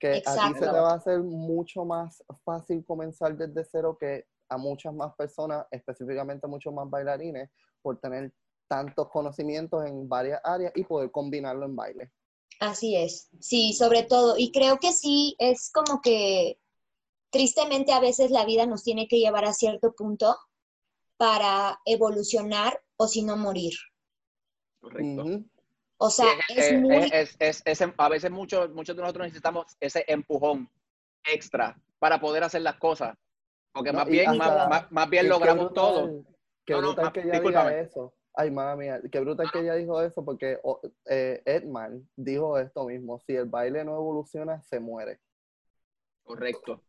Que 0.00 0.22
a 0.24 0.48
ti 0.48 0.54
se 0.54 0.60
te 0.60 0.66
va 0.66 0.92
a 0.92 0.96
hacer 0.96 1.20
mucho 1.20 1.84
más 1.84 2.24
fácil 2.42 2.82
comenzar 2.84 3.36
desde 3.36 3.64
cero 3.70 3.96
que 4.00 4.24
a 4.48 4.56
muchas 4.56 4.94
más 4.94 5.14
personas, 5.14 5.66
específicamente 5.70 6.46
a 6.46 6.48
muchos 6.48 6.72
más 6.72 6.88
bailarines, 6.88 7.50
por 7.82 8.00
tener 8.00 8.32
tantos 8.66 9.08
conocimientos 9.10 9.84
en 9.84 10.08
varias 10.08 10.40
áreas 10.42 10.72
y 10.74 10.84
poder 10.84 11.10
combinarlo 11.10 11.66
en 11.66 11.76
baile. 11.76 12.12
Así 12.60 12.96
es, 12.96 13.28
sí, 13.40 13.72
sobre 13.74 14.04
todo. 14.04 14.36
Y 14.38 14.52
creo 14.52 14.78
que 14.78 14.92
sí, 14.92 15.36
es 15.38 15.70
como 15.72 16.00
que 16.00 16.58
tristemente 17.30 17.92
a 17.92 18.00
veces 18.00 18.30
la 18.30 18.44
vida 18.44 18.66
nos 18.66 18.82
tiene 18.82 19.06
que 19.06 19.18
llevar 19.18 19.44
a 19.44 19.52
cierto 19.52 19.92
punto 19.92 20.36
para 21.16 21.78
evolucionar 21.84 22.80
o 22.96 23.06
si 23.06 23.22
no 23.22 23.36
morir. 23.36 23.74
Correcto. 24.80 25.44
O 26.02 26.08
sea, 26.08 26.32
es, 26.48 26.72
muy... 26.80 27.10
a 27.98 28.08
veces 28.08 28.30
muchos, 28.30 28.70
muchos 28.70 28.96
de 28.96 29.02
nosotros 29.02 29.26
necesitamos 29.26 29.76
ese 29.80 30.02
empujón 30.08 30.66
extra 31.24 31.78
para 31.98 32.18
poder 32.18 32.42
hacer 32.42 32.62
las 32.62 32.76
cosas. 32.76 33.14
Porque 33.70 33.92
más, 33.92 34.06
bien, 34.06 34.38
más, 34.38 35.10
bien 35.10 35.28
logramos 35.28 35.74
todo. 35.74 36.24
Qué 36.64 36.74
brutal 36.74 37.12
que 37.12 37.20
ella 37.20 37.40
diga 37.40 37.78
eso. 37.78 38.14
Ay, 38.34 38.50
madre 38.50 38.78
mía, 38.78 39.00
qué 39.12 39.20
brutal 39.20 39.50
que 39.52 39.60
ella 39.60 39.74
dijo 39.74 40.00
eso 40.00 40.24
porque 40.24 40.58
eh, 41.04 41.42
Edman 41.44 42.08
dijo 42.16 42.58
esto 42.58 42.86
mismo. 42.86 43.20
Si 43.20 43.36
el 43.36 43.44
baile 43.44 43.84
no 43.84 43.94
evoluciona, 43.96 44.62
se 44.62 44.80
muere. 44.80 45.20
Correcto. 46.22 46.82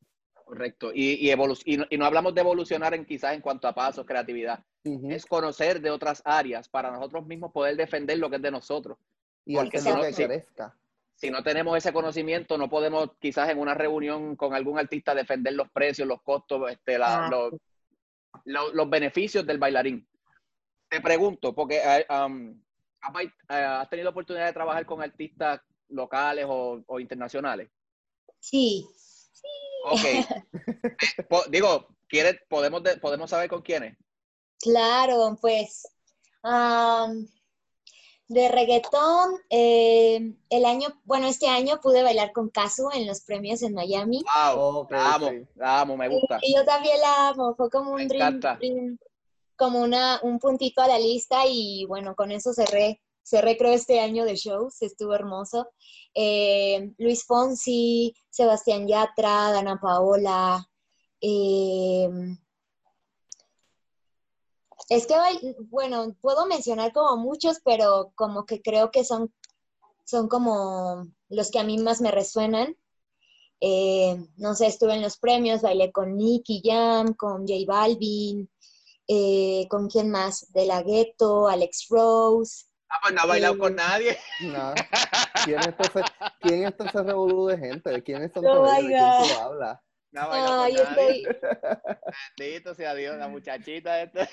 Correcto. 0.51 0.91
Y, 0.93 1.31
y, 1.31 1.33
y, 1.65 1.97
no, 1.97 2.05
hablamos 2.05 2.35
de 2.35 2.41
evolucionar 2.41 2.93
en 2.93 3.05
quizás 3.05 3.33
en 3.33 3.39
cuanto 3.39 3.69
a 3.69 3.73
pasos, 3.73 4.05
creatividad. 4.05 4.61
Es 4.83 5.25
conocer 5.25 5.79
de 5.79 5.89
otras 5.89 6.21
áreas 6.25 6.67
para 6.67 6.91
nosotros 6.91 7.25
mismos 7.25 7.53
poder 7.53 7.77
defender 7.77 8.17
lo 8.17 8.29
que 8.29 8.35
es 8.35 8.41
de 8.41 8.51
nosotros. 8.51 8.97
Y 9.45 9.55
Porque 9.55 9.79
si 9.79 9.87
no, 9.87 10.03
si, 10.03 10.25
si 11.15 11.29
no 11.31 11.41
tenemos 11.41 11.77
ese 11.77 11.93
conocimiento, 11.93 12.57
no 12.57 12.69
podemos 12.69 13.11
quizás 13.17 13.49
en 13.49 13.59
una 13.59 13.75
reunión 13.75 14.35
con 14.35 14.53
algún 14.53 14.77
artista 14.77 15.15
defender 15.15 15.53
los 15.53 15.71
precios, 15.71 16.05
los 16.05 16.21
costos, 16.21 16.69
este, 16.69 16.97
la, 16.97 17.29
los, 18.43 18.73
los, 18.73 18.89
beneficios 18.89 19.47
del 19.47 19.57
bailarín. 19.57 20.05
Te 20.89 20.99
pregunto, 20.99 21.55
porque 21.55 21.77
eh, 21.77 22.05
um, 22.09 22.61
eh, 23.21 23.31
¿has 23.47 23.89
tenido 23.89 24.09
oportunidad 24.09 24.47
de 24.47 24.53
trabajar 24.53 24.85
con 24.85 25.01
artistas 25.01 25.61
locales 25.87 26.43
o, 26.45 26.83
o 26.87 26.99
internacionales? 26.99 27.69
Sí, 28.37 28.85
Ok. 29.83 30.01
Digo, 31.49 31.87
¿quieres, 32.07 32.37
podemos, 32.49 32.81
podemos 33.01 33.29
saber 33.29 33.49
con 33.49 33.61
quiénes? 33.61 33.97
Claro, 34.59 35.37
pues 35.41 35.83
de 38.31 38.47
reggaetón, 38.47 39.35
eh, 39.49 40.33
el 40.49 40.65
año, 40.65 40.87
bueno, 41.03 41.27
este 41.27 41.47
año 41.47 41.81
pude 41.81 42.01
bailar 42.01 42.31
con 42.31 42.49
Casu 42.49 42.89
en 42.93 43.05
los 43.05 43.21
premios 43.21 43.61
en 43.61 43.73
Miami. 43.73 44.23
Wow, 44.23 44.87
la 44.89 45.15
amo, 45.15 45.31
la 45.55 45.81
amo, 45.81 45.97
me 45.97 46.07
gusta. 46.07 46.39
Y, 46.41 46.55
yo 46.55 46.63
también 46.63 46.99
la 47.01 47.29
amo, 47.29 47.55
fue 47.55 47.69
como 47.69 47.91
un 47.91 48.07
dream, 48.07 48.39
como 49.57 49.81
una, 49.81 50.21
un 50.23 50.39
puntito 50.39 50.81
a 50.81 50.87
la 50.87 50.97
lista 50.97 51.41
y 51.45 51.85
bueno, 51.87 52.15
con 52.15 52.31
eso 52.31 52.53
cerré, 52.53 53.01
cerré 53.31 53.57
creo 53.57 53.71
este 53.71 54.01
año 54.01 54.25
de 54.25 54.35
shows, 54.35 54.81
estuvo 54.81 55.13
hermoso. 55.13 55.69
Eh, 56.13 56.91
Luis 56.97 57.25
Fonsi, 57.25 58.13
Sebastián 58.29 58.87
Yatra, 58.87 59.51
Dana 59.51 59.79
Paola, 59.79 60.67
eh, 61.21 62.09
es 64.89 65.07
que, 65.07 65.15
bueno, 65.69 66.13
puedo 66.19 66.45
mencionar 66.45 66.91
como 66.91 67.15
muchos, 67.15 67.59
pero 67.63 68.11
como 68.15 68.45
que 68.45 68.61
creo 68.61 68.91
que 68.91 69.05
son, 69.05 69.33
son 70.03 70.27
como 70.27 71.07
los 71.29 71.49
que 71.49 71.59
a 71.59 71.63
mí 71.63 71.77
más 71.77 72.01
me 72.01 72.11
resuenan. 72.11 72.75
Eh, 73.61 74.17
no 74.35 74.55
sé, 74.55 74.67
estuve 74.67 74.95
en 74.95 75.01
los 75.01 75.17
premios, 75.17 75.61
bailé 75.61 75.93
con 75.93 76.17
Nicky 76.17 76.61
Jam, 76.65 77.13
con 77.13 77.47
J 77.47 77.63
Balvin, 77.65 78.49
con 79.69 79.87
quién 79.87 80.09
más, 80.09 80.51
De 80.51 80.65
La 80.65 80.81
Ghetto, 80.81 81.47
Alex 81.47 81.87
Rose. 81.89 82.70
Ah, 82.91 82.99
pues 83.01 83.13
no 83.13 83.21
ha 83.21 83.25
bailado 83.25 83.57
con 83.57 83.75
nadie. 83.75 84.17
No. 84.41 84.73
¿Quién 85.45 85.59
es 85.59 85.67
este, 85.67 86.01
quién 86.41 86.65
es 86.65 86.73
este 86.77 87.03
revolú 87.03 87.47
de 87.47 87.57
gente? 87.57 88.03
¿Quién 88.03 88.17
es 88.17 88.25
este 88.25 88.41
no, 88.41 88.69
¿De 88.69 88.79
quién 88.79 89.39
habla? 89.41 89.81
No, 90.11 90.27
Ay, 90.29 90.75
estoy... 90.75 91.23
Bendito 92.37 92.75
sea 92.75 92.93
Dios, 92.93 93.17
la 93.17 93.29
muchachita 93.29 94.01
esta. 94.01 94.27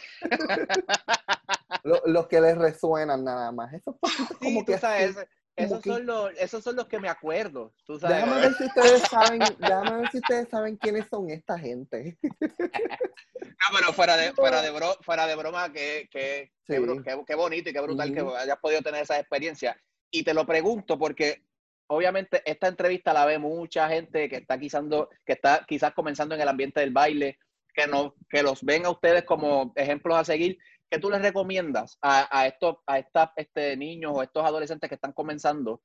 Los, 1.84 2.26
que 2.26 2.40
les 2.40 2.58
resuenan 2.58 3.22
nada 3.22 3.52
más. 3.52 3.72
Esos 3.72 3.94
como 4.40 4.64
que 4.64 4.76
sabes, 4.76 5.16
esos, 5.58 5.82
son 5.82 6.06
los, 6.06 6.32
esos 6.38 6.62
son 6.62 6.76
los 6.76 6.86
que 6.86 7.00
me 7.00 7.08
acuerdo. 7.08 7.72
¿tú 7.84 7.98
sabes? 7.98 8.16
Déjame 8.16 8.40
ver 8.40 8.54
si 8.54 8.64
ustedes 8.64 9.02
saben, 9.02 9.40
déjame 9.58 10.00
ver 10.00 10.10
si 10.10 10.18
ustedes 10.18 10.48
saben 10.48 10.76
quiénes 10.76 11.06
son 11.08 11.30
esta 11.30 11.58
gente. 11.58 12.18
No, 13.60 13.76
pero 13.76 13.92
fuera 13.92 14.16
de, 14.16 14.32
fuera 14.32 14.62
de, 14.62 14.70
bro, 14.70 14.96
fuera 15.02 15.26
de 15.26 15.34
broma, 15.34 15.72
que, 15.72 16.08
que, 16.10 16.52
qué, 16.64 17.34
bonito 17.34 17.68
y 17.68 17.72
qué 17.72 17.80
brutal 17.80 18.14
que 18.14 18.20
hayas 18.20 18.58
podido 18.58 18.82
tener 18.82 19.02
esa 19.02 19.18
experiencia. 19.18 19.76
Y 20.10 20.22
te 20.22 20.32
lo 20.32 20.46
pregunto 20.46 20.98
porque 20.98 21.44
obviamente 21.88 22.40
esta 22.44 22.68
entrevista 22.68 23.12
la 23.12 23.26
ve 23.26 23.38
mucha 23.38 23.88
gente 23.88 24.28
que 24.28 24.36
está 24.36 24.58
quizás, 24.58 24.84
que 25.26 25.32
está 25.32 25.64
quizás 25.66 25.92
comenzando 25.92 26.34
en 26.34 26.40
el 26.40 26.48
ambiente 26.48 26.80
del 26.80 26.92
baile, 26.92 27.38
que, 27.74 27.86
no, 27.86 28.14
que 28.30 28.42
los 28.42 28.62
ven 28.62 28.86
a 28.86 28.90
ustedes 28.90 29.24
como 29.24 29.72
ejemplos 29.76 30.16
a 30.16 30.24
seguir. 30.24 30.58
¿Qué 30.90 30.98
tú 30.98 31.10
les 31.10 31.20
recomiendas 31.20 31.98
a, 32.00 32.28
a 32.36 32.46
estos 32.46 32.76
a 32.86 32.98
este, 33.36 33.76
niños 33.76 34.12
o 34.14 34.22
estos 34.22 34.44
adolescentes 34.44 34.88
que 34.88 34.94
están 34.94 35.12
comenzando 35.12 35.82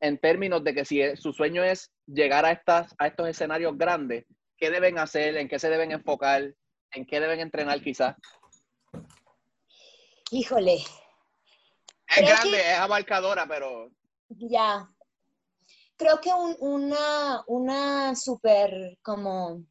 en 0.00 0.18
términos 0.18 0.62
de 0.62 0.74
que 0.74 0.84
si 0.84 1.16
su 1.16 1.32
sueño 1.32 1.64
es 1.64 1.92
llegar 2.06 2.44
a, 2.44 2.52
estas, 2.52 2.94
a 2.98 3.06
estos 3.06 3.28
escenarios 3.28 3.76
grandes, 3.76 4.26
qué 4.56 4.70
deben 4.70 4.98
hacer, 4.98 5.36
en 5.36 5.48
qué 5.48 5.58
se 5.58 5.70
deben 5.70 5.92
enfocar, 5.92 6.54
en 6.92 7.06
qué 7.06 7.20
deben 7.20 7.40
entrenar 7.40 7.80
quizás? 7.82 8.14
Híjole. 10.30 10.76
Es 12.16 12.20
grande, 12.20 12.60
es 12.60 12.78
abarcadora, 12.78 13.46
pero... 13.48 13.90
Ya, 14.28 14.88
creo 15.96 16.20
que 16.20 16.30
una, 16.60 17.42
una 17.46 18.14
súper 18.14 18.98
como 19.02 19.64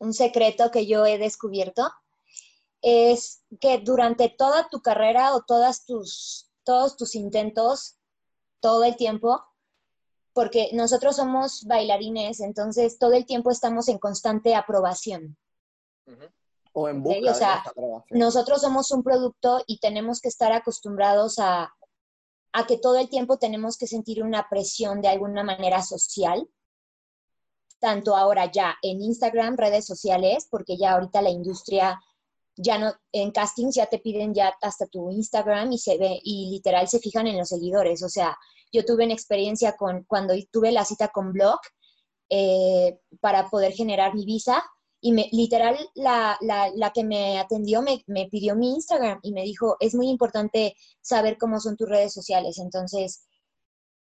un 0.00 0.12
secreto 0.12 0.70
que 0.70 0.86
yo 0.86 1.04
he 1.06 1.18
descubierto 1.18 1.90
es 2.82 3.42
que 3.60 3.78
durante 3.78 4.28
toda 4.28 4.68
tu 4.68 4.80
carrera 4.80 5.34
o 5.34 5.42
todas 5.42 5.84
tus, 5.84 6.50
todos 6.64 6.96
tus 6.96 7.14
intentos, 7.14 7.96
todo 8.60 8.84
el 8.84 8.96
tiempo, 8.96 9.42
porque 10.32 10.70
nosotros 10.72 11.16
somos 11.16 11.64
bailarines, 11.64 12.40
entonces 12.40 12.98
todo 12.98 13.14
el 13.14 13.26
tiempo 13.26 13.50
estamos 13.50 13.88
en 13.88 13.98
constante 13.98 14.54
aprobación. 14.54 15.36
O 16.72 16.88
en 16.88 17.02
busca 17.02 17.30
o 17.30 17.34
sea, 17.34 17.64
nosotros 18.10 18.60
somos 18.60 18.90
un 18.92 19.02
producto 19.02 19.62
y 19.66 19.80
tenemos 19.80 20.20
que 20.20 20.28
estar 20.28 20.52
acostumbrados 20.52 21.38
a, 21.38 21.74
a 22.52 22.66
que 22.66 22.78
todo 22.78 22.98
el 22.98 23.08
tiempo 23.08 23.38
tenemos 23.38 23.76
que 23.76 23.86
sentir 23.86 24.22
una 24.22 24.48
presión 24.48 25.00
de 25.00 25.08
alguna 25.08 25.42
manera 25.42 25.82
social, 25.82 26.48
tanto 27.80 28.16
ahora 28.16 28.50
ya 28.50 28.76
en 28.82 29.02
Instagram, 29.02 29.56
redes 29.56 29.86
sociales, 29.86 30.46
porque 30.50 30.76
ya 30.76 30.92
ahorita 30.92 31.22
la 31.22 31.30
industria 31.30 32.00
ya 32.58 32.78
no, 32.78 32.92
en 33.12 33.30
castings 33.30 33.76
ya 33.76 33.86
te 33.86 33.98
piden 33.98 34.34
ya 34.34 34.54
hasta 34.60 34.86
tu 34.86 35.10
Instagram 35.10 35.72
y 35.72 35.78
se 35.78 35.96
ve, 35.96 36.20
y 36.22 36.50
literal 36.50 36.88
se 36.88 36.98
fijan 36.98 37.26
en 37.26 37.38
los 37.38 37.48
seguidores. 37.48 38.02
O 38.02 38.08
sea, 38.08 38.36
yo 38.72 38.84
tuve 38.84 39.04
una 39.04 39.14
experiencia 39.14 39.76
con, 39.76 40.04
cuando 40.04 40.34
tuve 40.50 40.72
la 40.72 40.84
cita 40.84 41.08
con 41.08 41.32
Blog 41.32 41.58
eh, 42.30 42.98
para 43.20 43.48
poder 43.48 43.72
generar 43.72 44.14
mi 44.14 44.24
visa, 44.26 44.62
y 45.00 45.12
me, 45.12 45.28
literal 45.32 45.76
la, 45.94 46.38
que 46.92 47.04
me 47.04 47.38
atendió 47.38 47.82
me, 47.82 48.28
pidió 48.30 48.56
mi 48.56 48.74
Instagram 48.74 49.20
y 49.22 49.32
me 49.32 49.42
dijo, 49.42 49.76
es 49.80 49.94
muy 49.94 50.08
importante 50.08 50.74
saber 51.00 51.38
cómo 51.38 51.60
son 51.60 51.76
tus 51.76 51.88
redes 51.88 52.12
sociales. 52.12 52.58
Entonces, 52.58 53.24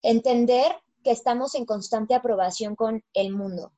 entender 0.02 0.72
que 1.04 1.12
estamos 1.12 1.56
en 1.56 1.66
constante 1.66 2.14
aprobación 2.14 2.76
con 2.76 3.04
el 3.14 3.34
mundo, 3.34 3.74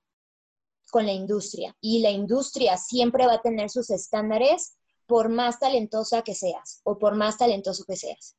con 0.96 1.06
la 1.06 1.12
industria. 1.12 1.76
Y 1.82 2.00
la 2.00 2.10
industria 2.10 2.78
siempre 2.78 3.28
va 3.28 3.34
a 3.34 3.42
tener 3.42 3.70
sus 3.70 3.90
estándares 3.90 4.78
por 5.08 5.28
más 5.28 5.60
talentosa 5.60 6.22
que 6.22 6.34
seas 6.34 6.80
o 6.86 6.98
por 6.98 7.16
más 7.16 7.38
talentoso 7.38 7.84
que 7.84 7.98
seas. 7.98 8.38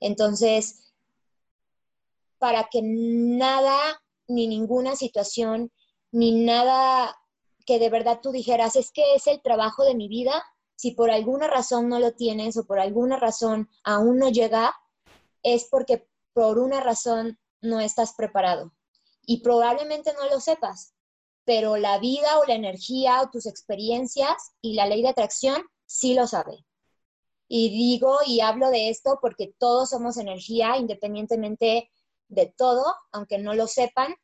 Entonces, 0.00 0.92
para 2.40 2.68
que 2.72 2.80
nada, 2.82 3.78
ni 4.26 4.48
ninguna 4.48 4.96
situación, 4.96 5.70
ni 6.10 6.32
nada 6.44 7.16
que 7.66 7.78
de 7.78 7.88
verdad 7.88 8.18
tú 8.20 8.32
dijeras, 8.32 8.74
es 8.74 8.90
que 8.90 9.14
es 9.14 9.28
el 9.28 9.40
trabajo 9.40 9.84
de 9.84 9.94
mi 9.94 10.08
vida, 10.08 10.42
si 10.74 10.90
por 10.90 11.12
alguna 11.12 11.46
razón 11.46 11.88
no 11.88 12.00
lo 12.00 12.14
tienes 12.14 12.56
o 12.56 12.66
por 12.66 12.80
alguna 12.80 13.16
razón 13.16 13.68
aún 13.84 14.18
no 14.18 14.28
llega, 14.28 14.74
es 15.44 15.68
porque 15.70 16.08
por 16.32 16.58
una 16.58 16.80
razón 16.80 17.38
no 17.60 17.78
estás 17.78 18.14
preparado. 18.14 18.72
Y 19.24 19.40
probablemente 19.44 20.12
no 20.14 20.28
lo 20.28 20.40
sepas, 20.40 20.96
pero 21.44 21.76
la 21.76 21.98
vida 21.98 22.38
o 22.38 22.44
la 22.46 22.54
energía 22.54 23.22
o 23.22 23.30
tus 23.30 23.46
experiencias 23.46 24.52
y 24.60 24.74
la 24.74 24.86
ley 24.86 25.02
de 25.02 25.08
atracción 25.08 25.62
sí 25.86 26.14
lo 26.14 26.26
sabe. 26.26 26.64
Y 27.48 27.70
digo 27.70 28.18
y 28.26 28.40
hablo 28.40 28.70
de 28.70 28.88
esto 28.88 29.18
porque 29.20 29.54
todos 29.58 29.90
somos 29.90 30.16
energía, 30.16 30.76
independientemente 30.76 31.90
de 32.28 32.46
todo, 32.46 32.84
aunque 33.10 33.38
no 33.38 33.54
lo 33.54 33.66
sepan, 33.66 34.14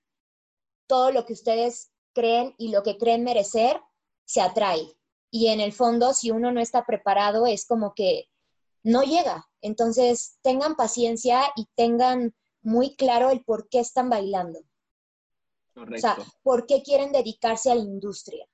todo 0.87 1.11
lo 1.12 1.27
que 1.27 1.35
ustedes 1.35 1.91
creen 2.14 2.55
y 2.57 2.71
lo 2.71 2.83
que 2.83 2.97
creen 2.97 3.25
merecer 3.25 3.81
se 4.25 4.41
atrae. 4.41 4.97
Y 5.31 5.49
en 5.49 5.61
el 5.61 5.73
fondo, 5.73 6.14
si 6.14 6.31
uno 6.31 6.53
no 6.53 6.61
está 6.61 6.87
preparado, 6.87 7.47
es 7.47 7.66
como 7.66 7.93
que 7.95 8.29
no 8.83 9.03
llega. 9.03 9.47
Entonces, 9.61 10.39
tengan 10.43 10.75
paciencia 10.75 11.43
y 11.55 11.66
tengan 11.75 12.35
muy 12.62 12.97
claro 12.97 13.31
el 13.31 13.45
por 13.45 13.69
qué 13.69 13.81
están 13.81 14.09
bailando. 14.09 14.61
O 15.81 15.99
sea, 15.99 16.16
por 16.43 16.66
qué 16.66 16.83
quieren 16.83 17.12
dedicarse 17.12 17.70
a 17.70 17.74
la 17.74 17.83
industria. 17.83 18.47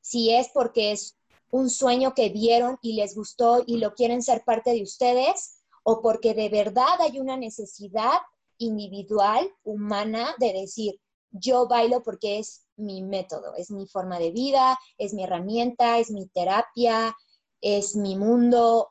Si 0.00 0.34
es 0.34 0.48
porque 0.52 0.92
es 0.92 1.16
un 1.50 1.68
sueño 1.70 2.14
que 2.14 2.28
vieron 2.28 2.78
y 2.82 2.94
les 2.94 3.14
gustó 3.14 3.62
y 3.66 3.78
lo 3.78 3.94
quieren 3.94 4.22
ser 4.22 4.42
parte 4.44 4.72
de 4.72 4.82
ustedes, 4.82 5.62
o 5.82 6.00
porque 6.02 6.34
de 6.34 6.48
verdad 6.48 7.00
hay 7.00 7.18
una 7.18 7.36
necesidad 7.36 8.18
individual, 8.58 9.50
humana, 9.64 10.34
de 10.38 10.52
decir, 10.52 11.00
yo 11.30 11.66
bailo 11.66 12.02
porque 12.02 12.38
es 12.38 12.66
mi 12.76 13.02
método, 13.02 13.54
es 13.54 13.70
mi 13.70 13.86
forma 13.86 14.18
de 14.18 14.30
vida, 14.30 14.78
es 14.98 15.14
mi 15.14 15.24
herramienta, 15.24 15.98
es 15.98 16.10
mi 16.10 16.26
terapia, 16.26 17.16
es 17.60 17.96
mi 17.96 18.16
mundo, 18.16 18.90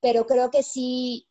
pero 0.00 0.26
creo 0.26 0.50
que 0.50 0.62
sí, 0.62 1.28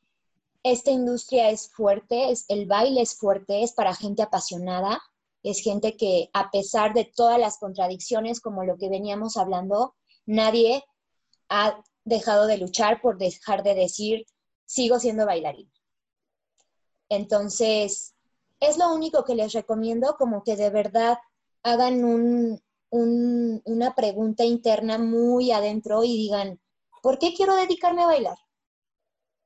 esta 0.63 0.91
industria 0.91 1.49
es 1.49 1.69
fuerte, 1.69 2.31
es, 2.31 2.45
el 2.47 2.65
baile 2.65 3.01
es 3.01 3.15
fuerte, 3.15 3.63
es 3.63 3.73
para 3.73 3.95
gente 3.95 4.21
apasionada, 4.21 5.01
es 5.43 5.61
gente 5.61 5.97
que 5.97 6.29
a 6.33 6.51
pesar 6.51 6.93
de 6.93 7.05
todas 7.05 7.39
las 7.39 7.57
contradicciones 7.57 8.39
como 8.39 8.63
lo 8.63 8.77
que 8.77 8.89
veníamos 8.89 9.37
hablando, 9.37 9.95
nadie 10.25 10.83
ha 11.49 11.81
dejado 12.03 12.47
de 12.47 12.57
luchar 12.57 13.01
por 13.01 13.17
dejar 13.17 13.63
de 13.63 13.75
decir, 13.75 14.25
sigo 14.65 14.99
siendo 14.99 15.25
bailarín. 15.25 15.71
Entonces, 17.09 18.15
es 18.59 18.77
lo 18.77 18.93
único 18.93 19.25
que 19.25 19.35
les 19.35 19.53
recomiendo, 19.53 20.15
como 20.17 20.43
que 20.43 20.55
de 20.55 20.69
verdad 20.69 21.17
hagan 21.63 22.03
una 22.91 23.95
pregunta 23.95 24.43
interna 24.45 24.97
muy 24.97 25.51
adentro 25.51 26.03
y 26.03 26.15
digan, 26.15 26.59
¿por 27.01 27.19
qué 27.19 27.33
quiero 27.33 27.55
dedicarme 27.55 28.03
a 28.03 28.07
bailar? 28.07 28.37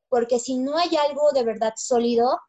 Porque 0.10 0.40
si 0.40 0.58
no 0.58 0.78
hay 0.78 0.96
algo 0.96 1.32
de 1.32 1.44
verdad 1.44 1.74
sólido, 1.78 2.40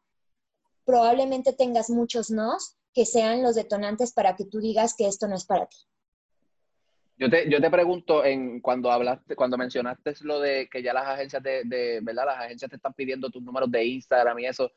probablemente 0.85 1.53
tengas 1.53 1.89
muchos 1.89 2.29
nos 2.29 2.76
que 2.97 3.05
sean 3.05 3.43
los 3.43 3.53
detonantes 3.53 4.11
para 4.11 4.35
que 4.35 4.45
tú 4.45 4.59
digas 4.59 4.95
que 4.97 5.05
esto 5.05 5.27
no 5.27 5.35
es 5.35 5.45
para 5.45 5.67
ti. 5.67 5.77
Yo 7.15 7.29
te, 7.29 7.47
yo 7.47 7.61
te 7.61 7.69
pregunto, 7.69 8.25
en, 8.25 8.59
cuando 8.59 8.91
hablaste, 8.91 9.35
cuando 9.35 9.55
mencionaste 9.55 10.15
lo 10.21 10.39
de 10.39 10.67
que 10.67 10.81
ya 10.81 10.93
las 10.93 11.05
agencias 11.05 11.43
de, 11.43 11.99
¿verdad? 12.01 12.25
Las 12.25 12.39
agencias 12.39 12.71
te 12.71 12.77
están 12.77 12.95
pidiendo 12.95 13.29
tus 13.29 13.43
números 13.43 13.69
de 13.69 13.85
Instagram 13.85 14.39
y 14.39 14.47
eso. 14.47 14.71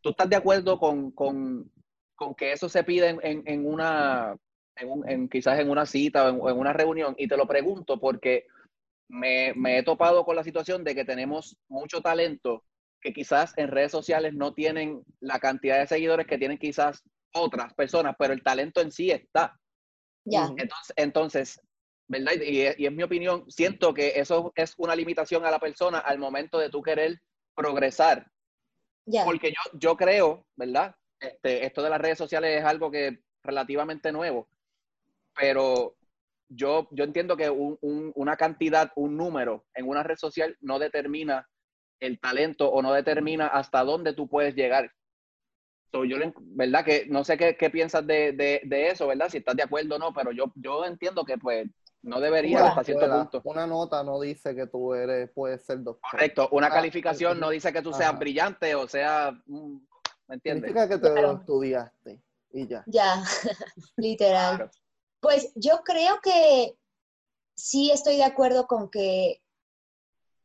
¿Tú 0.00 0.10
estás 0.10 0.30
de 0.30 0.36
acuerdo 0.36 0.78
con, 0.78 1.10
con, 1.10 1.70
con 2.14 2.34
que 2.34 2.52
eso 2.52 2.70
se 2.70 2.84
pide 2.84 3.10
en, 3.10 3.42
en 3.46 3.66
una, 3.66 4.34
en, 4.74 5.06
en, 5.06 5.28
quizás 5.28 5.58
en 5.58 5.68
una 5.68 5.84
cita 5.84 6.32
o 6.32 6.48
en, 6.48 6.56
una 6.56 6.72
reunión? 6.72 7.14
Y 7.18 7.28
te 7.28 7.36
lo 7.36 7.46
pregunto 7.46 8.00
porque 8.00 8.46
me, 9.08 9.52
me 9.56 9.76
he 9.76 9.82
topado 9.82 10.24
con 10.24 10.36
la 10.36 10.44
situación 10.44 10.84
de 10.84 10.94
que 10.94 11.04
tenemos 11.04 11.58
mucho 11.68 12.00
talento 12.00 12.64
que 13.02 13.12
quizás 13.12 13.52
en 13.58 13.68
redes 13.68 13.92
sociales 13.92 14.32
no 14.32 14.54
tienen 14.54 15.02
la 15.20 15.38
cantidad 15.38 15.78
de 15.78 15.86
seguidores 15.86 16.26
que 16.26 16.38
tienen 16.38 16.56
quizás 16.56 17.04
otras 17.34 17.74
personas, 17.74 18.14
pero 18.18 18.32
el 18.32 18.42
talento 18.42 18.80
en 18.80 18.90
sí 18.90 19.10
está. 19.10 19.58
Ya. 20.24 20.46
Entonces, 20.56 20.92
entonces 20.96 21.60
¿verdad? 22.08 22.32
Y, 22.42 22.62
y, 22.62 22.86
es 22.86 22.92
mi 22.92 23.02
opinión, 23.02 23.44
siento 23.50 23.92
que 23.92 24.14
eso 24.16 24.52
es 24.56 24.74
una 24.78 24.96
limitación 24.96 25.44
a 25.44 25.50
la 25.50 25.58
persona 25.58 25.98
al 25.98 26.18
momento 26.18 26.58
de 26.58 26.70
tú 26.70 26.82
querer 26.82 27.20
progresar. 27.54 28.26
Ya. 29.06 29.24
Porque 29.24 29.50
yo, 29.50 29.78
yo 29.78 29.96
creo, 29.96 30.46
¿verdad? 30.56 30.94
Este, 31.20 31.66
esto 31.66 31.82
de 31.82 31.90
las 31.90 32.00
redes 32.00 32.18
sociales 32.18 32.58
es 32.58 32.64
algo 32.64 32.90
que 32.90 33.20
relativamente 33.42 34.12
nuevo, 34.12 34.48
pero 35.34 35.96
yo, 36.48 36.88
yo 36.92 37.04
entiendo 37.04 37.36
que 37.36 37.50
un, 37.50 37.76
un, 37.80 38.12
una 38.14 38.36
cantidad, 38.36 38.90
un 38.96 39.16
número 39.16 39.66
en 39.74 39.88
una 39.88 40.02
red 40.02 40.16
social 40.16 40.56
no 40.60 40.78
determina 40.78 41.48
el 42.00 42.18
talento 42.20 42.70
o 42.70 42.80
no 42.82 42.92
determina 42.92 43.48
hasta 43.48 43.84
dónde 43.84 44.14
tú 44.14 44.28
puedes 44.28 44.54
llegar. 44.54 44.92
So, 45.90 46.04
yo, 46.04 46.16
¿verdad? 46.40 46.84
Que 46.84 47.06
no 47.08 47.24
sé 47.24 47.38
qué, 47.38 47.56
qué 47.56 47.70
piensas 47.70 48.06
de, 48.06 48.32
de, 48.32 48.60
de, 48.64 48.90
eso, 48.90 49.06
¿verdad? 49.06 49.30
Si 49.30 49.38
estás 49.38 49.56
de 49.56 49.62
acuerdo 49.62 49.96
o 49.96 49.98
no, 49.98 50.12
pero 50.12 50.32
yo, 50.32 50.52
yo 50.56 50.84
entiendo 50.84 51.24
que 51.24 51.38
pues 51.38 51.66
no 52.02 52.20
debería 52.20 52.58
Una 52.60 52.68
hasta 52.68 52.84
cierto 52.84 53.10
punto. 53.10 53.40
Una 53.44 53.66
nota 53.66 54.02
no 54.04 54.20
dice 54.20 54.54
que 54.54 54.66
tú 54.66 54.92
eres, 54.92 55.30
puedes 55.34 55.64
ser 55.64 55.82
doctor. 55.82 56.10
Correcto, 56.10 56.48
una 56.52 56.66
Ah, 56.66 56.74
calificación 56.74 57.40
no 57.40 57.50
dice 57.50 57.72
que 57.72 57.82
tú 57.82 57.92
seas 57.92 58.10
Ajá. 58.10 58.18
brillante 58.18 58.74
o 58.74 58.86
sea, 58.86 59.32
mm, 59.46 59.76
¿me 60.28 60.34
entiendes? 60.34 60.70
Significa 60.70 60.88
que 60.88 60.98
te 60.98 61.12
Claro. 61.12 61.32
lo 61.32 61.38
estudiaste 61.38 62.22
y 62.52 62.68
ya. 62.68 62.84
Ya, 62.86 63.22
literal. 63.96 64.56
Claro. 64.56 64.70
Pues 65.20 65.52
yo 65.54 65.80
creo 65.84 66.20
que 66.22 66.76
sí 67.54 67.90
estoy 67.90 68.16
de 68.16 68.24
acuerdo 68.24 68.66
con 68.66 68.90
que 68.90 69.42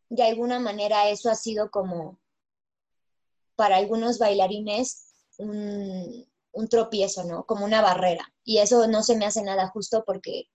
de 0.09 0.23
alguna 0.23 0.59
manera 0.59 1.09
eso 1.09 1.29
ha 1.29 1.35
sido 1.35 1.69
como 1.69 2.19
para 3.55 3.77
algunos 3.77 4.17
bailarines 4.17 5.02
un, 5.37 6.27
tropiezo, 6.69 7.23
¿no? 7.23 7.45
Como 7.45 7.65
una 7.65 7.81
barrera. 7.81 8.31
Y 8.43 8.59
eso 8.59 8.87
no 8.87 9.03
se 9.03 9.17
me 9.17 9.25
hace 9.25 9.41
nada 9.43 9.67
justo 9.69 10.03
porque 10.05 10.49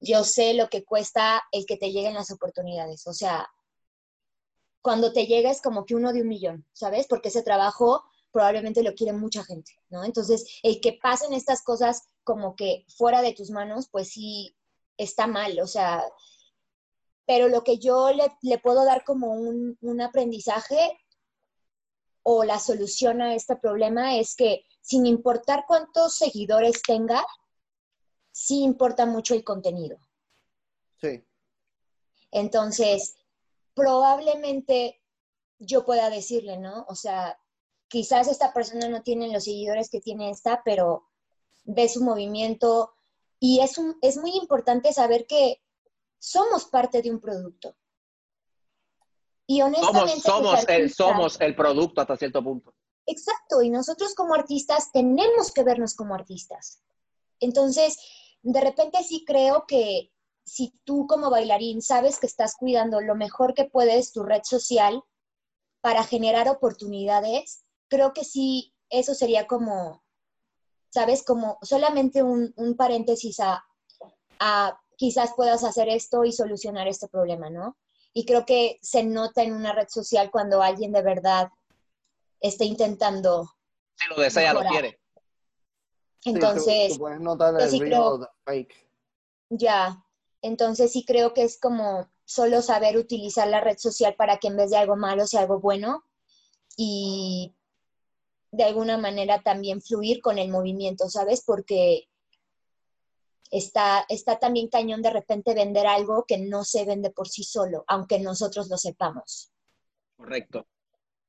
yo 0.00 0.24
sé 0.24 0.54
lo 0.54 0.68
que 0.68 0.84
cuesta 0.84 1.42
el 1.52 1.66
que 1.66 1.76
te 1.76 1.90
lleguen 1.90 2.14
las 2.14 2.30
oportunidades. 2.30 3.06
O 3.06 3.12
sea, 3.12 3.48
cuando 4.82 5.12
te 5.12 5.26
llega 5.26 5.50
es 5.50 5.60
como 5.60 5.84
que 5.84 5.94
uno 5.94 6.12
de 6.12 6.22
un 6.22 6.28
millón, 6.28 6.66
¿sabes? 6.72 7.06
Porque 7.08 7.28
ese 7.28 7.42
trabajo 7.42 8.04
probablemente 8.30 8.82
lo 8.82 8.94
quiere 8.94 9.12
mucha 9.12 9.44
gente, 9.44 9.72
¿no? 9.88 10.04
Entonces, 10.04 10.60
el 10.62 10.80
que 10.80 10.98
pasen 11.02 11.32
estas 11.32 11.62
cosas 11.62 12.08
como 12.24 12.54
que 12.54 12.84
fuera 12.88 13.22
de 13.22 13.32
tus 13.32 13.50
manos, 13.50 13.88
pues 13.90 14.10
sí 14.10 14.54
está 14.96 15.26
mal, 15.26 15.58
o 15.60 15.66
sea, 15.66 16.04
pero 17.26 17.48
lo 17.48 17.64
que 17.64 17.78
yo 17.78 18.10
le, 18.12 18.58
puedo 18.58 18.84
dar 18.84 19.04
como 19.04 19.32
un 19.32 20.00
aprendizaje 20.00 20.98
o 22.22 22.44
la 22.44 22.58
solución 22.58 23.22
a 23.22 23.34
este 23.34 23.56
problema 23.56 24.16
es 24.16 24.34
que 24.34 24.64
sin 24.80 25.06
importar 25.06 25.64
cuántos 25.66 26.16
seguidores 26.16 26.82
tenga, 26.82 27.24
sí 28.30 28.62
importa 28.62 29.06
mucho 29.06 29.34
el 29.34 29.44
contenido. 29.44 29.98
Sí. 31.00 31.24
Entonces, 32.30 33.16
probablemente 33.74 35.00
yo 35.58 35.84
pueda 35.84 36.10
decirle, 36.10 36.58
¿no? 36.58 36.84
O 36.88 36.94
sea, 36.94 37.38
quizás 37.88 38.28
esta 38.28 38.52
persona 38.52 38.88
no 38.88 39.02
tiene 39.02 39.32
los 39.32 39.44
seguidores 39.44 39.90
que 39.90 40.00
tiene 40.00 40.30
esta, 40.30 40.62
pero 40.64 41.08
ve 41.64 41.88
su 41.88 42.02
movimiento 42.02 42.92
y 43.40 43.60
es, 43.60 43.78
un, 43.78 43.96
es 44.02 44.16
muy 44.16 44.32
importante 44.36 44.92
saber 44.92 45.26
que 45.26 45.62
somos 46.18 46.64
parte 46.66 47.02
de 47.02 47.10
un 47.10 47.20
producto. 47.20 47.76
Y 49.50 49.62
honestamente, 49.62 50.20
Somos, 50.20 50.60
somos, 50.60 50.68
el, 50.68 50.92
somos 50.92 51.40
el 51.40 51.56
producto 51.56 52.02
hasta 52.02 52.18
cierto 52.18 52.44
punto. 52.44 52.74
Exacto, 53.06 53.62
y 53.62 53.70
nosotros 53.70 54.14
como 54.14 54.34
artistas 54.34 54.92
tenemos 54.92 55.50
que 55.52 55.64
vernos 55.64 55.94
como 55.94 56.14
artistas. 56.14 56.82
Entonces, 57.40 57.96
de 58.42 58.60
repente 58.60 59.02
sí 59.02 59.24
creo 59.26 59.64
que 59.66 60.12
si 60.44 60.78
tú 60.84 61.06
como 61.06 61.30
bailarín 61.30 61.80
sabes 61.80 62.18
que 62.18 62.26
estás 62.26 62.56
cuidando 62.56 63.00
lo 63.00 63.14
mejor 63.14 63.54
que 63.54 63.64
puedes 63.64 64.12
tu 64.12 64.22
red 64.22 64.42
social 64.44 65.02
para 65.80 66.04
generar 66.04 66.50
oportunidades, 66.50 67.64
creo 67.88 68.12
que 68.12 68.24
sí, 68.24 68.74
eso 68.90 69.14
sería 69.14 69.46
como, 69.46 70.04
¿sabes? 70.90 71.24
Como 71.24 71.58
solamente 71.62 72.22
un, 72.22 72.52
un 72.56 72.76
paréntesis 72.76 73.40
a, 73.40 73.64
a 74.40 74.78
quizás 74.98 75.32
puedas 75.34 75.64
hacer 75.64 75.88
esto 75.88 76.24
y 76.24 76.32
solucionar 76.32 76.86
este 76.86 77.08
problema, 77.08 77.48
¿no? 77.48 77.78
Y 78.12 78.24
creo 78.24 78.44
que 78.46 78.78
se 78.82 79.04
nota 79.04 79.42
en 79.42 79.52
una 79.54 79.72
red 79.72 79.88
social 79.88 80.30
cuando 80.30 80.62
alguien 80.62 80.92
de 80.92 81.02
verdad 81.02 81.50
esté 82.40 82.64
intentando. 82.64 83.54
Si 83.96 84.08
lo 84.08 84.20
desea, 84.20 84.52
lo 84.54 84.60
quiere. 84.60 84.98
Sí, 86.20 86.30
tú- 86.32 86.36
Entonces, 86.36 86.92
tú, 86.94 86.98
puedes 86.98 87.20
notar 87.20 87.52
yo 87.54 87.60
el 87.64 87.70
sí 87.70 87.78
real 87.78 87.90
creo- 87.90 88.06
o 88.06 88.20
the 88.20 88.26
fake. 88.44 88.74
ya, 89.50 90.04
entonces 90.42 90.92
sí 90.92 91.04
creo 91.04 91.32
que 91.32 91.42
es 91.42 91.58
como 91.60 92.08
solo 92.24 92.60
saber 92.62 92.96
utilizar 92.96 93.48
la 93.48 93.60
red 93.60 93.78
social 93.78 94.14
para 94.16 94.38
que 94.38 94.48
en 94.48 94.56
vez 94.56 94.70
de 94.70 94.76
algo 94.76 94.96
malo 94.96 95.26
sea 95.26 95.40
algo 95.40 95.60
bueno 95.60 96.04
y 96.76 97.54
de 98.50 98.64
alguna 98.64 98.98
manera 98.98 99.42
también 99.42 99.80
fluir 99.80 100.20
con 100.20 100.38
el 100.38 100.48
movimiento, 100.50 101.08
¿sabes? 101.08 101.42
Porque 101.44 102.07
está, 103.50 104.04
está 104.08 104.38
también 104.38 104.68
cañón 104.68 105.02
de 105.02 105.10
repente 105.10 105.54
vender 105.54 105.86
algo 105.86 106.24
que 106.26 106.38
no 106.38 106.64
se 106.64 106.84
vende 106.84 107.10
por 107.10 107.28
sí 107.28 107.42
solo, 107.44 107.84
aunque 107.88 108.18
nosotros 108.20 108.68
lo 108.68 108.76
sepamos, 108.76 109.52
Correcto. 110.16 110.66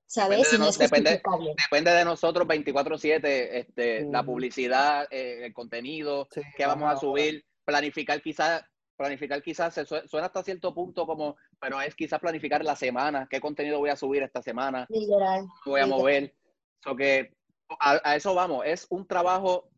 ¿sabes? 0.05 0.39
Depende 0.39 0.49
de 0.49 0.55
Y 0.55 0.59
no 0.59 0.63
no- 0.65 0.69
es 0.69 0.77
depende-. 0.77 1.21
Depende 1.69 1.91
de 1.91 2.05
nosotros 2.05 2.47
24/7, 2.47 3.59
este, 3.59 4.05
la 4.05 4.23
publicidad, 4.23 5.07
eh, 5.11 5.45
el 5.45 5.53
contenido, 5.53 6.27
Sí, 6.31 6.41
qué 6.57 6.65
vamos 6.65 6.91
a 6.91 6.97
subir, 6.97 7.45
planificar 7.63 8.21
quizás, 8.21 8.63
planificar 8.97 9.41
quizás, 9.43 9.73
se 9.73 9.85
sue- 9.85 10.07
suena 10.07 10.25
hasta 10.27 10.43
cierto 10.43 10.73
punto 10.73 11.05
como, 11.05 11.37
pero 11.59 11.79
es 11.81 11.95
quizás 11.95 12.19
planificar 12.19 12.63
la 12.65 12.75
semana, 12.75 13.27
qué 13.29 13.39
contenido 13.39 13.77
voy 13.79 13.91
a 13.91 13.95
subir 13.95 14.23
esta 14.23 14.41
semana, 14.41 14.85
Literal. 14.89 15.45
voy 15.65 15.79
a 15.81 15.85
literal. 15.85 15.89
mover. 15.89 16.35
So 16.83 16.95
que 16.95 17.33
a, 17.79 18.01
a 18.03 18.15
eso 18.15 18.33
vamos, 18.33 18.65
es 18.65 18.87
un 18.89 19.05
trabajo 19.07 19.69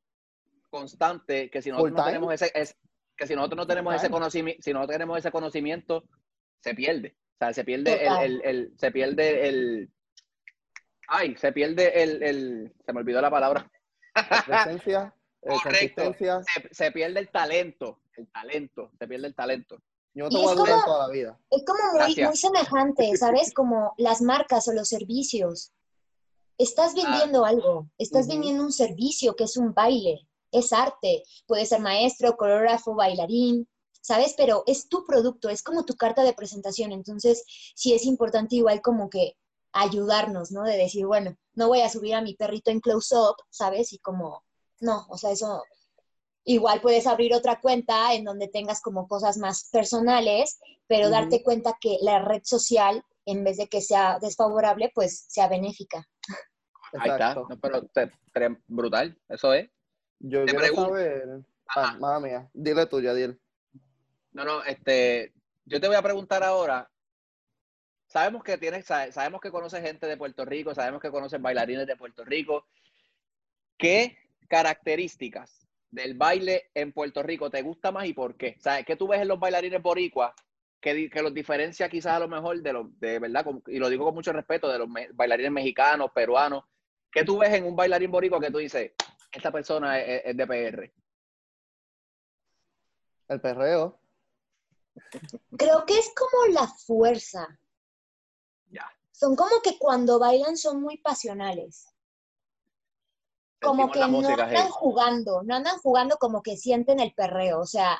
constante 0.71 1.51
que 1.51 1.61
si 1.61 1.69
nosotros 1.69 1.93
no 1.93 2.03
tenemos 2.05 2.33
ese, 2.33 2.51
es, 2.55 2.75
que 3.15 3.27
si 3.27 3.35
nosotros 3.35 3.57
no 3.57 3.67
tenemos 3.67 3.93
ese 3.93 4.09
conocimiento, 4.09 4.63
si 4.63 4.73
no 4.73 4.87
tenemos 4.87 5.19
ese 5.19 5.29
conocimiento, 5.31 6.03
se 6.63 6.73
pierde. 6.73 7.15
O 7.33 7.37
sea, 7.37 7.53
se 7.53 7.63
pierde 7.63 8.05
el, 8.07 8.13
el, 8.23 8.41
el- 8.43 8.73
se 8.79 8.91
pierde 8.91 9.47
el, 9.49 9.91
ay, 11.07 11.35
se 11.35 11.51
pierde 11.51 12.01
el, 12.01 12.23
el, 12.23 12.73
se 12.85 12.93
me 12.93 12.99
olvidó 13.01 13.21
la 13.21 13.29
palabra. 13.29 13.69
Presencia, 14.45 15.13
eh, 15.43 15.49
Correcto. 15.63 16.13
Se, 16.19 16.69
se 16.73 16.91
pierde 16.91 17.19
el 17.19 17.29
talento, 17.29 18.01
el 18.15 18.27
talento, 18.31 18.91
se 18.97 19.07
pierde 19.07 19.27
el 19.27 19.35
talento. 19.35 19.77
Yo 20.13 20.25
no 20.25 20.29
te 20.29 20.35
Y 20.35 20.37
voy 20.41 20.47
a 20.47 20.51
es 20.51 20.57
durar 20.57 20.73
como- 20.81 20.85
toda 20.85 21.07
la 21.07 21.13
vida. 21.13 21.39
Es 21.49 21.63
como 21.65 21.79
muy, 22.05 22.15
muy 22.25 22.35
semejante, 22.37 23.15
¿sabes? 23.17 23.53
Como 23.53 23.93
las 23.97 24.21
marcas 24.21 24.67
o 24.67 24.73
los 24.73 24.87
servicios. 24.89 25.71
Estás 26.57 26.93
vendiendo 26.93 27.43
algo, 27.43 27.89
estás 27.97 28.25
Ujú. 28.27 28.33
vendiendo 28.33 28.63
un 28.63 28.71
servicio 28.71 29.35
que 29.35 29.45
es 29.45 29.57
un 29.57 29.73
baile, 29.73 30.27
es 30.51 30.73
arte, 30.73 31.23
puede 31.47 31.65
ser 31.65 31.79
maestro, 31.81 32.35
coreógrafo, 32.37 32.95
bailarín, 32.95 33.67
¿sabes? 34.01 34.33
Pero 34.37 34.63
es 34.65 34.87
tu 34.89 35.05
producto, 35.05 35.49
es 35.49 35.63
como 35.63 35.85
tu 35.85 35.95
carta 35.95 36.23
de 36.23 36.33
presentación. 36.33 36.91
Entonces, 36.91 37.43
sí 37.75 37.93
es 37.93 38.05
importante 38.05 38.55
igual 38.55 38.81
como 38.81 39.09
que 39.09 39.35
ayudarnos, 39.73 40.51
¿no? 40.51 40.63
De 40.63 40.77
decir, 40.77 41.05
bueno, 41.05 41.37
no 41.53 41.67
voy 41.67 41.81
a 41.81 41.89
subir 41.89 42.15
a 42.15 42.21
mi 42.21 42.35
perrito 42.35 42.71
en 42.71 42.79
close-up, 42.81 43.35
¿sabes? 43.49 43.93
Y 43.93 43.99
como, 43.99 44.43
no, 44.79 45.05
o 45.09 45.17
sea, 45.17 45.31
eso 45.31 45.63
igual 46.43 46.81
puedes 46.81 47.05
abrir 47.07 47.33
otra 47.35 47.61
cuenta 47.61 48.13
en 48.13 48.23
donde 48.25 48.47
tengas 48.47 48.81
como 48.81 49.07
cosas 49.07 49.37
más 49.37 49.69
personales, 49.71 50.59
pero 50.87 51.09
darte 51.11 51.43
cuenta 51.43 51.77
que 51.79 51.97
la 52.01 52.19
red 52.19 52.41
social, 52.43 53.05
en 53.25 53.43
vez 53.43 53.57
de 53.57 53.67
que 53.67 53.79
sea 53.81 54.17
desfavorable, 54.19 54.91
pues 54.93 55.25
sea 55.29 55.47
benéfica. 55.47 56.05
Ahí 56.93 57.09
está. 57.11 57.15
Exacto. 57.31 57.45
No, 57.49 57.59
pero 57.59 57.81
te- 57.93 58.11
tre- 58.33 58.61
brutal, 58.67 59.17
eso 59.29 59.53
es. 59.53 59.69
Yo 60.23 60.39
Te 60.45 60.51
quiero 60.51 60.59
pregunto. 60.59 60.89
saber. 60.89 61.29
Ah, 61.75 61.97
madre 61.99 62.29
mía. 62.29 62.49
Dile 62.53 62.85
tú, 62.85 63.01
Yadiel. 63.01 63.39
No, 64.33 64.43
no, 64.45 64.63
este, 64.63 65.33
yo 65.65 65.79
te 65.81 65.87
voy 65.87 65.95
a 65.95 66.01
preguntar 66.01 66.43
ahora. 66.43 66.89
Sabemos 68.07 68.43
que 68.43 68.57
tienes, 68.57 68.85
sa- 68.85 69.11
sabemos 69.11 69.39
que 69.41 69.51
conoces 69.51 69.81
gente 69.81 70.05
de 70.05 70.17
Puerto 70.17 70.43
Rico, 70.45 70.75
sabemos 70.75 71.01
que 71.01 71.09
conoces 71.11 71.41
bailarines 71.41 71.87
de 71.87 71.95
Puerto 71.95 72.25
Rico. 72.25 72.65
¿Qué 73.77 74.17
características 74.47 75.65
del 75.89 76.13
baile 76.15 76.69
en 76.73 76.91
Puerto 76.91 77.23
Rico 77.23 77.49
te 77.49 77.61
gusta 77.61 77.91
más 77.91 78.05
y 78.05 78.13
por 78.13 78.35
qué? 78.35 78.55
Sea, 78.59 78.83
¿qué 78.83 78.95
tú 78.95 79.07
ves 79.07 79.21
en 79.21 79.27
los 79.29 79.39
bailarines 79.39 79.81
boricuas 79.81 80.33
que, 80.79 81.09
que 81.09 81.21
los 81.21 81.33
diferencia 81.33 81.89
quizás 81.89 82.13
a 82.13 82.19
lo 82.19 82.27
mejor 82.27 82.61
de 82.61 82.73
los, 82.73 82.99
de 82.99 83.19
verdad, 83.19 83.45
y 83.67 83.79
lo 83.79 83.89
digo 83.89 84.05
con 84.05 84.13
mucho 84.13 84.33
respeto, 84.33 84.67
de 84.69 84.77
los 84.79 84.89
bailarines 85.13 85.51
mexicanos, 85.51 86.11
peruanos? 86.13 86.65
¿Qué 87.11 87.23
tú 87.23 87.39
ves 87.39 87.53
en 87.53 87.65
un 87.65 87.75
bailarín 87.75 88.11
boricua 88.11 88.39
que 88.39 88.51
tú 88.51 88.57
dices, 88.57 88.91
esta 89.31 89.51
persona 89.51 89.99
es, 89.99 90.35
de 90.35 90.47
PR? 90.47 90.93
El 93.29 93.41
perreo. 93.41 93.99
Creo 95.57 95.85
que 95.85 95.97
es 95.97 96.11
como 96.15 96.53
la 96.53 96.67
fuerza. 96.67 97.59
Ya. 98.69 98.91
Son 99.11 99.35
como 99.35 99.61
que 99.61 99.77
cuando 99.77 100.19
bailan 100.19 100.57
son 100.57 100.81
muy 100.81 100.97
pasionales 100.97 101.91
como 103.61 103.91
que 103.91 103.99
no 103.99 104.27
andan 104.27 104.69
jugando, 104.69 105.43
no 105.43 105.55
andan 105.55 105.77
jugando 105.77 106.17
como 106.17 106.41
que 106.41 106.57
sienten 106.57 106.99
el 106.99 107.13
perreo, 107.13 107.59
o 107.59 107.65
sea, 107.65 107.97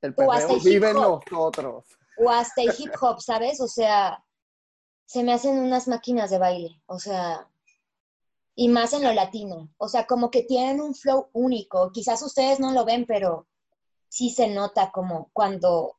el 0.00 0.14
perreo 0.14 0.58
vive 0.64 0.94
nosotros. 0.94 1.84
O 2.18 2.30
hasta 2.30 2.62
el 2.62 2.74
hip 2.76 2.92
hop, 3.00 3.20
¿sabes? 3.20 3.60
O 3.60 3.68
sea, 3.68 4.24
se 5.06 5.22
me 5.22 5.32
hacen 5.32 5.58
unas 5.58 5.86
máquinas 5.86 6.30
de 6.30 6.38
baile, 6.38 6.82
o 6.86 6.98
sea, 6.98 7.46
y 8.60 8.68
más 8.68 8.92
en 8.92 9.04
lo 9.04 9.14
latino, 9.14 9.70
o 9.78 9.88
sea, 9.88 10.06
como 10.06 10.30
que 10.30 10.42
tienen 10.42 10.82
un 10.82 10.94
flow 10.94 11.30
único, 11.32 11.90
quizás 11.92 12.20
ustedes 12.20 12.60
no 12.60 12.72
lo 12.72 12.84
ven, 12.84 13.06
pero 13.06 13.46
sí 14.06 14.28
se 14.28 14.48
nota 14.48 14.90
como 14.90 15.30
cuando, 15.32 15.96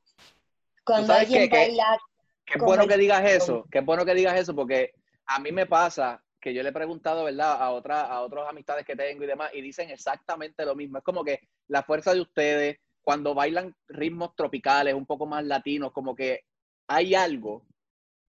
cuando 0.85 1.11
alguien 1.11 1.49
baila. 1.49 1.99
Qué 2.45 2.59
bueno 2.59 2.85
que 2.87 2.97
digas 2.97 3.27
eso, 3.27 3.65
qué 3.71 3.79
bueno 3.79 4.05
que 4.05 4.13
digas 4.13 4.39
eso, 4.39 4.53
porque 4.53 4.93
a 5.25 5.39
mí 5.39 5.51
me 5.51 5.65
pasa 5.65 6.23
que 6.39 6.53
yo 6.53 6.61
le 6.61 6.69
he 6.69 6.71
preguntado, 6.71 7.23
¿verdad? 7.23 7.59
A, 7.59 7.71
otra, 7.71 8.01
a 8.01 8.21
otras 8.21 8.47
amistades 8.47 8.85
que 8.85 8.95
tengo 8.95 9.23
y 9.23 9.27
demás, 9.27 9.49
y 9.55 9.61
dicen 9.61 9.89
exactamente 9.89 10.63
lo 10.63 10.75
mismo. 10.75 10.99
Es 10.99 11.03
como 11.03 11.23
que 11.23 11.39
la 11.67 11.81
fuerza 11.81 12.13
de 12.13 12.21
ustedes, 12.21 12.77
cuando 13.01 13.33
bailan 13.33 13.75
ritmos 13.87 14.35
tropicales, 14.35 14.93
un 14.93 15.07
poco 15.07 15.25
más 15.25 15.43
latinos, 15.43 15.91
como 15.93 16.13
que 16.15 16.41
hay 16.85 17.15
algo, 17.15 17.65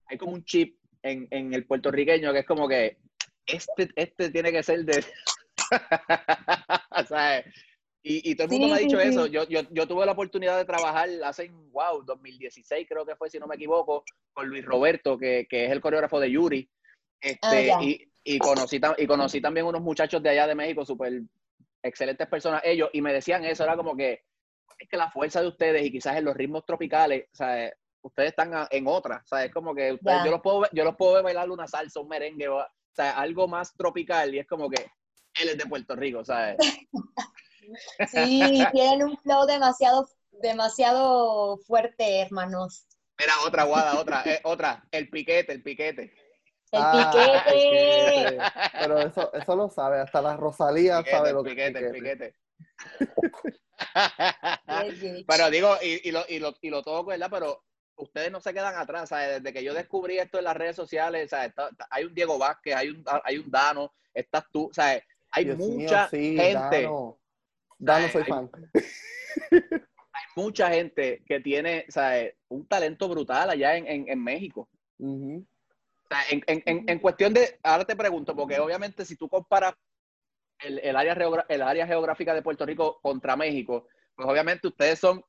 hay 0.06 0.16
como 0.16 0.32
un 0.32 0.44
chip 0.46 0.78
en, 1.02 1.28
en 1.30 1.52
el 1.52 1.66
puertorriqueño 1.66 2.32
que 2.32 2.38
es 2.38 2.46
como 2.46 2.66
que 2.66 2.96
este, 3.46 3.88
este 3.96 4.30
tiene 4.30 4.52
que 4.52 4.62
ser 4.62 4.84
de... 4.84 5.04
¿Sabes? 7.08 7.46
Y, 8.04 8.30
y, 8.30 8.34
todo 8.34 8.46
el 8.46 8.50
mundo 8.52 8.66
me 8.68 8.74
ha 8.74 8.78
dicho 8.78 8.98
eso. 8.98 9.26
Yo, 9.26 9.46
yo, 9.48 9.60
yo, 9.70 9.86
tuve 9.86 10.04
la 10.04 10.12
oportunidad 10.12 10.56
de 10.56 10.64
trabajar 10.64 11.08
hace, 11.24 11.50
wow, 11.70 12.02
2016 12.04 12.86
creo 12.88 13.06
que 13.06 13.14
fue, 13.14 13.30
si 13.30 13.38
no 13.38 13.46
me 13.46 13.54
equivoco, 13.54 14.04
con 14.32 14.48
Luis 14.48 14.64
Roberto, 14.64 15.16
que, 15.16 15.46
que 15.48 15.66
es 15.66 15.70
el 15.70 15.80
coreógrafo 15.80 16.18
de 16.18 16.30
Yuri. 16.30 16.68
Este, 17.20 17.72
ah, 17.72 17.78
y, 17.80 18.04
y, 18.24 18.38
conocí, 18.38 18.80
y 18.98 19.06
conocí 19.06 19.40
también 19.40 19.66
unos 19.66 19.80
muchachos 19.80 20.20
de 20.20 20.30
allá 20.30 20.48
de 20.48 20.56
México, 20.56 20.84
súper 20.84 21.22
excelentes 21.82 22.26
personas 22.26 22.62
ellos, 22.64 22.90
y 22.92 23.00
me 23.00 23.12
decían 23.12 23.44
eso, 23.44 23.62
era 23.62 23.76
como 23.76 23.96
que 23.96 24.24
es 24.78 24.88
que 24.88 24.96
la 24.96 25.10
fuerza 25.10 25.40
de 25.40 25.48
ustedes 25.48 25.84
y 25.84 25.92
quizás 25.92 26.16
en 26.16 26.24
los 26.24 26.36
ritmos 26.36 26.64
tropicales, 26.66 27.28
sea, 27.32 27.72
ustedes 28.02 28.30
están 28.30 28.66
en 28.70 28.86
otra, 28.88 29.22
o 29.24 29.26
sea, 29.28 29.44
es 29.44 29.52
como 29.52 29.74
que 29.74 29.98
yo, 30.02 30.30
los 30.30 30.40
puedo, 30.40 30.64
yo 30.72 30.84
los 30.84 30.96
puedo 30.96 31.22
bailar 31.22 31.50
una 31.50 31.68
salsa, 31.68 32.00
un 32.00 32.08
merengue, 32.08 32.48
o, 32.92 32.94
sea, 32.94 33.18
algo 33.18 33.48
más 33.48 33.74
tropical, 33.74 34.34
y 34.34 34.38
es 34.38 34.46
como 34.46 34.68
que 34.68 34.90
él 35.40 35.48
es 35.48 35.58
de 35.58 35.66
Puerto 35.66 35.96
Rico, 35.96 36.24
¿sabes? 36.24 36.56
sí, 38.12 38.64
tienen 38.72 39.04
un 39.04 39.16
flow 39.18 39.46
demasiado, 39.46 40.08
demasiado 40.30 41.56
fuerte, 41.58 42.20
hermanos. 42.20 42.86
Era 43.18 43.34
otra 43.46 43.64
guada, 43.64 43.98
otra, 43.98 44.22
eh, 44.26 44.40
otra, 44.44 44.84
el 44.90 45.08
piquete, 45.08 45.52
el 45.52 45.62
piquete. 45.62 46.14
El 46.70 46.82
ah, 46.82 47.10
piquete. 47.12 48.38
Pero 48.80 48.98
eso, 48.98 49.32
eso 49.32 49.56
lo 49.56 49.70
sabe, 49.70 50.00
hasta 50.00 50.20
la 50.20 50.36
Rosalía 50.36 51.02
sabe 51.04 51.32
lo 51.32 51.42
que 51.42 51.50
piquete, 51.50 51.86
es 51.86 51.92
piquete. 51.92 52.34
pero 55.26 55.50
digo, 55.50 55.76
y, 55.82 56.08
y, 56.08 56.12
lo, 56.12 56.24
y, 56.28 56.38
lo, 56.38 56.54
y 56.60 56.70
lo 56.70 56.82
toco, 56.82 57.06
¿verdad? 57.06 57.28
Pero 57.30 57.64
ustedes 57.96 58.30
no 58.30 58.40
se 58.40 58.52
quedan 58.52 58.76
atrás, 58.76 59.08
¿sabes? 59.08 59.42
Desde 59.42 59.52
que 59.52 59.64
yo 59.64 59.74
descubrí 59.74 60.18
esto 60.18 60.38
en 60.38 60.44
las 60.44 60.56
redes 60.56 60.76
sociales, 60.76 61.30
¿sabes? 61.30 61.52
hay 61.90 62.04
un 62.04 62.14
Diego 62.14 62.38
Vázquez, 62.38 62.74
hay 62.74 62.88
un, 62.90 63.04
hay 63.24 63.38
un 63.38 63.50
Dano, 63.50 63.92
estás 64.12 64.44
tú, 64.50 64.70
¿sabes? 64.72 65.02
Hay 65.30 65.46
mucha 65.46 66.08
gente. 66.08 66.52
Dano, 66.54 67.18
Dano 67.78 68.08
soy 68.08 68.24
fan. 68.24 68.50
Hay 70.14 70.24
mucha 70.36 70.68
gente 70.68 71.22
que 71.26 71.40
tiene, 71.40 71.86
¿sabes? 71.88 72.34
Un 72.48 72.66
talento 72.66 73.08
brutal 73.08 73.48
allá 73.48 73.78
en, 73.78 73.86
en, 73.86 74.08
en 74.10 74.22
México. 74.22 74.68
En, 74.98 76.44
en, 76.46 76.62
en, 76.86 76.98
cuestión 76.98 77.32
de, 77.32 77.58
ahora 77.62 77.86
te 77.86 77.96
pregunto, 77.96 78.36
porque 78.36 78.60
obviamente 78.60 79.06
si 79.06 79.16
tú 79.16 79.26
comparas 79.26 79.74
el, 80.58 80.78
el, 80.80 80.96
área, 80.96 81.16
el 81.48 81.62
área 81.62 81.86
geográfica 81.86 82.34
de 82.34 82.42
Puerto 82.42 82.66
Rico 82.66 83.00
contra 83.00 83.36
México, 83.36 83.88
pues 84.14 84.28
obviamente 84.28 84.68
ustedes 84.68 84.98
son 84.98 85.24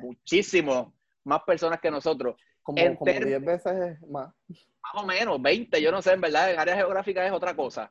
muchísimo 0.00 0.92
más 1.24 1.42
personas 1.42 1.80
que 1.80 1.90
nosotros. 1.90 2.36
Como, 2.62 2.80
10 2.80 3.44
veces 3.44 4.00
más. 4.08 4.32
Más 4.48 5.02
o 5.02 5.06
menos, 5.06 5.40
20, 5.40 5.80
yo 5.80 5.90
no 5.90 6.02
sé, 6.02 6.12
en 6.12 6.20
verdad, 6.20 6.52
en 6.52 6.58
área 6.58 6.76
geográfica 6.76 7.26
es 7.26 7.32
otra 7.32 7.54
cosa. 7.54 7.90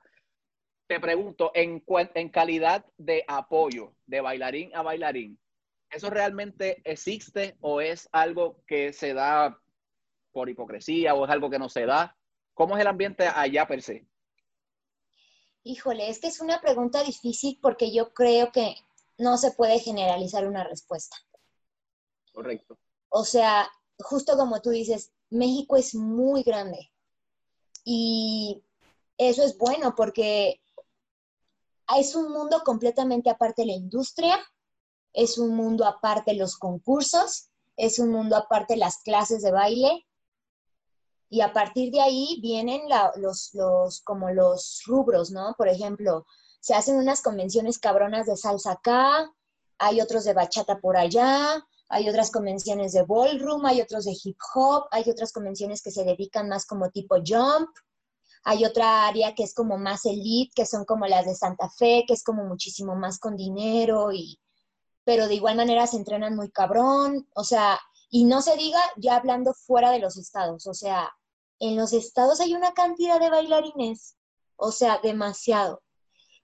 Te 0.87 0.99
pregunto, 0.99 1.51
en, 1.53 1.83
en 2.15 2.29
calidad 2.29 2.85
de 2.97 3.23
apoyo 3.27 3.93
de 4.05 4.21
bailarín 4.21 4.75
a 4.75 4.81
bailarín, 4.81 5.39
¿eso 5.89 6.09
realmente 6.09 6.81
existe 6.83 7.57
o 7.61 7.81
es 7.81 8.09
algo 8.11 8.61
que 8.67 8.93
se 8.93 9.13
da 9.13 9.57
por 10.31 10.49
hipocresía 10.49 11.13
o 11.13 11.25
es 11.25 11.31
algo 11.31 11.49
que 11.49 11.59
no 11.59 11.69
se 11.69 11.85
da? 11.85 12.17
¿Cómo 12.53 12.75
es 12.75 12.81
el 12.81 12.87
ambiente 12.87 13.27
allá 13.27 13.67
per 13.67 13.81
se? 13.81 14.05
Híjole, 15.63 16.09
es 16.09 16.19
que 16.19 16.27
es 16.27 16.41
una 16.41 16.59
pregunta 16.59 17.03
difícil 17.03 17.59
porque 17.61 17.93
yo 17.93 18.13
creo 18.13 18.51
que 18.51 18.75
no 19.17 19.37
se 19.37 19.51
puede 19.51 19.79
generalizar 19.79 20.47
una 20.47 20.63
respuesta. 20.63 21.17
Correcto. 22.33 22.77
O 23.13 23.25
sea, 23.25 23.69
justo 23.99 24.37
como 24.37 24.61
tú 24.61 24.69
dices, 24.69 25.11
México 25.29 25.75
es 25.75 25.93
muy 25.93 26.43
grande 26.43 26.91
y 27.83 28.63
eso 29.17 29.43
es 29.43 29.57
bueno 29.57 29.95
porque 29.95 30.61
es 31.97 32.15
un 32.15 32.31
mundo 32.31 32.61
completamente 32.63 33.29
aparte 33.29 33.63
de 33.63 33.67
la 33.67 33.73
industria, 33.73 34.39
es 35.13 35.37
un 35.37 35.55
mundo 35.55 35.85
aparte 35.85 36.31
de 36.31 36.37
los 36.37 36.57
concursos, 36.57 37.49
es 37.75 37.99
un 37.99 38.11
mundo 38.11 38.37
aparte 38.37 38.75
de 38.75 38.79
las 38.79 38.99
clases 38.99 39.41
de 39.41 39.51
baile, 39.51 40.07
y 41.29 41.41
a 41.41 41.53
partir 41.53 41.91
de 41.91 42.01
ahí 42.01 42.39
vienen 42.41 42.81
los, 43.15 44.01
como 44.03 44.31
los 44.31 44.83
rubros, 44.85 45.31
¿no? 45.31 45.55
Por 45.57 45.69
ejemplo, 45.69 46.25
se 46.59 46.73
hacen 46.73 46.97
unas 46.97 47.21
convenciones 47.21 47.79
cabronas 47.79 48.25
de 48.25 48.35
salsa 48.35 48.73
acá, 48.73 49.31
hay 49.77 50.01
otros 50.01 50.25
de 50.25 50.33
bachata 50.33 50.79
por 50.79 50.97
allá, 50.97 51.65
hay 51.91 52.07
otras 52.07 52.31
convenciones 52.31 52.93
de 52.93 53.03
ballroom, 53.03 53.65
hay 53.65 53.81
otros 53.81 54.05
de 54.05 54.13
hip 54.23 54.37
hop, 54.55 54.85
hay 54.91 55.03
otras 55.09 55.33
convenciones 55.33 55.81
que 55.81 55.91
se 55.91 56.05
dedican 56.05 56.47
más 56.47 56.65
como 56.65 56.89
tipo 56.89 57.15
jump, 57.17 57.69
hay 58.43 58.63
otra 58.63 59.07
área 59.07 59.35
que 59.35 59.43
es 59.43 59.53
como 59.53 59.77
más 59.77 60.05
elite, 60.05 60.53
que 60.55 60.65
son 60.65 60.85
como 60.85 61.05
las 61.05 61.25
de 61.25 61.35
Santa 61.35 61.69
Fe, 61.69 62.05
que 62.07 62.13
es 62.13 62.23
como 62.23 62.45
muchísimo 62.45 62.95
más 62.95 63.19
con 63.19 63.35
dinero 63.35 64.11
y 64.13 64.39
pero 65.03 65.27
de 65.27 65.35
igual 65.35 65.57
manera 65.57 65.85
se 65.85 65.97
entrenan 65.97 66.35
muy 66.35 66.49
cabrón, 66.51 67.27
o 67.33 67.43
sea, 67.43 67.79
y 68.09 68.23
no 68.23 68.41
se 68.41 68.55
diga 68.55 68.79
ya 68.97 69.17
hablando 69.17 69.53
fuera 69.53 69.91
de 69.91 69.99
los 69.99 70.15
estados, 70.15 70.67
o 70.67 70.73
sea, 70.73 71.11
en 71.59 71.75
los 71.75 71.91
estados 71.91 72.39
hay 72.39 72.53
una 72.53 72.73
cantidad 72.73 73.19
de 73.19 73.29
bailarines, 73.29 74.15
o 74.55 74.71
sea, 74.71 74.99
demasiado. 75.03 75.81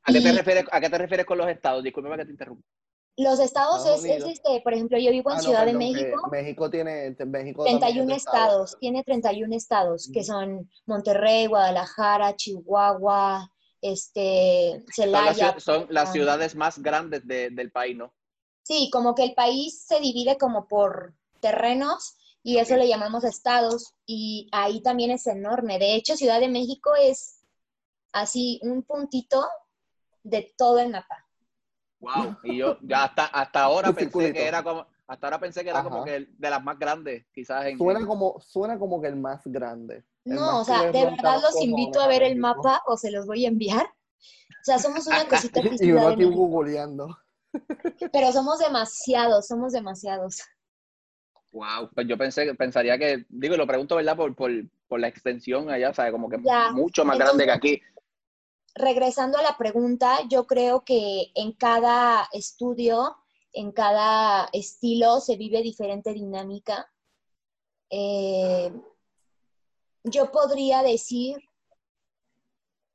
¿A 0.03 0.11
qué, 0.11 0.19
te 0.19 0.33
refieres, 0.33 0.65
¿A 0.71 0.81
qué 0.81 0.89
te 0.89 0.97
refieres 0.97 1.25
con 1.25 1.37
los 1.37 1.47
estados? 1.47 1.83
Disculpe 1.83 2.09
que 2.17 2.25
te 2.25 2.31
interrumpa. 2.31 2.67
Los 3.17 3.39
estados 3.39 3.83
es, 3.87 4.03
este, 4.05 4.61
por 4.61 4.75
ejemplo, 4.75 4.99
yo 4.99 5.09
vivo 5.09 5.31
en 5.31 5.37
ah, 5.37 5.41
Ciudad 5.41 5.65
de 5.65 5.73
México. 5.73 6.29
México 6.29 6.69
tiene 6.69 7.15
México 7.25 7.63
31 7.63 8.13
estados, 8.13 8.77
tiene 8.79 9.03
31 9.03 9.55
estados, 9.55 10.09
que 10.13 10.23
son 10.23 10.69
Monterrey, 10.85 11.47
Guadalajara, 11.47 12.35
Chihuahua, 12.35 13.51
este, 13.81 14.85
Celaya. 14.93 15.59
Son, 15.59 15.87
las, 15.89 16.11
ciudades 16.11 16.53
más 16.55 16.77
grandes 16.77 17.25
del 17.25 17.71
país, 17.71 17.97
¿no? 17.97 18.13
Sí, 18.61 18.91
como 18.93 19.15
que 19.15 19.23
el 19.23 19.33
país 19.33 19.81
se 19.87 19.99
divide 19.99 20.37
como 20.37 20.67
por 20.67 21.15
terrenos 21.39 22.17
y 22.43 22.59
eso 22.59 22.75
le 22.75 22.87
llamamos 22.87 23.23
estados 23.23 23.95
y 24.05 24.47
ahí 24.51 24.81
también 24.81 25.09
es 25.09 25.25
enorme. 25.25 25.79
De 25.79 25.95
hecho, 25.95 26.15
Ciudad 26.15 26.39
de 26.39 26.49
México 26.49 26.91
es 27.01 27.41
así 28.11 28.59
un 28.61 28.83
puntito 28.83 29.47
de 30.21 30.53
todo 30.55 30.77
el 30.79 30.91
mapa. 30.91 31.26
Wow, 31.99 32.37
y 32.43 32.57
yo 32.57 32.77
ya 32.81 33.05
hasta, 33.05 33.25
hasta 33.25 33.63
ahora 33.63 33.91
pensé 33.91 34.33
que 34.33 34.47
era 34.47 34.63
como 34.63 34.85
hasta 35.07 35.27
ahora 35.27 35.39
pensé 35.39 35.63
que 35.63 35.69
era 35.69 35.83
como 35.83 36.03
que 36.03 36.27
de 36.37 36.49
las 36.49 36.61
más 36.61 36.77
grandes, 36.77 37.25
quizás 37.31 37.65
en 37.65 37.77
Suena 37.77 38.05
como 38.05 38.39
suena 38.41 38.77
como 38.77 39.01
que 39.01 39.07
el 39.07 39.15
más 39.15 39.41
grande. 39.45 40.03
no, 40.25 40.59
o 40.61 40.65
sea, 40.65 40.91
de 40.91 41.05
verdad 41.05 41.41
los 41.41 41.61
invito 41.61 42.01
a 42.01 42.07
ver 42.07 42.23
el 42.23 42.35
mapa 42.35 42.81
o 42.85 42.97
se 42.97 43.09
los 43.09 43.25
voy 43.25 43.45
a 43.45 43.47
enviar. 43.47 43.85
O 43.85 44.63
sea, 44.63 44.79
somos 44.79 45.07
una 45.07 45.25
cosita 45.29 45.61
que 45.61 45.69
Y 45.79 45.91
uno 45.91 46.09
aquí 46.09 46.25
googleando. 46.25 47.17
Pero 48.11 48.31
somos 48.33 48.59
demasiados, 48.59 49.47
somos 49.47 49.71
demasiados. 49.71 50.41
Wow, 51.51 51.89
pues 51.95 52.05
yo 52.07 52.17
pensé, 52.17 52.53
pensaría 52.55 52.97
que, 52.97 53.25
digo, 53.29 53.55
lo 53.55 53.65
pregunto, 53.65 53.95
¿verdad? 53.95 54.17
Por, 54.17 54.35
por, 54.35 54.51
por 54.87 54.99
la 54.99 55.07
extensión 55.07 55.69
allá, 55.69 55.93
¿sabes? 55.93 56.11
Como 56.11 56.29
que 56.29 56.37
mucho 56.73 57.05
más 57.05 57.17
grande 57.17 57.45
que 57.45 57.51
aquí. 57.51 57.81
Regresando 58.77 59.37
a 59.37 59.43
la 59.43 59.57
pregunta, 59.57 60.19
yo 60.29 60.47
creo 60.47 60.83
que 60.83 61.31
en 61.35 61.53
cada 61.53 62.27
estudio, 62.31 63.17
en 63.53 63.71
cada 63.71 64.49
estilo 64.53 65.19
se 65.19 65.35
vive 65.35 65.61
diferente 65.61 66.13
dinámica. 66.13 66.91
Eh, 67.89 68.71
yo 70.03 70.31
podría 70.31 70.83
decir, 70.83 71.37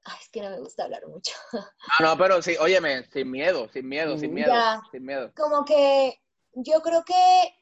Ay, 0.05 0.16
es 0.20 0.28
que 0.30 0.43
no 0.43 0.51
me 0.51 0.59
gusta 0.59 0.85
hablar 0.85 1.07
mucho. 1.07 1.33
No, 1.53 1.61
no, 2.01 2.18
pero 2.18 2.43
sí, 2.43 2.57
óyeme, 2.59 3.05
sin 3.05 3.30
miedo, 3.30 3.68
sin 3.72 3.89
miedo, 3.89 4.18
sin 4.18 4.35
miedo, 4.35 4.53
sin 4.91 5.05
miedo. 5.05 5.33
Como 5.37 5.64
que 5.64 6.20
yo 6.55 6.80
creo 6.83 7.05
que 7.05 7.55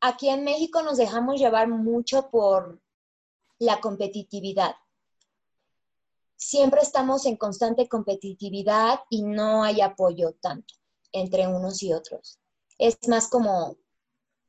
aquí 0.00 0.28
en 0.28 0.44
México 0.44 0.82
nos 0.82 0.96
dejamos 0.96 1.40
llevar 1.40 1.68
mucho 1.68 2.30
por 2.30 2.80
la 3.58 3.80
competitividad. 3.80 4.76
Siempre 6.36 6.80
estamos 6.82 7.26
en 7.26 7.36
constante 7.36 7.88
competitividad 7.88 9.00
y 9.08 9.22
no 9.22 9.62
hay 9.64 9.80
apoyo 9.80 10.32
tanto 10.40 10.74
entre 11.12 11.46
unos 11.46 11.82
y 11.82 11.92
otros. 11.92 12.38
Es 12.78 12.98
más 13.08 13.28
como, 13.28 13.76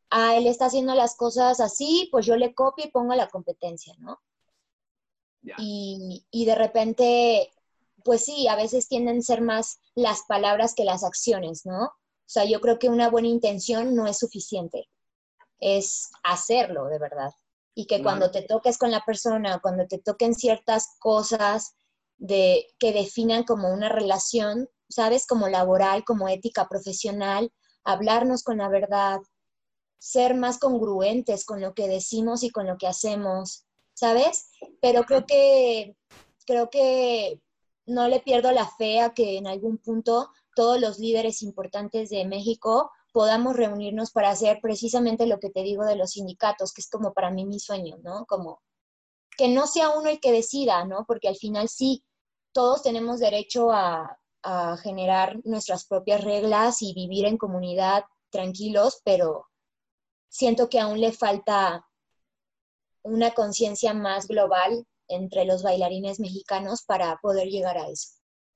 ah, 0.10 0.36
él 0.36 0.48
está 0.48 0.66
haciendo 0.66 0.96
las 0.96 1.16
cosas 1.16 1.60
así, 1.60 2.10
pues 2.12 2.26
yo 2.26 2.36
le 2.36 2.54
copio 2.54 2.86
y 2.86 2.92
pongo 2.92 3.14
la 3.14 3.30
competencia, 3.30 3.96
¿no? 4.00 4.20
Y, 5.60 6.26
y 6.32 6.46
de 6.46 6.56
repente, 6.56 7.52
pues 8.04 8.26
sí, 8.26 8.48
a 8.48 8.56
veces 8.56 8.88
tienden 8.88 9.20
a 9.20 9.22
ser 9.22 9.42
más 9.42 9.80
las 9.94 10.24
palabras 10.24 10.74
que 10.74 10.86
las 10.86 11.04
acciones, 11.04 11.68
¿no? 11.68 11.86
O 11.86 12.28
sea, 12.28 12.46
yo 12.46 12.60
creo 12.62 12.80
que 12.80 12.90
una 12.90 13.12
buena 13.12 13.28
intención 13.28 13.96
no 13.96 14.08
es 14.08 14.18
suficiente, 14.18 14.90
es 15.60 16.10
hacerlo 16.24 16.86
de 16.86 16.98
verdad. 16.98 17.32
Y 17.76 17.86
que 17.88 18.02
cuando 18.02 18.32
te 18.32 18.42
toques 18.42 18.78
con 18.78 18.90
la 18.90 19.04
persona, 19.06 19.60
cuando 19.62 19.86
te 19.86 20.00
toquen 20.00 20.34
ciertas 20.34 20.96
cosas 21.00 21.76
de, 22.18 22.68
que 22.80 22.94
definan 22.94 23.44
como 23.44 23.72
una 23.72 23.90
relación, 23.90 24.70
¿sabes? 24.90 25.28
Como 25.28 25.50
laboral, 25.50 26.06
como 26.06 26.30
ética 26.30 26.68
profesional, 26.70 27.52
hablarnos 27.84 28.44
con 28.44 28.58
la 28.58 28.70
verdad, 28.70 29.20
ser 30.00 30.36
más 30.36 30.58
congruentes 30.58 31.46
con 31.46 31.62
lo 31.62 31.74
que 31.74 31.88
decimos 31.88 32.44
y 32.44 32.50
con 32.50 32.68
lo 32.68 32.78
que 32.78 32.88
hacemos, 32.88 33.66
¿sabes? 33.94 34.50
Pero 34.82 35.04
creo 35.04 35.26
que, 35.26 35.96
creo 36.46 36.70
que 36.70 37.42
no 37.86 38.08
le 38.08 38.20
pierdo 38.20 38.52
la 38.52 38.68
fe 38.68 39.00
a 39.02 39.14
que 39.14 39.38
en 39.38 39.48
algún 39.48 39.78
punto 39.78 40.30
todos 40.56 40.80
los 40.80 41.00
líderes 41.00 41.42
importantes 41.42 42.10
de 42.10 42.26
México 42.26 42.92
podamos 43.16 43.56
reunirnos 43.56 44.12
para 44.12 44.30
hacer 44.30 44.60
precisamente 44.62 45.26
lo 45.26 45.40
que 45.40 45.50
te 45.50 45.64
digo 45.64 45.86
de 45.86 45.96
los 45.96 46.12
sindicatos, 46.12 46.74
que 46.74 46.82
es 46.82 46.90
como 46.90 47.14
para 47.14 47.32
mí 47.32 47.46
mi 47.46 47.62
sueño, 47.62 47.96
¿no? 48.04 48.26
Como 48.26 48.62
que 49.38 49.48
no 49.48 49.68
sea 49.68 49.92
uno 49.92 50.10
el 50.10 50.20
que 50.20 50.34
decida, 50.34 50.84
¿no? 50.84 51.06
Porque 51.08 51.30
al 51.30 51.38
final 51.38 51.70
sí, 51.70 52.04
todos 52.52 52.84
tenemos 52.84 53.22
derecho 53.22 53.72
a, 53.72 54.20
a 54.44 54.76
generar 54.76 55.40
nuestras 55.46 55.86
propias 55.88 56.26
reglas 56.26 56.82
y 56.82 56.94
vivir 56.94 57.26
en 57.26 57.38
comunidad 57.38 58.04
tranquilos, 58.32 59.00
pero 59.06 59.48
siento 60.28 60.68
que 60.68 60.82
aún 60.82 61.00
le 61.00 61.14
falta 61.14 61.88
una 63.02 63.32
conciencia 63.32 63.94
más 63.94 64.28
global 64.28 64.86
entre 65.08 65.46
los 65.46 65.64
bailarines 65.64 66.20
mexicanos 66.20 66.84
para 66.84 67.16
poder 67.22 67.48
llegar 67.48 67.78
a 67.78 67.88
eso. 67.88 68.10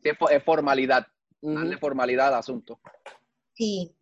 es 0.04 0.44
formalidad, 0.44 1.08
darle 1.40 1.78
formalidad 1.78 2.28
al 2.28 2.34
asunto. 2.34 2.82
Sí. 3.54 3.96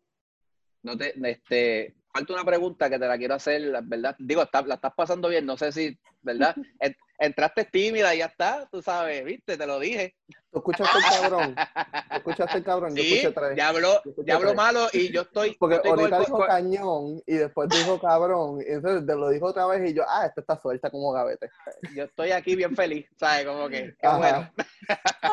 No 0.87 0.97
te, 0.97 1.13
este, 1.29 1.97
falta 2.13 2.33
una 2.33 2.45
pregunta 2.45 2.89
que 2.89 2.97
te 2.97 3.07
la 3.07 3.17
quiero 3.17 3.33
hacer, 3.33 3.83
¿verdad? 3.83 4.15
Digo, 4.19 4.41
la 4.65 4.75
estás 4.75 4.93
pasando 4.95 5.27
bien, 5.27 5.45
no 5.45 5.57
sé 5.57 5.73
si, 5.73 5.99
¿verdad? 6.21 6.55
Entraste 7.19 7.65
tímida 7.65 8.15
y 8.15 8.19
ya 8.19 8.27
está, 8.27 8.69
tú 8.71 8.81
sabes, 8.81 9.25
viste, 9.25 9.57
te 9.57 9.67
lo 9.67 9.79
dije. 9.79 10.15
Tú 10.49 10.59
escuchaste 10.59 10.97
el 10.97 11.21
cabrón. 11.21 11.55
Tú 11.55 12.15
escuchaste 12.15 12.57
el 12.59 12.63
cabrón. 12.63 12.95
Sí, 12.95 12.97
yo 12.97 13.15
escuché 13.15 13.31
tres. 13.33 13.57
Ya 13.57 13.67
habló, 13.67 14.01
ya 14.25 14.35
habló 14.35 14.53
malo 14.53 14.87
y 14.93 15.11
yo 15.11 15.23
estoy. 15.23 15.57
Porque 15.59 15.81
ahorita 15.83 16.19
dijo 16.19 16.45
cañón 16.45 17.21
y 17.25 17.33
después 17.35 17.67
dijo 17.69 17.99
cabrón. 17.99 18.61
Y 18.61 18.71
entonces 18.71 19.05
te 19.05 19.15
lo 19.15 19.29
dijo 19.29 19.47
otra 19.47 19.65
vez 19.65 19.89
y 19.89 19.93
yo, 19.93 20.03
ah, 20.07 20.27
esta 20.27 20.39
está 20.39 20.61
suelta 20.61 20.89
como 20.89 21.11
gavete. 21.11 21.49
Yo 21.93 22.05
estoy 22.05 22.31
aquí 22.31 22.55
bien 22.55 22.75
feliz, 22.77 23.05
¿sabes? 23.17 23.45
Como 23.45 23.67
que, 23.67 23.93
qué 23.99 24.07
bueno. 24.07 24.49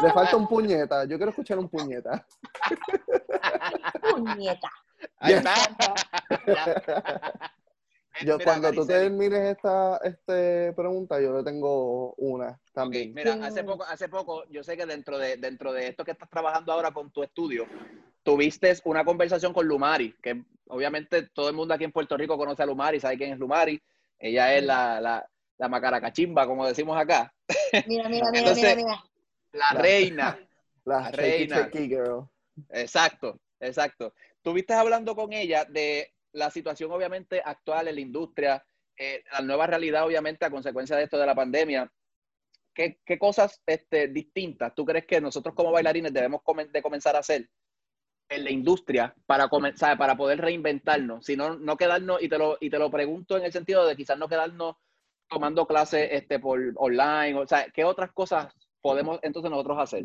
Le 0.02 0.12
falta 0.12 0.36
un 0.36 0.48
puñeta. 0.48 1.05
Yo 1.05 1.16
quiero 1.16 1.30
escuchar 1.30 1.59
un 1.59 1.68
puñeta. 1.68 2.26
puñeta. 4.11 4.70
Ahí 5.18 5.34
está. 5.34 5.55
Yo 8.22 8.38
cuando 8.38 8.72
tú 8.72 8.86
termines 8.86 9.57
esta 9.57 9.98
este 10.05 10.72
pregunta, 10.74 11.20
yo 11.20 11.36
le 11.36 11.42
tengo 11.42 12.14
una 12.14 12.61
también. 12.72 13.12
mira, 13.12 13.34
hace 13.42 13.64
poco, 13.64 13.84
hace 13.84 14.09
poco, 14.09 14.44
yo 14.50 14.62
sé 14.62 14.76
que 14.76 14.86
dentro 14.86 15.18
de, 15.18 15.36
dentro 15.36 15.72
de 15.72 15.88
esto 15.88 16.05
que 16.05 16.12
estás 16.12 16.30
trabajando 16.30 16.72
ahora 16.72 16.92
con 16.92 17.11
tu 17.11 17.24
estudio, 17.24 17.66
tuviste 18.22 18.72
una 18.84 19.05
conversación 19.05 19.52
con 19.52 19.66
Lumari, 19.66 20.14
que 20.22 20.44
obviamente 20.68 21.22
todo 21.22 21.48
el 21.48 21.57
mundo 21.57 21.74
aquí 21.74 21.84
en 21.84 21.92
Puerto 21.92 22.16
Rico 22.16 22.38
conoce 22.38 22.62
a 22.62 22.66
Lumari, 22.66 23.00
sabe 23.00 23.16
quién 23.16 23.32
es 23.32 23.38
Lumari. 23.38 23.82
Ella 24.18 24.55
es 24.55 24.64
la, 24.64 25.00
la, 25.00 25.28
la 25.59 25.68
macaracachimba, 25.68 26.46
como 26.46 26.66
decimos 26.66 26.96
acá. 26.96 27.34
Mira, 27.86 28.09
mira, 28.09 28.30
mira, 28.30 28.55
mira, 28.55 28.76
mira. 28.76 29.05
La 29.52 29.70
reina. 29.72 30.38
La, 30.84 31.00
la 31.00 31.11
reina. 31.11 31.68
girl. 31.72 32.28
Exacto, 32.70 33.40
exacto. 33.59 34.14
Tuviste 34.45 34.74
hablando 34.74 35.16
con 35.16 35.32
ella 35.32 35.64
de 35.64 36.12
la 36.32 36.51
situación 36.51 36.92
obviamente 36.92 37.40
actual 37.42 37.88
en 37.88 37.95
la 37.95 38.01
industria, 38.03 38.66
eh, 38.95 39.24
la 39.32 39.40
nueva 39.40 39.66
realidad 39.66 40.05
obviamente 40.05 40.45
a 40.45 40.51
consecuencia 40.51 40.97
de 40.97 41.05
esto 41.05 41.18
de 41.18 41.24
la 41.24 41.34
pandemia. 41.34 41.90
¿Qué, 42.74 43.01
qué 43.07 43.18
cosas 43.18 43.62
este, 43.66 44.09
distintas 44.09 44.74
tú 44.74 44.84
crees 44.84 45.07
que 45.07 45.18
nosotros 45.18 45.55
como 45.55 45.72
bailarines 45.72 46.12
debemos 46.12 46.42
de 46.70 46.82
comenzar 46.82 47.16
a 47.16 47.20
hacer 47.20 47.49
en 48.28 48.45
la 48.45 48.51
industria 48.51 49.14
para, 49.24 49.49
comenzar, 49.49 49.97
para 49.97 50.14
poder 50.14 50.42
reinventarnos? 50.42 51.24
Si 51.24 51.36
no, 51.38 51.57
no 51.57 51.78
quedarnos, 51.78 52.22
y 52.22 52.28
te, 52.28 52.36
lo, 52.36 52.59
y 52.61 52.68
te 52.68 52.78
lo 52.78 52.90
pregunto 52.90 53.38
en 53.38 53.45
el 53.45 53.53
sentido 53.53 53.86
de 53.86 53.97
quizás 53.97 54.18
no 54.18 54.28
quedarnos 54.28 54.76
tomando 55.26 55.66
clases 55.66 56.07
este, 56.12 56.38
por 56.38 56.61
online, 56.76 57.34
o 57.36 57.47
sea, 57.47 57.64
¿qué 57.72 57.82
otras 57.82 58.12
cosas 58.12 58.53
podemos 58.82 59.20
entonces 59.22 59.51
nosotros 59.51 59.78
hacer? 59.78 60.05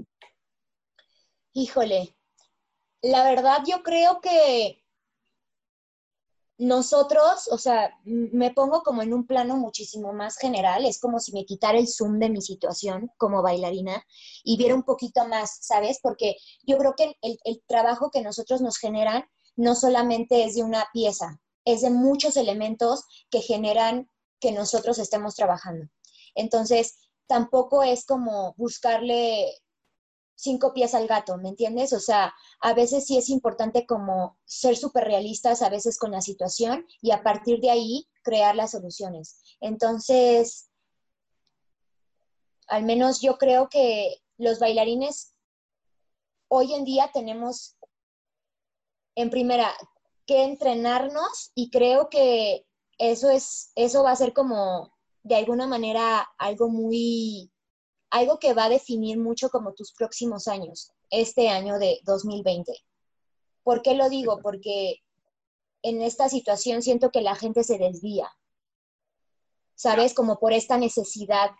Híjole, 1.51 2.15
la 3.01 3.23
verdad 3.23 3.59
yo 3.65 3.83
creo 3.83 4.21
que 4.21 4.83
nosotros, 6.59 7.47
o 7.51 7.57
sea, 7.57 7.97
me 8.03 8.51
pongo 8.51 8.83
como 8.83 9.01
en 9.01 9.13
un 9.13 9.25
plano 9.25 9.55
muchísimo 9.55 10.11
más 10.11 10.37
general, 10.37 10.85
es 10.85 10.99
como 10.99 11.19
si 11.19 11.31
me 11.31 11.45
quitara 11.45 11.77
el 11.77 11.87
zoom 11.87 12.19
de 12.19 12.29
mi 12.29 12.41
situación 12.41 13.09
como 13.17 13.41
bailarina 13.41 14.03
y 14.43 14.57
viera 14.57 14.75
un 14.75 14.83
poquito 14.83 15.25
más, 15.25 15.59
¿sabes? 15.61 15.99
Porque 16.03 16.35
yo 16.63 16.77
creo 16.77 16.95
que 16.97 17.15
el, 17.21 17.39
el, 17.45 17.63
trabajo 17.65 18.11
que 18.11 18.21
nosotros 18.21 18.59
nos 18.59 18.77
generan 18.77 19.23
no 19.55 19.73
solamente 19.73 20.43
es 20.43 20.55
de 20.55 20.63
una 20.63 20.85
pieza, 20.91 21.39
es 21.63 21.81
de 21.81 21.91
muchos 21.91 22.35
elementos 22.35 23.05
que 23.29 23.39
generan 23.39 24.09
que 24.41 24.51
nosotros 24.51 24.99
estemos 24.99 25.35
trabajando. 25.35 25.87
Entonces, 26.35 26.97
tampoco 27.27 27.83
es 27.83 28.05
como 28.05 28.53
buscarle 28.57 29.53
cinco 30.39 30.73
pies 30.73 30.95
al 30.95 31.05
gato, 31.05 31.37
¿me 31.37 31.49
entiendes? 31.49 31.91
O 31.91 31.99
sea, 31.99 32.33
a 32.61 32.73
veces 32.73 33.05
sí 33.05 33.17
es 33.17 33.29
importante 33.29 33.85
como 33.85 34.37
ser 34.45 34.77
súper 34.77 35.03
realistas 35.03 35.61
a 35.61 35.69
veces 35.69 35.99
con 35.99 36.11
la 36.11 36.21
situación 36.21 36.85
y 37.01 37.11
a 37.11 37.23
partir 37.23 37.59
de 37.59 37.69
ahí 37.69 38.07
crear 38.23 38.55
las 38.55 38.71
soluciones. 38.71 39.41
Entonces, 39.59 40.69
al 42.67 42.83
menos 42.83 43.19
yo 43.19 43.37
creo 43.37 43.67
que 43.67 44.21
los 44.37 44.59
bailarines 44.59 45.33
hoy 46.47 46.73
en 46.73 46.85
día 46.85 47.11
tenemos, 47.13 47.75
en 49.15 49.29
primera, 49.29 49.73
que 50.25 50.43
entrenarnos 50.43 51.51
y 51.53 51.69
creo 51.69 52.09
que 52.09 52.65
eso 52.97 53.29
es, 53.29 53.71
eso 53.75 54.03
va 54.03 54.11
a 54.11 54.15
ser 54.15 54.31
como 54.31 54.95
de 55.23 55.35
alguna 55.35 55.67
manera 55.67 56.29
algo 56.37 56.69
muy 56.69 57.51
algo 58.09 58.39
que 58.39 58.53
va 58.53 58.65
a 58.65 58.69
definir 58.69 59.19
mucho 59.19 59.49
como 59.49 59.73
tus 59.73 59.93
próximos 59.93 60.47
años, 60.47 60.91
este 61.09 61.49
año 61.49 61.79
de 61.79 61.99
2020. 62.05 62.73
¿Por 63.63 63.81
qué 63.81 63.95
lo 63.95 64.09
digo? 64.09 64.39
Porque 64.41 65.03
en 65.81 66.01
esta 66.01 66.29
situación 66.29 66.81
siento 66.81 67.11
que 67.11 67.21
la 67.21 67.35
gente 67.35 67.63
se 67.63 67.77
desvía, 67.77 68.29
¿sabes? 69.75 70.13
Como 70.13 70.39
por 70.39 70.53
esta 70.53 70.77
necesidad 70.77 71.51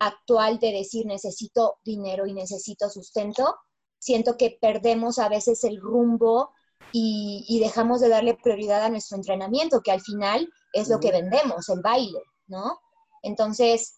actual 0.00 0.58
de 0.58 0.72
decir 0.72 1.06
necesito 1.06 1.78
dinero 1.84 2.26
y 2.26 2.34
necesito 2.34 2.90
sustento, 2.90 3.56
siento 3.98 4.36
que 4.36 4.58
perdemos 4.60 5.18
a 5.18 5.28
veces 5.28 5.62
el 5.64 5.80
rumbo 5.80 6.50
y, 6.90 7.44
y, 7.48 7.60
dejamos 7.60 8.00
de 8.00 8.08
darle 8.08 8.34
prioridad 8.34 8.82
a 8.82 8.90
nuestro 8.90 9.16
entrenamiento, 9.16 9.80
que 9.80 9.92
al 9.92 10.00
final 10.00 10.52
es 10.72 10.88
lo 10.88 10.98
que 10.98 11.12
vendemos, 11.12 11.68
el 11.68 11.80
baile, 11.80 12.20
¿no? 12.48 12.80
Entonces, 13.22 13.94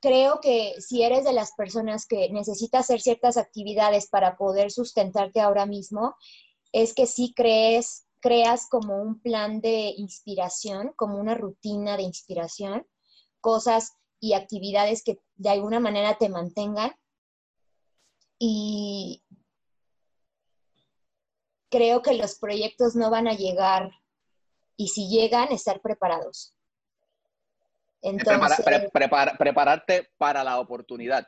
creo 0.00 0.40
que 0.40 0.74
si 0.80 1.02
eres 1.02 1.24
de 1.24 1.32
las 1.32 1.52
personas 1.52 2.06
que 2.06 2.30
necesita 2.30 2.78
hacer 2.78 3.00
ciertas 3.00 3.36
actividades 3.36 4.08
para 4.08 4.36
poder 4.36 4.70
sustentarte 4.70 5.40
ahora 5.40 5.66
mismo, 5.66 6.16
es 6.72 6.94
que 6.94 7.06
sí 7.06 7.32
crees, 7.34 8.06
creas 8.20 8.68
como 8.68 8.96
un 9.00 9.20
plan 9.20 9.60
de 9.60 9.94
inspiración, 9.96 10.92
como 10.96 11.18
una 11.18 11.34
rutina 11.34 11.96
de 11.96 12.02
inspiración, 12.02 12.86
cosas 13.40 13.92
y 14.20 14.34
actividades 14.34 15.02
que 15.02 15.18
de 15.36 15.50
alguna 15.50 15.80
manera 15.80 16.16
te 16.18 16.28
mantengan. 16.28 16.92
Y 18.38 19.22
creo 21.70 22.02
que 22.02 22.14
los 22.14 22.36
proyectos 22.38 22.96
no 22.96 23.10
van 23.10 23.28
a 23.28 23.34
llegar 23.34 23.90
y 24.76 24.88
si 24.88 25.08
llegan, 25.08 25.52
estar 25.52 25.82
preparados. 25.82 26.54
Entonces, 28.02 28.64
prepararte 29.38 30.08
para 30.16 30.42
la 30.42 30.58
oportunidad. 30.58 31.26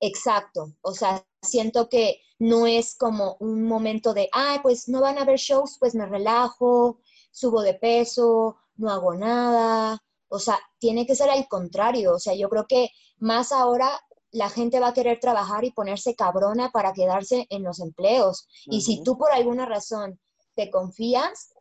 Exacto, 0.00 0.74
o 0.82 0.92
sea, 0.92 1.24
siento 1.42 1.88
que 1.88 2.20
no 2.38 2.66
es 2.66 2.96
como 2.96 3.36
un 3.40 3.64
momento 3.64 4.12
de, 4.12 4.28
ay, 4.32 4.58
pues 4.62 4.88
no 4.88 5.00
van 5.00 5.18
a 5.18 5.22
haber 5.22 5.38
shows, 5.38 5.76
pues 5.78 5.94
me 5.94 6.06
relajo, 6.06 7.00
subo 7.30 7.62
de 7.62 7.74
peso, 7.74 8.56
no 8.76 8.90
hago 8.90 9.14
nada, 9.14 10.02
o 10.28 10.38
sea, 10.38 10.58
tiene 10.78 11.06
que 11.06 11.14
ser 11.14 11.30
al 11.30 11.46
contrario, 11.48 12.14
o 12.14 12.18
sea, 12.18 12.34
yo 12.34 12.48
creo 12.48 12.66
que 12.66 12.90
más 13.18 13.52
ahora 13.52 14.00
la 14.30 14.50
gente 14.50 14.80
va 14.80 14.88
a 14.88 14.94
querer 14.94 15.20
trabajar 15.20 15.64
y 15.64 15.70
ponerse 15.70 16.16
cabrona 16.16 16.70
para 16.70 16.92
quedarse 16.92 17.46
en 17.50 17.62
los 17.62 17.78
empleos. 17.78 18.48
Y 18.66 18.80
si 18.82 19.00
tú 19.04 19.16
por 19.16 19.30
alguna 19.30 19.64
razón 19.64 20.20
te 20.56 20.70
confías, 20.70 21.54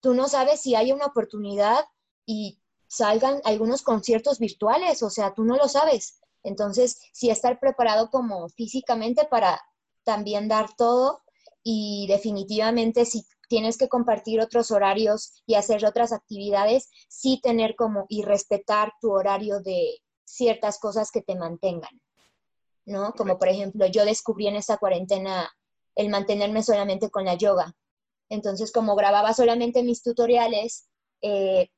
tú 0.00 0.12
no 0.12 0.28
sabes 0.28 0.60
si 0.60 0.74
hay 0.74 0.92
una 0.92 1.06
oportunidad 1.06 1.86
y 2.26 2.59
salgan 2.90 3.40
algunos 3.44 3.82
conciertos 3.82 4.40
virtuales, 4.40 5.02
o 5.04 5.10
sea, 5.10 5.32
tú 5.32 5.44
no 5.44 5.56
lo 5.56 5.68
sabes. 5.68 6.20
Entonces, 6.42 7.00
sí 7.12 7.30
estar 7.30 7.60
preparado 7.60 8.10
como 8.10 8.48
físicamente 8.48 9.26
para 9.30 9.62
también 10.02 10.48
dar 10.48 10.74
todo 10.76 11.22
y 11.62 12.06
definitivamente 12.08 13.04
si 13.04 13.24
tienes 13.48 13.78
que 13.78 13.88
compartir 13.88 14.40
otros 14.40 14.72
horarios 14.72 15.42
y 15.46 15.54
hacer 15.54 15.84
otras 15.86 16.12
actividades, 16.12 16.88
sí 17.08 17.40
tener 17.40 17.76
como 17.76 18.06
y 18.08 18.22
respetar 18.22 18.92
tu 19.00 19.12
horario 19.12 19.60
de 19.60 19.98
ciertas 20.24 20.80
cosas 20.80 21.12
que 21.12 21.22
te 21.22 21.36
mantengan, 21.36 22.00
¿no? 22.86 23.12
Como 23.12 23.38
por 23.38 23.48
ejemplo, 23.48 23.86
yo 23.86 24.04
descubrí 24.04 24.48
en 24.48 24.56
esta 24.56 24.78
cuarentena 24.78 25.48
el 25.94 26.08
mantenerme 26.08 26.64
solamente 26.64 27.08
con 27.08 27.24
la 27.24 27.34
yoga. 27.34 27.76
Entonces, 28.28 28.72
como 28.72 28.96
grababa 28.96 29.32
solamente 29.32 29.84
mis 29.84 30.02
tutoriales, 30.02 30.88
eh, 31.22 31.70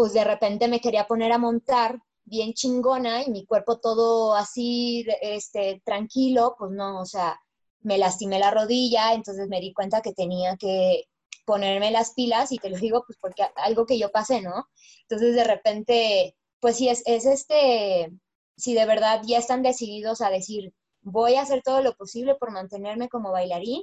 pues 0.00 0.14
de 0.14 0.24
repente 0.24 0.66
me 0.66 0.80
quería 0.80 1.06
poner 1.06 1.30
a 1.30 1.36
montar 1.36 2.00
bien 2.24 2.54
chingona 2.54 3.22
y 3.22 3.30
mi 3.30 3.44
cuerpo 3.44 3.80
todo 3.80 4.34
así, 4.34 5.04
este, 5.20 5.82
tranquilo, 5.84 6.56
pues 6.58 6.70
no, 6.70 7.02
o 7.02 7.04
sea, 7.04 7.38
me 7.80 7.98
lastimé 7.98 8.38
la 8.38 8.50
rodilla, 8.50 9.12
entonces 9.12 9.46
me 9.48 9.60
di 9.60 9.74
cuenta 9.74 10.00
que 10.00 10.14
tenía 10.14 10.56
que 10.56 11.04
ponerme 11.44 11.90
las 11.90 12.14
pilas 12.14 12.50
y 12.50 12.56
te 12.56 12.70
lo 12.70 12.78
digo 12.78 13.04
pues 13.06 13.18
porque 13.20 13.42
algo 13.56 13.84
que 13.84 13.98
yo 13.98 14.10
pasé, 14.10 14.40
¿no? 14.40 14.70
Entonces 15.02 15.34
de 15.34 15.44
repente, 15.44 16.34
pues 16.60 16.78
sí, 16.78 16.88
es, 16.88 17.02
es 17.04 17.26
este, 17.26 18.10
si 18.56 18.72
de 18.72 18.86
verdad 18.86 19.20
ya 19.26 19.36
están 19.36 19.62
decididos 19.62 20.22
a 20.22 20.30
decir, 20.30 20.72
voy 21.02 21.34
a 21.34 21.42
hacer 21.42 21.60
todo 21.62 21.82
lo 21.82 21.94
posible 21.94 22.36
por 22.36 22.52
mantenerme 22.52 23.10
como 23.10 23.32
bailarín, 23.32 23.82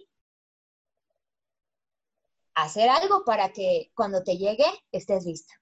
hacer 2.55 2.89
algo 2.89 3.23
para 3.23 3.53
que 3.53 3.91
cuando 3.93 4.23
te 4.23 4.35
llegue 4.39 4.65
estés 4.91 5.23
lista. 5.23 5.53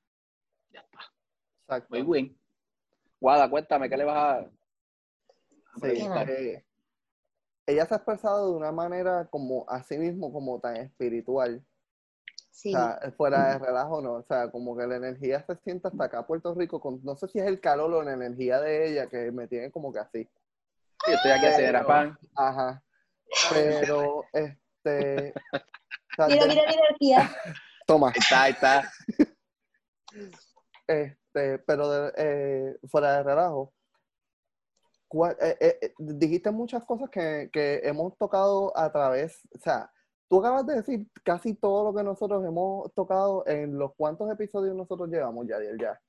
Ya 0.75 0.81
está. 0.81 0.99
Exacto. 1.61 1.87
Muy 1.89 2.03
bien. 2.03 2.37
Guada, 3.19 3.49
cuéntame, 3.49 3.89
¿qué 3.89 3.97
le 3.97 4.03
vas 4.03 4.17
a...? 4.17 4.51
Sí, 5.81 6.07
eh, 6.27 6.63
ella 7.65 7.85
se 7.85 7.93
ha 7.93 7.97
expresado 7.97 8.51
de 8.51 8.57
una 8.57 8.71
manera 8.71 9.27
como 9.29 9.65
así 9.67 9.97
mismo, 9.97 10.31
como 10.31 10.59
tan 10.59 10.77
espiritual. 10.77 11.65
Sí. 12.51 12.73
O 12.73 12.77
sea, 12.77 13.13
fuera 13.17 13.49
de 13.49 13.59
relajo, 13.59 14.01
no. 14.01 14.13
O 14.13 14.23
sea, 14.23 14.49
como 14.51 14.77
que 14.77 14.87
la 14.87 14.95
energía 14.95 15.43
se 15.45 15.55
siente 15.57 15.87
hasta 15.87 16.05
acá 16.05 16.25
Puerto 16.25 16.53
Rico. 16.53 16.79
Con, 16.79 17.03
no 17.03 17.15
sé 17.15 17.27
si 17.27 17.39
es 17.39 17.45
el 17.45 17.59
calor 17.59 17.93
o 17.93 18.03
la 18.03 18.13
energía 18.13 18.61
de 18.61 18.89
ella 18.89 19.07
que 19.07 19.31
me 19.31 19.47
tiene 19.47 19.71
como 19.71 19.91
que 19.91 19.99
así. 19.99 20.29
Sí, 21.05 21.11
estoy 21.11 21.31
aquí 21.31 21.45
hacer 21.47 21.65
era 21.65 21.85
pan. 21.85 22.17
Ajá. 22.35 22.81
Pero, 23.51 24.23
este. 24.31 25.33
mira, 26.27 26.45
mira, 26.45 26.63
mira, 26.99 27.35
Toma. 27.85 28.09
Ahí 28.09 28.19
está, 28.19 28.41
ahí 28.43 28.51
está. 28.53 28.91
Este, 30.87 31.59
pero 31.59 32.11
eh, 32.15 32.77
fuera 32.87 33.17
de 33.17 33.23
relajo, 33.23 33.73
eh, 35.39 35.57
eh, 35.59 35.93
dijiste 35.97 36.51
muchas 36.51 36.83
cosas 36.83 37.09
que, 37.09 37.49
hemos 37.83 38.17
tocado 38.17 38.77
a 38.77 38.91
través, 38.91 39.39
o 39.55 39.59
sea, 39.59 39.91
tú 40.27 40.39
acabas 40.39 40.65
de 40.65 40.75
decir 40.75 41.07
casi 41.23 41.53
todo 41.55 41.85
lo 41.85 41.97
que 41.97 42.03
nosotros 42.03 42.43
hemos 42.45 42.93
tocado 42.93 43.45
en 43.47 43.77
los 43.77 43.93
cuantos 43.95 44.29
episodios 44.31 44.75
nosotros 44.75 45.09
llevamos, 45.09 45.47
ya, 45.47 45.57
ya. 45.79 45.99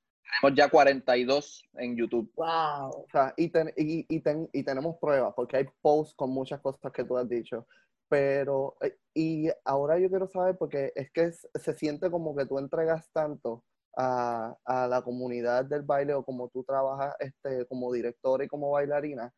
Tenemos 0.41 0.57
ya 0.57 0.69
42 0.69 1.63
en 1.75 1.95
YouTube. 1.95 2.29
Wow. 2.35 2.89
O 2.89 3.05
sea, 3.09 3.33
y, 3.37 3.45
y, 3.77 4.05
y, 4.09 4.63
tenemos 4.63 4.97
pruebas, 4.97 5.33
porque 5.33 5.57
hay 5.57 5.65
posts 5.81 6.13
con 6.15 6.31
muchas 6.31 6.59
cosas 6.59 6.91
que 6.91 7.05
tú 7.05 7.17
has 7.17 7.29
dicho. 7.29 7.65
Pero, 8.09 8.75
y 9.13 9.47
ahora 9.63 9.97
yo 9.99 10.09
quiero 10.09 10.27
saber, 10.27 10.57
porque 10.57 10.91
es 10.95 11.09
que 11.11 11.31
se 11.31 11.73
siente 11.75 12.11
como 12.11 12.35
que 12.35 12.45
tú 12.45 12.59
entregas 12.59 13.09
tanto 13.13 13.63
a, 13.97 14.87
la 14.89 15.01
comunidad 15.01 15.65
del 15.65 15.81
baile 15.81 16.13
o 16.13 16.23
como 16.23 16.49
tú 16.49 16.63
trabajas 16.63 17.15
este, 17.19 17.65
como 17.65 17.91
directora 17.91 18.43
y 18.45 18.47
como 18.47 18.71
bailarina, 18.71 19.33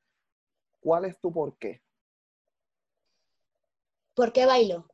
¿cuál 0.82 1.06
es 1.06 1.20
tu 1.20 1.32
por 1.32 1.58
qué? 1.58 1.82
¿Por 4.14 4.34
qué 4.34 4.46
bailo? 4.46 4.86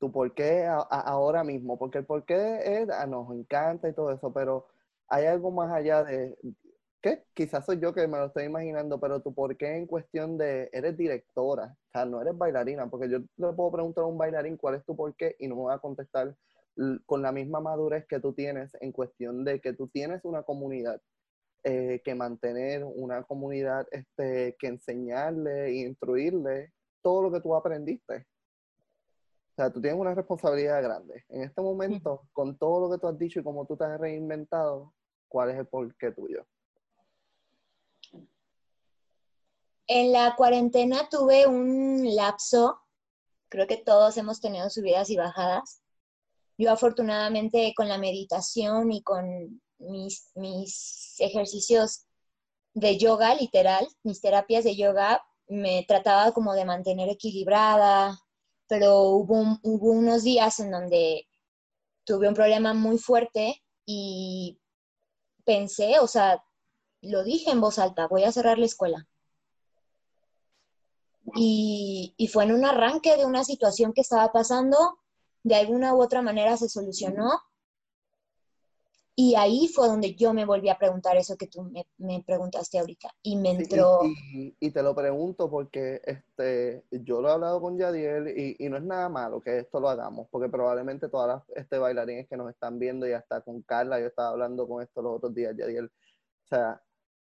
Tu 0.00 0.10
por 0.10 0.34
qué 0.34 0.66
ahora 0.66 1.44
mismo, 1.44 1.78
porque 1.78 1.98
el 1.98 2.06
por 2.06 2.24
qué 2.24 2.82
es, 2.82 2.90
ah, 2.90 3.06
nos 3.06 3.30
encanta 3.32 3.88
y 3.88 3.94
todo 3.94 4.10
eso, 4.12 4.32
pero 4.32 4.66
hay 5.06 5.26
algo 5.26 5.52
más 5.52 5.72
allá 5.72 6.02
de, 6.02 6.36
¿qué? 7.00 7.24
Quizás 7.34 7.64
soy 7.64 7.78
yo 7.78 7.94
que 7.94 8.08
me 8.08 8.18
lo 8.18 8.26
estoy 8.26 8.44
imaginando, 8.44 8.98
pero 8.98 9.20
tu 9.20 9.32
por 9.32 9.56
qué 9.56 9.76
en 9.76 9.86
cuestión 9.86 10.38
de, 10.38 10.70
eres 10.72 10.96
directora, 10.96 11.76
o 11.88 11.90
sea, 11.92 12.04
no 12.04 12.20
eres 12.20 12.36
bailarina, 12.36 12.88
porque 12.88 13.08
yo 13.08 13.18
le 13.18 13.52
puedo 13.52 13.70
preguntar 13.70 14.04
a 14.04 14.08
un 14.08 14.18
bailarín 14.18 14.56
cuál 14.56 14.74
es 14.74 14.84
tu 14.84 14.96
por 14.96 15.14
qué 15.14 15.36
y 15.38 15.46
no 15.46 15.54
me 15.56 15.62
va 15.64 15.74
a 15.74 15.78
contestar 15.78 16.34
con 17.06 17.22
la 17.22 17.32
misma 17.32 17.60
madurez 17.60 18.06
que 18.06 18.20
tú 18.20 18.32
tienes 18.32 18.76
en 18.80 18.92
cuestión 18.92 19.44
de 19.44 19.60
que 19.60 19.72
tú 19.72 19.88
tienes 19.88 20.24
una 20.24 20.42
comunidad 20.42 21.00
eh, 21.64 22.00
que 22.04 22.14
mantener, 22.14 22.84
una 22.84 23.24
comunidad 23.24 23.86
este, 23.90 24.56
que 24.58 24.68
enseñarle 24.68 25.66
e 25.66 25.86
instruirle 25.88 26.72
todo 27.02 27.22
lo 27.22 27.32
que 27.32 27.40
tú 27.40 27.54
aprendiste. 27.54 28.26
O 29.52 29.54
sea, 29.56 29.72
tú 29.72 29.80
tienes 29.80 30.00
una 30.00 30.14
responsabilidad 30.14 30.80
grande. 30.82 31.24
En 31.28 31.42
este 31.42 31.60
momento, 31.60 32.28
con 32.32 32.56
todo 32.56 32.86
lo 32.86 32.94
que 32.94 33.00
tú 33.00 33.08
has 33.08 33.18
dicho 33.18 33.40
y 33.40 33.42
cómo 33.42 33.66
tú 33.66 33.76
te 33.76 33.84
has 33.84 33.98
reinventado, 33.98 34.94
¿cuál 35.26 35.50
es 35.50 35.58
el 35.58 35.66
porqué 35.66 36.12
tuyo? 36.12 36.46
En 39.88 40.12
la 40.12 40.36
cuarentena 40.36 41.08
tuve 41.10 41.46
un 41.46 42.14
lapso, 42.14 42.78
creo 43.48 43.66
que 43.66 43.78
todos 43.78 44.16
hemos 44.16 44.40
tenido 44.40 44.70
subidas 44.70 45.10
y 45.10 45.16
bajadas, 45.16 45.82
yo 46.58 46.72
afortunadamente 46.72 47.72
con 47.76 47.88
la 47.88 47.98
meditación 47.98 48.90
y 48.90 49.02
con 49.02 49.62
mis, 49.78 50.32
mis 50.34 51.14
ejercicios 51.18 52.06
de 52.74 52.98
yoga, 52.98 53.34
literal, 53.36 53.86
mis 54.02 54.20
terapias 54.20 54.64
de 54.64 54.76
yoga, 54.76 55.22
me 55.46 55.84
trataba 55.86 56.32
como 56.32 56.52
de 56.54 56.64
mantener 56.64 57.08
equilibrada, 57.08 58.18
pero 58.66 59.02
hubo, 59.02 59.58
hubo 59.62 59.92
unos 59.92 60.24
días 60.24 60.58
en 60.58 60.72
donde 60.72 61.26
tuve 62.04 62.28
un 62.28 62.34
problema 62.34 62.74
muy 62.74 62.98
fuerte 62.98 63.62
y 63.86 64.60
pensé, 65.44 66.00
o 66.00 66.08
sea, 66.08 66.42
lo 67.00 67.22
dije 67.22 67.52
en 67.52 67.60
voz 67.60 67.78
alta, 67.78 68.08
voy 68.08 68.24
a 68.24 68.32
cerrar 68.32 68.58
la 68.58 68.66
escuela. 68.66 69.06
Y, 71.36 72.14
y, 72.16 72.28
fue 72.28 72.44
en 72.44 72.52
un 72.52 72.64
arranque 72.64 73.16
de 73.16 73.26
una 73.26 73.44
situación 73.44 73.92
que 73.92 74.00
estaba 74.00 74.32
pasando 74.32 74.98
de 75.48 75.54
alguna 75.54 75.94
u 75.94 76.02
otra 76.02 76.22
manera 76.22 76.56
se 76.56 76.68
solucionó. 76.68 77.40
Y 79.16 79.34
ahí 79.34 79.66
fue 79.66 79.88
donde 79.88 80.14
yo 80.14 80.32
me 80.32 80.44
volví 80.44 80.68
a 80.68 80.78
preguntar 80.78 81.16
eso 81.16 81.36
que 81.36 81.48
tú 81.48 81.68
me, 81.96 82.22
preguntaste 82.22 82.78
ahorita. 82.78 83.10
Y 83.20 83.34
me 83.34 83.50
entró... 83.50 84.02
y, 84.04 84.70
te 84.70 84.80
lo 84.80 84.94
pregunto 84.94 85.50
porque 85.50 86.00
este, 86.04 86.84
yo 86.92 87.20
lo 87.20 87.28
he 87.28 87.32
hablado 87.32 87.60
con 87.60 87.76
Yadiel 87.76 88.28
y, 88.28 88.54
y, 88.64 88.68
no 88.68 88.76
es 88.76 88.84
nada 88.84 89.08
malo 89.08 89.40
que 89.40 89.58
esto 89.58 89.80
lo 89.80 89.88
hagamos, 89.88 90.28
porque 90.30 90.48
probablemente 90.48 91.08
todas 91.08 91.26
las 91.26 91.58
este, 91.58 91.78
bailarines 91.78 92.28
que 92.28 92.36
nos 92.36 92.48
están 92.48 92.78
viendo 92.78 93.08
y 93.08 93.12
hasta 93.12 93.40
con 93.40 93.62
Carla, 93.62 93.98
yo 93.98 94.06
estaba 94.06 94.28
hablando 94.28 94.68
con 94.68 94.84
esto 94.84 95.02
los 95.02 95.16
otros 95.16 95.34
días, 95.34 95.56
Yadiel. 95.56 95.86
O 95.86 96.46
sea, 96.46 96.80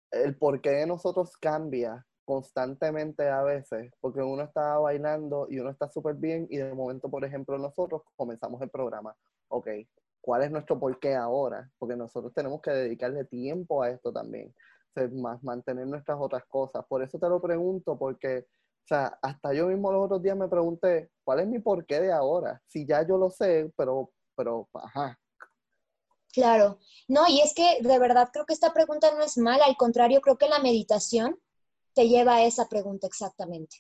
el 0.09 0.35
por 0.35 0.61
qué 0.61 0.71
de 0.71 0.87
nosotros 0.87 1.37
cambia 1.37 2.03
constantemente 2.25 3.29
a 3.29 3.43
veces, 3.43 3.93
porque 4.01 4.21
uno 4.21 4.43
está 4.43 4.79
bailando 4.79 5.47
y 5.49 5.59
uno 5.59 5.69
está 5.69 5.87
súper 5.87 6.15
bien 6.15 6.47
y 6.49 6.57
de 6.57 6.73
momento, 6.73 7.09
por 7.09 7.23
ejemplo, 7.23 7.57
nosotros 7.57 8.01
comenzamos 8.15 8.61
el 8.61 8.69
programa. 8.69 9.15
Ok, 9.47 9.67
¿cuál 10.19 10.43
es 10.43 10.51
nuestro 10.51 10.79
porqué 10.79 11.15
ahora? 11.15 11.69
Porque 11.77 11.95
nosotros 11.95 12.33
tenemos 12.33 12.61
que 12.61 12.71
dedicarle 12.71 13.25
tiempo 13.25 13.83
a 13.83 13.91
esto 13.91 14.11
también, 14.11 14.53
más 15.13 15.41
mantener 15.43 15.87
nuestras 15.87 16.17
otras 16.19 16.43
cosas. 16.47 16.83
Por 16.89 17.03
eso 17.03 17.19
te 17.19 17.29
lo 17.29 17.39
pregunto, 17.39 17.97
porque, 17.97 18.39
o 18.39 18.87
sea, 18.87 19.17
hasta 19.21 19.53
yo 19.53 19.67
mismo 19.67 19.91
los 19.91 20.05
otros 20.05 20.21
días 20.23 20.35
me 20.35 20.47
pregunté, 20.47 21.11
¿cuál 21.23 21.41
es 21.41 21.47
mi 21.47 21.59
porqué 21.59 22.01
de 22.01 22.11
ahora? 22.11 22.59
Si 22.65 22.85
ya 22.87 23.07
yo 23.07 23.17
lo 23.17 23.29
sé, 23.29 23.71
pero, 23.77 24.11
pero, 24.35 24.67
ajá. 24.73 25.17
Claro. 26.33 26.79
No, 27.07 27.21
y 27.29 27.39
es 27.39 27.53
que 27.53 27.81
de 27.81 27.99
verdad 27.99 28.29
creo 28.33 28.45
que 28.45 28.53
esta 28.53 28.73
pregunta 28.73 29.13
no 29.15 29.21
es 29.21 29.37
mala, 29.37 29.63
al 29.65 29.77
contrario, 29.77 30.19
creo 30.19 30.37
que 30.37 30.49
la 30.49 30.59
meditación 30.59 31.39
te 31.95 32.07
lleva 32.07 32.35
a 32.35 32.45
esa 32.45 32.67
pregunta 32.67 33.07
exactamente. 33.07 33.77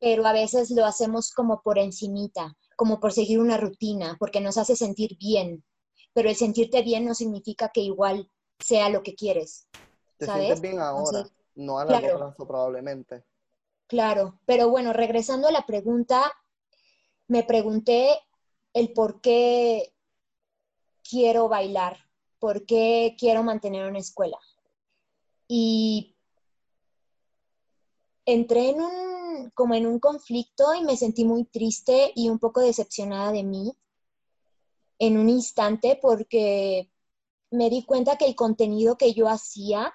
Pero 0.00 0.26
a 0.26 0.32
veces 0.32 0.70
lo 0.70 0.84
hacemos 0.84 1.32
como 1.32 1.62
por 1.62 1.78
encimita, 1.78 2.56
como 2.76 3.00
por 3.00 3.12
seguir 3.12 3.40
una 3.40 3.56
rutina, 3.56 4.16
porque 4.18 4.40
nos 4.40 4.58
hace 4.58 4.76
sentir 4.76 5.16
bien. 5.18 5.64
Pero 6.12 6.28
el 6.28 6.36
sentirte 6.36 6.82
bien 6.82 7.06
no 7.06 7.14
significa 7.14 7.70
que 7.72 7.80
igual 7.80 8.30
sea 8.58 8.90
lo 8.90 9.02
que 9.02 9.14
quieres. 9.14 9.68
Te 10.18 10.26
¿sabes? 10.26 10.42
sientes 10.42 10.60
bien 10.60 10.80
ahora, 10.80 11.28
no 11.54 11.78
a 11.78 11.84
largo 11.84 12.00
claro. 12.00 12.18
plazo 12.18 12.46
probablemente. 12.46 13.24
Claro, 13.86 14.38
pero 14.44 14.68
bueno, 14.68 14.92
regresando 14.92 15.48
a 15.48 15.52
la 15.52 15.64
pregunta, 15.64 16.30
me 17.28 17.42
pregunté 17.44 18.18
el 18.74 18.92
por 18.92 19.20
qué 19.20 19.94
quiero 21.08 21.48
bailar, 21.48 21.96
por 22.38 22.66
qué 22.66 23.16
quiero 23.18 23.42
mantener 23.42 23.88
una 23.88 23.98
escuela. 23.98 24.38
Y 25.46 26.17
entré 28.28 28.70
en 28.70 28.82
un, 28.82 29.50
como 29.54 29.74
en 29.74 29.86
un 29.86 29.98
conflicto 29.98 30.74
y 30.74 30.84
me 30.84 30.98
sentí 30.98 31.24
muy 31.24 31.44
triste 31.44 32.12
y 32.14 32.28
un 32.28 32.38
poco 32.38 32.60
decepcionada 32.60 33.32
de 33.32 33.42
mí 33.42 33.74
en 34.98 35.16
un 35.16 35.30
instante 35.30 35.98
porque 36.00 36.90
me 37.50 37.70
di 37.70 37.84
cuenta 37.84 38.18
que 38.18 38.26
el 38.26 38.36
contenido 38.36 38.98
que 38.98 39.14
yo 39.14 39.28
hacía, 39.28 39.94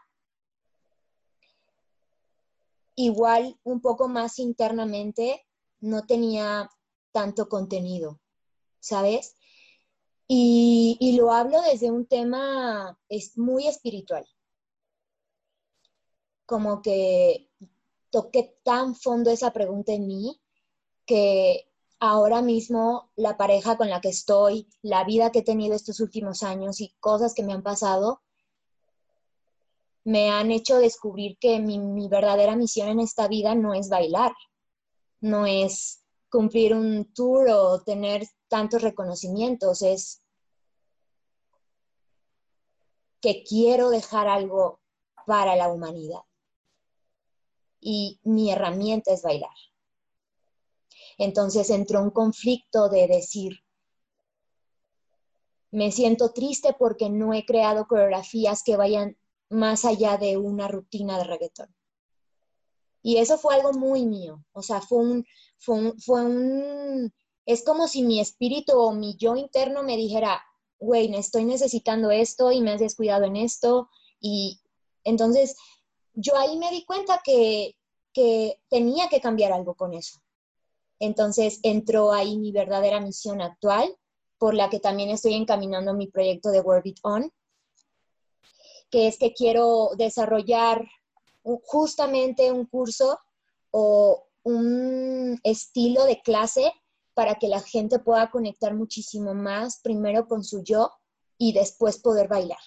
igual 2.96 3.60
un 3.64 3.82
poco 3.82 4.08
más 4.08 4.40
internamente, 4.40 5.46
no 5.80 6.08
tenía 6.08 6.72
tanto 7.12 7.48
contenido, 7.48 8.20
¿sabes? 8.80 9.36
Y, 10.28 10.98
y 11.00 11.18
lo 11.18 11.32
hablo 11.32 11.62
desde 11.62 11.92
un 11.92 12.08
tema 12.08 12.98
es 13.10 13.38
muy 13.38 13.68
espiritual. 13.68 14.26
Como 16.48 16.82
que 16.82 17.53
toqué 18.14 18.56
tan 18.64 18.94
fondo 18.94 19.32
esa 19.32 19.52
pregunta 19.52 19.92
en 19.92 20.06
mí 20.06 20.40
que 21.04 21.68
ahora 22.00 22.44
mismo 22.44 23.10
la 23.16 23.38
pareja 23.38 23.76
con 23.76 23.90
la 23.90 24.02
que 24.02 24.10
estoy, 24.10 24.70
la 24.84 25.04
vida 25.04 25.32
que 25.32 25.40
he 25.40 25.44
tenido 25.44 25.76
estos 25.76 26.00
últimos 26.00 26.44
años 26.44 26.80
y 26.80 26.94
cosas 27.00 27.34
que 27.34 27.42
me 27.42 27.54
han 27.54 27.64
pasado, 27.64 28.22
me 30.04 30.30
han 30.30 30.52
hecho 30.52 30.78
descubrir 30.78 31.40
que 31.40 31.60
mi, 31.60 31.80
mi 31.80 32.08
verdadera 32.08 32.56
misión 32.56 32.88
en 32.90 33.00
esta 33.00 33.28
vida 33.28 33.56
no 33.56 33.74
es 33.74 33.90
bailar, 33.90 34.34
no 35.20 35.48
es 35.48 36.04
cumplir 36.30 36.76
un 36.76 37.12
tour 37.16 37.50
o 37.50 37.82
tener 37.82 38.28
tantos 38.48 38.84
reconocimientos, 38.84 39.82
es 39.82 40.22
que 43.20 43.44
quiero 43.44 43.90
dejar 43.90 44.28
algo 44.28 44.82
para 45.26 45.56
la 45.56 45.70
humanidad. 45.70 46.22
Y 47.86 48.20
mi 48.24 48.52
herramienta 48.52 49.12
es 49.12 49.22
bailar. 49.22 49.56
Entonces 51.18 51.70
entró 51.70 52.02
un 52.02 52.12
conflicto 52.12 52.90
de 52.90 53.08
decir, 53.08 53.60
me 55.72 55.92
siento 55.92 56.32
triste 56.32 56.76
porque 56.78 57.10
no 57.10 57.34
he 57.34 57.46
creado 57.46 57.88
coreografías 57.88 58.64
que 58.64 58.78
vayan 58.78 59.18
más 59.50 59.86
allá 59.86 60.18
de 60.18 60.38
una 60.38 60.68
rutina 60.68 61.18
de 61.18 61.26
reggaetón. 61.26 61.76
Y 63.02 63.18
eso 63.18 63.38
fue 63.38 63.56
algo 63.56 63.74
muy 63.74 64.06
mío, 64.06 64.46
o 64.54 64.62
sea, 64.62 64.80
fue 64.80 65.00
un, 65.00 65.26
fue 65.60 65.76
un, 65.76 66.00
fue 66.00 66.24
un 66.24 67.14
es 67.46 67.64
como 67.64 67.88
si 67.88 68.04
mi 68.04 68.20
espíritu 68.20 68.74
o 68.78 68.94
mi 68.94 69.16
yo 69.18 69.36
interno 69.36 69.84
me 69.84 69.98
dijera, 69.98 70.42
güey, 70.80 71.14
estoy 71.16 71.46
necesitando 71.46 72.12
esto 72.12 72.52
y 72.52 72.62
me 72.62 72.72
has 72.72 72.80
descuidado 72.80 73.26
en 73.26 73.36
esto. 73.36 73.90
Y 74.20 74.62
entonces 75.04 75.56
yo 76.14 76.38
ahí 76.38 76.58
me 76.58 76.72
di 76.72 76.86
cuenta 76.86 77.22
que, 77.24 77.76
que 78.14 78.60
tenía 78.70 79.10
que 79.10 79.22
cambiar 79.22 79.52
algo 79.52 79.76
con 79.76 79.94
eso. 79.94 80.20
Entonces 81.00 81.60
entró 81.64 82.14
ahí 82.14 82.38
mi 82.38 82.52
verdadera 82.52 83.00
misión 83.00 83.42
actual, 83.42 83.98
por 84.38 84.54
la 84.54 84.70
que 84.70 84.80
también 84.80 85.10
estoy 85.10 85.34
encaminando 85.34 85.94
mi 85.94 86.08
proyecto 86.08 86.50
de 86.50 86.62
World 86.62 86.88
It 86.88 87.00
On, 87.04 87.32
que 88.90 89.08
es 89.08 89.18
que 89.18 89.34
quiero 89.34 89.92
desarrollar 89.98 90.86
justamente 91.64 92.52
un 92.52 92.66
curso 92.66 93.20
o 93.72 94.28
un 94.44 95.40
estilo 95.44 96.06
de 96.06 96.22
clase 96.22 96.72
para 97.14 97.36
que 97.36 97.48
la 97.48 97.60
gente 97.60 98.00
pueda 98.00 98.30
conectar 98.32 98.74
muchísimo 98.74 99.34
más, 99.34 99.80
primero 99.82 100.28
con 100.28 100.44
su 100.44 100.64
yo 100.64 100.92
y 101.38 101.54
después 101.54 102.00
poder 102.00 102.28
bailar. 102.28 102.60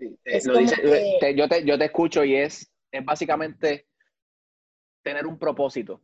Sí, 0.00 0.18
eh, 0.24 0.40
lo 0.44 0.58
dice, 0.58 0.76
que... 0.76 1.18
te, 1.20 1.34
yo, 1.36 1.46
te, 1.46 1.64
yo 1.64 1.78
te 1.78 1.84
escucho 1.84 2.24
y 2.24 2.34
es, 2.34 2.72
es 2.90 3.04
básicamente 3.04 3.86
tener 5.02 5.26
un 5.26 5.38
propósito. 5.38 6.00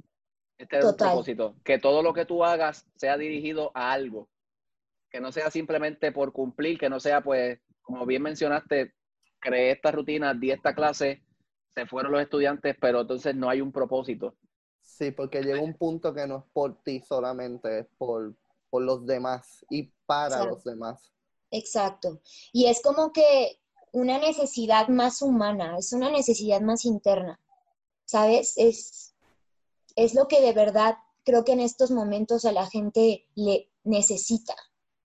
Es 0.59 0.69
tener 0.69 0.85
Total. 0.85 1.09
un 1.09 1.13
propósito. 1.13 1.57
Que 1.65 1.79
todo 1.79 2.03
lo 2.03 2.13
que 2.13 2.27
tú 2.27 2.45
hagas 2.45 2.87
sea 2.97 3.17
dirigido 3.17 3.73
a 3.75 3.93
algo. 3.93 4.29
Que 5.11 5.21
no 5.21 5.33
sea 5.33 5.51
simplemente 5.51 6.13
por 6.13 6.33
cumplir, 6.33 6.79
que 6.79 6.91
no 6.91 7.01
sea, 7.01 7.23
pues, 7.23 7.59
como 7.81 8.05
bien 8.05 8.23
mencionaste, 8.23 8.93
creé 9.41 9.71
esta 9.71 9.93
rutina, 9.93 10.35
di 10.35 10.51
esta 10.51 10.75
clase, 10.75 11.23
se 11.75 11.87
fueron 11.87 12.13
los 12.13 12.21
estudiantes, 12.21 12.77
pero 12.81 13.01
entonces 13.01 13.35
no 13.35 13.49
hay 13.49 13.61
un 13.61 13.73
propósito. 13.73 14.37
Sí, 14.83 15.11
porque 15.11 15.43
llega 15.43 15.61
un 15.61 15.75
punto 15.75 16.13
que 16.15 16.27
no 16.27 16.39
es 16.39 16.45
por 16.53 16.83
ti 16.83 17.01
solamente, 17.01 17.81
es 17.81 17.87
por, 17.97 18.35
por 18.69 18.83
los 18.83 19.07
demás 19.07 19.65
y 19.71 19.93
para 20.07 20.37
Exacto. 20.37 20.51
los 20.51 20.65
demás. 20.65 21.13
Exacto. 21.51 22.21
Y 22.53 22.67
es 22.67 22.83
como 22.83 23.13
que 23.13 23.59
una 23.97 24.19
necesidad 24.19 24.89
más 24.89 25.23
humana, 25.23 25.79
es 25.79 25.95
una 25.95 26.11
necesidad 26.11 26.61
más 26.61 26.85
interna, 26.85 27.41
¿sabes? 28.05 28.53
Es, 28.57 29.15
es 29.97 30.15
lo 30.15 30.29
que 30.29 30.43
de 30.43 30.53
verdad 30.53 30.99
creo 31.25 31.47
que 31.47 31.53
en 31.53 31.61
estos 31.61 31.91
momentos 31.91 32.45
a 32.45 32.53
la 32.53 32.67
gente 32.67 33.27
le 33.35 33.73
necesita. 33.85 34.55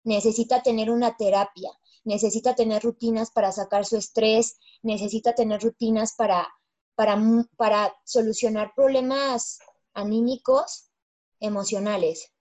Necesita 0.03 0.63
tener 0.63 0.91
una 0.91 1.15
terapia, 1.19 1.71
necesita 2.05 2.55
tener 2.55 2.83
rutinas 2.83 3.31
para 3.31 3.53
sacar 3.53 3.85
su 3.85 3.99
estrés, 3.99 4.59
necesita 4.81 5.35
tener 5.35 5.61
rutinas 5.61 6.15
para, 6.15 6.49
para, 6.95 7.21
para 7.59 7.95
solucionar 8.07 8.73
problemas 8.75 9.59
anímicos, 9.93 10.91
emocionales. 11.39 12.33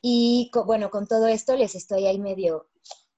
Y 0.00 0.50
bueno, 0.64 0.88
con 0.88 1.06
todo 1.06 1.26
esto 1.26 1.56
les 1.56 1.74
estoy 1.74 2.06
ahí 2.06 2.18
medio 2.18 2.70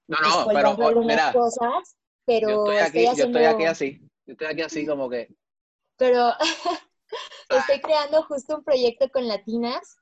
no, 0.07 0.17
no, 0.21 0.75
pero 0.77 1.01
mira, 1.01 1.31
cosas, 1.31 1.95
pero 2.25 2.49
yo 2.49 2.63
estoy 2.63 2.77
aquí, 2.77 2.85
estoy 2.85 3.05
haciendo... 3.07 3.39
yo 3.39 3.45
estoy 3.45 3.55
aquí 3.55 3.65
así, 3.65 3.99
yo 4.25 4.31
estoy 4.33 4.47
aquí 4.47 4.61
así 4.61 4.85
como 4.85 5.09
que. 5.09 5.27
Pero 5.97 6.31
estoy 7.49 7.81
creando 7.81 8.23
justo 8.23 8.57
un 8.57 8.63
proyecto 8.63 9.09
con 9.09 9.27
latinas, 9.27 9.97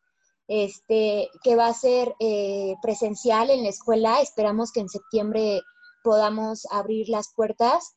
este, 0.48 1.30
que 1.44 1.56
va 1.56 1.68
a 1.68 1.74
ser 1.74 2.14
eh, 2.20 2.76
presencial 2.82 3.50
en 3.50 3.64
la 3.64 3.70
escuela. 3.70 4.22
Esperamos 4.22 4.72
que 4.72 4.80
en 4.80 4.90
septiembre 4.90 5.62
podamos 6.04 6.66
abrir 6.72 7.10
las 7.10 7.34
puertas. 7.36 7.96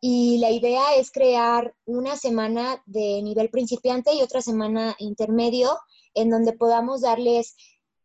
Y 0.00 0.38
la 0.38 0.50
idea 0.50 0.94
es 0.96 1.10
crear 1.10 1.74
una 1.84 2.16
semana 2.16 2.82
de 2.86 3.20
nivel 3.22 3.50
principiante 3.50 4.14
y 4.14 4.22
otra 4.22 4.40
semana 4.40 4.96
intermedio, 4.98 5.78
en 6.14 6.30
donde 6.30 6.54
podamos 6.54 7.02
darles 7.02 7.54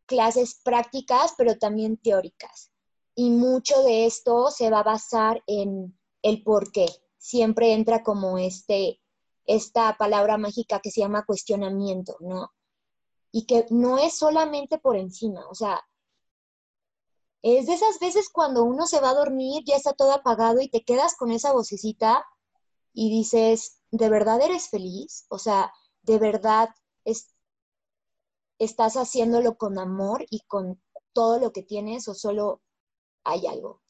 clases 0.04 0.60
prácticas, 0.62 1.34
pero 1.38 1.56
también 1.56 1.96
teóricas. 1.96 2.70
Y 3.16 3.30
mucho 3.30 3.82
de 3.82 4.06
esto 4.06 4.50
se 4.52 4.70
va 4.70 4.80
a 4.80 4.84
basar 4.84 5.42
en 5.48 5.98
el 6.22 6.44
por 6.44 6.70
qué. 6.70 6.86
Siempre 7.18 7.72
entra 7.72 8.04
como 8.04 8.38
este, 8.38 9.00
esta 9.46 9.96
palabra 9.96 10.38
mágica 10.38 10.80
que 10.80 10.92
se 10.92 11.00
llama 11.00 11.24
cuestionamiento, 11.26 12.16
¿no? 12.20 12.52
Y 13.32 13.46
que 13.46 13.66
no 13.70 13.98
es 13.98 14.16
solamente 14.16 14.78
por 14.78 14.96
encima, 14.96 15.44
o 15.50 15.54
sea, 15.54 15.82
es 17.42 17.66
de 17.66 17.74
esas 17.74 17.98
veces 18.00 18.28
cuando 18.28 18.64
uno 18.64 18.86
se 18.86 19.00
va 19.00 19.10
a 19.10 19.14
dormir, 19.14 19.62
ya 19.64 19.76
está 19.76 19.92
todo 19.92 20.12
apagado 20.12 20.60
y 20.60 20.68
te 20.68 20.84
quedas 20.84 21.14
con 21.16 21.30
esa 21.30 21.52
vocecita 21.52 22.24
y 22.92 23.10
dices, 23.10 23.82
¿de 23.92 24.08
verdad 24.08 24.40
eres 24.40 24.68
feliz? 24.68 25.26
O 25.28 25.38
sea, 25.38 25.72
¿de 26.02 26.18
verdad 26.18 26.70
es, 27.04 27.28
estás 28.58 28.96
haciéndolo 28.96 29.56
con 29.56 29.78
amor 29.78 30.26
y 30.28 30.40
con 30.48 30.82
todo 31.12 31.38
lo 31.38 31.52
que 31.52 31.62
tienes 31.62 32.08
o 32.08 32.14
solo 32.14 32.62
hay 33.26 33.46
algo? 33.46 33.82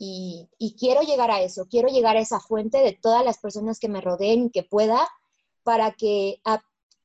Y, 0.00 0.48
quiero 0.78 1.02
llegar 1.02 1.30
a 1.30 1.42
eso, 1.42 1.66
quiero 1.68 1.88
llegar 1.88 2.16
a 2.16 2.20
esa 2.20 2.38
fuente 2.40 2.78
de 2.78 2.92
todas 2.92 3.24
las 3.24 3.38
personas 3.38 3.80
que 3.80 3.88
me 3.88 4.00
rodeen 4.00 4.44
y 4.44 4.50
que 4.50 4.62
pueda 4.62 5.08
para 5.64 5.92
que 5.92 6.40
a, 6.44 6.62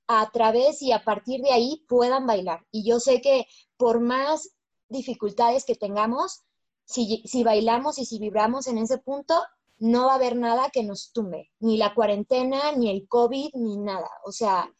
a 0.08 0.32
través 0.32 0.82
y 0.82 0.91
a 0.91 1.04
partir 1.04 1.41
de 1.41 1.52
ahí 1.52 1.84
puedan 1.88 2.28
bailar. 2.28 2.66
Y 2.72 2.88
yo 2.88 3.00
sé 3.00 3.20
que 3.22 3.48
por 3.78 4.00
más 4.00 4.52
dificultades 4.90 5.66
que 5.66 5.76
tengamos, 5.76 6.44
si, 6.86 7.24
si, 7.26 7.44
bailamos 7.44 7.98
y 7.98 8.06
si 8.06 8.20
vibramos 8.20 8.68
en 8.68 8.78
ese 8.78 9.00
punto, 9.00 9.41
no 9.80 10.06
va 10.06 10.14
a 10.14 10.16
haber 10.16 10.36
nada 10.36 10.70
que 10.72 10.84
nos 10.84 11.12
tumbe, 11.12 11.52
ni 11.60 11.78
la 11.78 11.95
cuarentena, 11.95 12.74
ni 12.74 12.90
el 12.90 13.08
COVID, 13.08 13.56
ni 13.56 13.78
nada. 13.78 14.10
O 14.24 14.32
sea, 14.32 14.72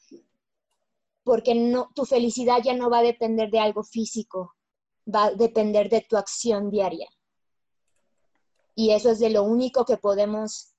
porque 1.24 1.56
no, 1.56 1.90
tu 1.96 2.06
felicidad 2.06 2.60
ya 2.64 2.74
no 2.74 2.90
va 2.90 3.00
a 3.00 3.04
depender 3.04 3.50
de 3.50 3.60
algo 3.60 3.84
físico, 3.84 4.54
va 5.06 5.26
a 5.26 5.32
depender 5.32 5.90
de 5.90 6.02
tu 6.02 6.18
acción 6.18 6.70
diaria. 6.70 7.08
y 8.76 8.92
eso 8.92 9.12
es 9.12 9.20
de 9.20 9.30
lo 9.30 9.44
único 9.44 9.86
que 9.86 9.98
podemos 9.98 10.74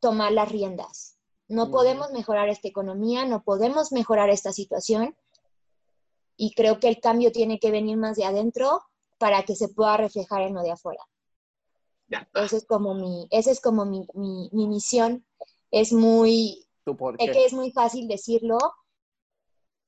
tomar 0.00 0.32
las 0.32 0.50
riendas. 0.50 1.18
No 1.46 1.70
podemos 1.70 2.10
mejorar 2.10 2.48
esta 2.48 2.68
economía, 2.68 3.26
no 3.26 3.42
podemos 3.42 3.92
mejorar 3.92 4.28
esta 4.30 4.52
situación 4.52 5.16
y 6.36 6.54
creo 6.54 6.80
que 6.80 6.88
el 6.88 7.00
cambio 7.00 7.32
tiene 7.32 7.58
que 7.58 7.70
venir 7.70 7.96
más 7.96 8.16
de 8.16 8.24
adentro 8.24 8.82
para 9.18 9.42
que 9.42 9.54
se 9.54 9.68
pueda 9.68 9.96
reflejar 9.96 10.42
en 10.42 10.54
lo 10.54 10.62
de 10.62 10.72
afuera. 10.72 11.04
Esa 12.34 12.56
es 12.56 12.66
como 12.66 12.94
mi, 12.94 13.28
esa 13.30 13.50
es 13.50 13.60
como 13.60 13.84
mi, 13.84 14.06
mi, 14.14 14.66
misión. 14.66 15.26
Es 15.70 15.92
muy, 15.92 16.66
que 17.18 17.44
es 17.44 17.52
muy 17.52 17.70
fácil 17.72 18.08
decirlo 18.08 18.58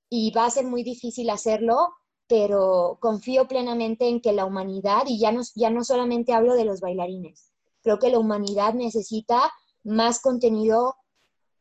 y 0.09 0.31
va 0.33 0.47
a 0.47 0.51
ser 0.51 0.67
muy 0.67 0.83
difícil 0.83 1.31
hacerlo, 1.31 1.95
pero 2.33 2.97
confío 2.99 3.47
plenamente 3.47 4.09
en 4.09 4.23
que 4.23 4.33
la 4.33 4.47
humanidad, 4.47 5.03
y 5.07 5.19
ya 5.19 5.33
no, 5.33 5.43
ya 5.55 5.69
no 5.69 5.85
solamente 5.85 6.33
hablo 6.33 6.55
de 6.55 6.65
los 6.65 6.81
bailarines, 6.81 7.53
creo 7.83 7.99
que 7.99 8.09
la 8.09 8.19
humanidad 8.19 8.73
necesita 8.73 9.53
más 9.85 10.23
contenido 10.23 10.97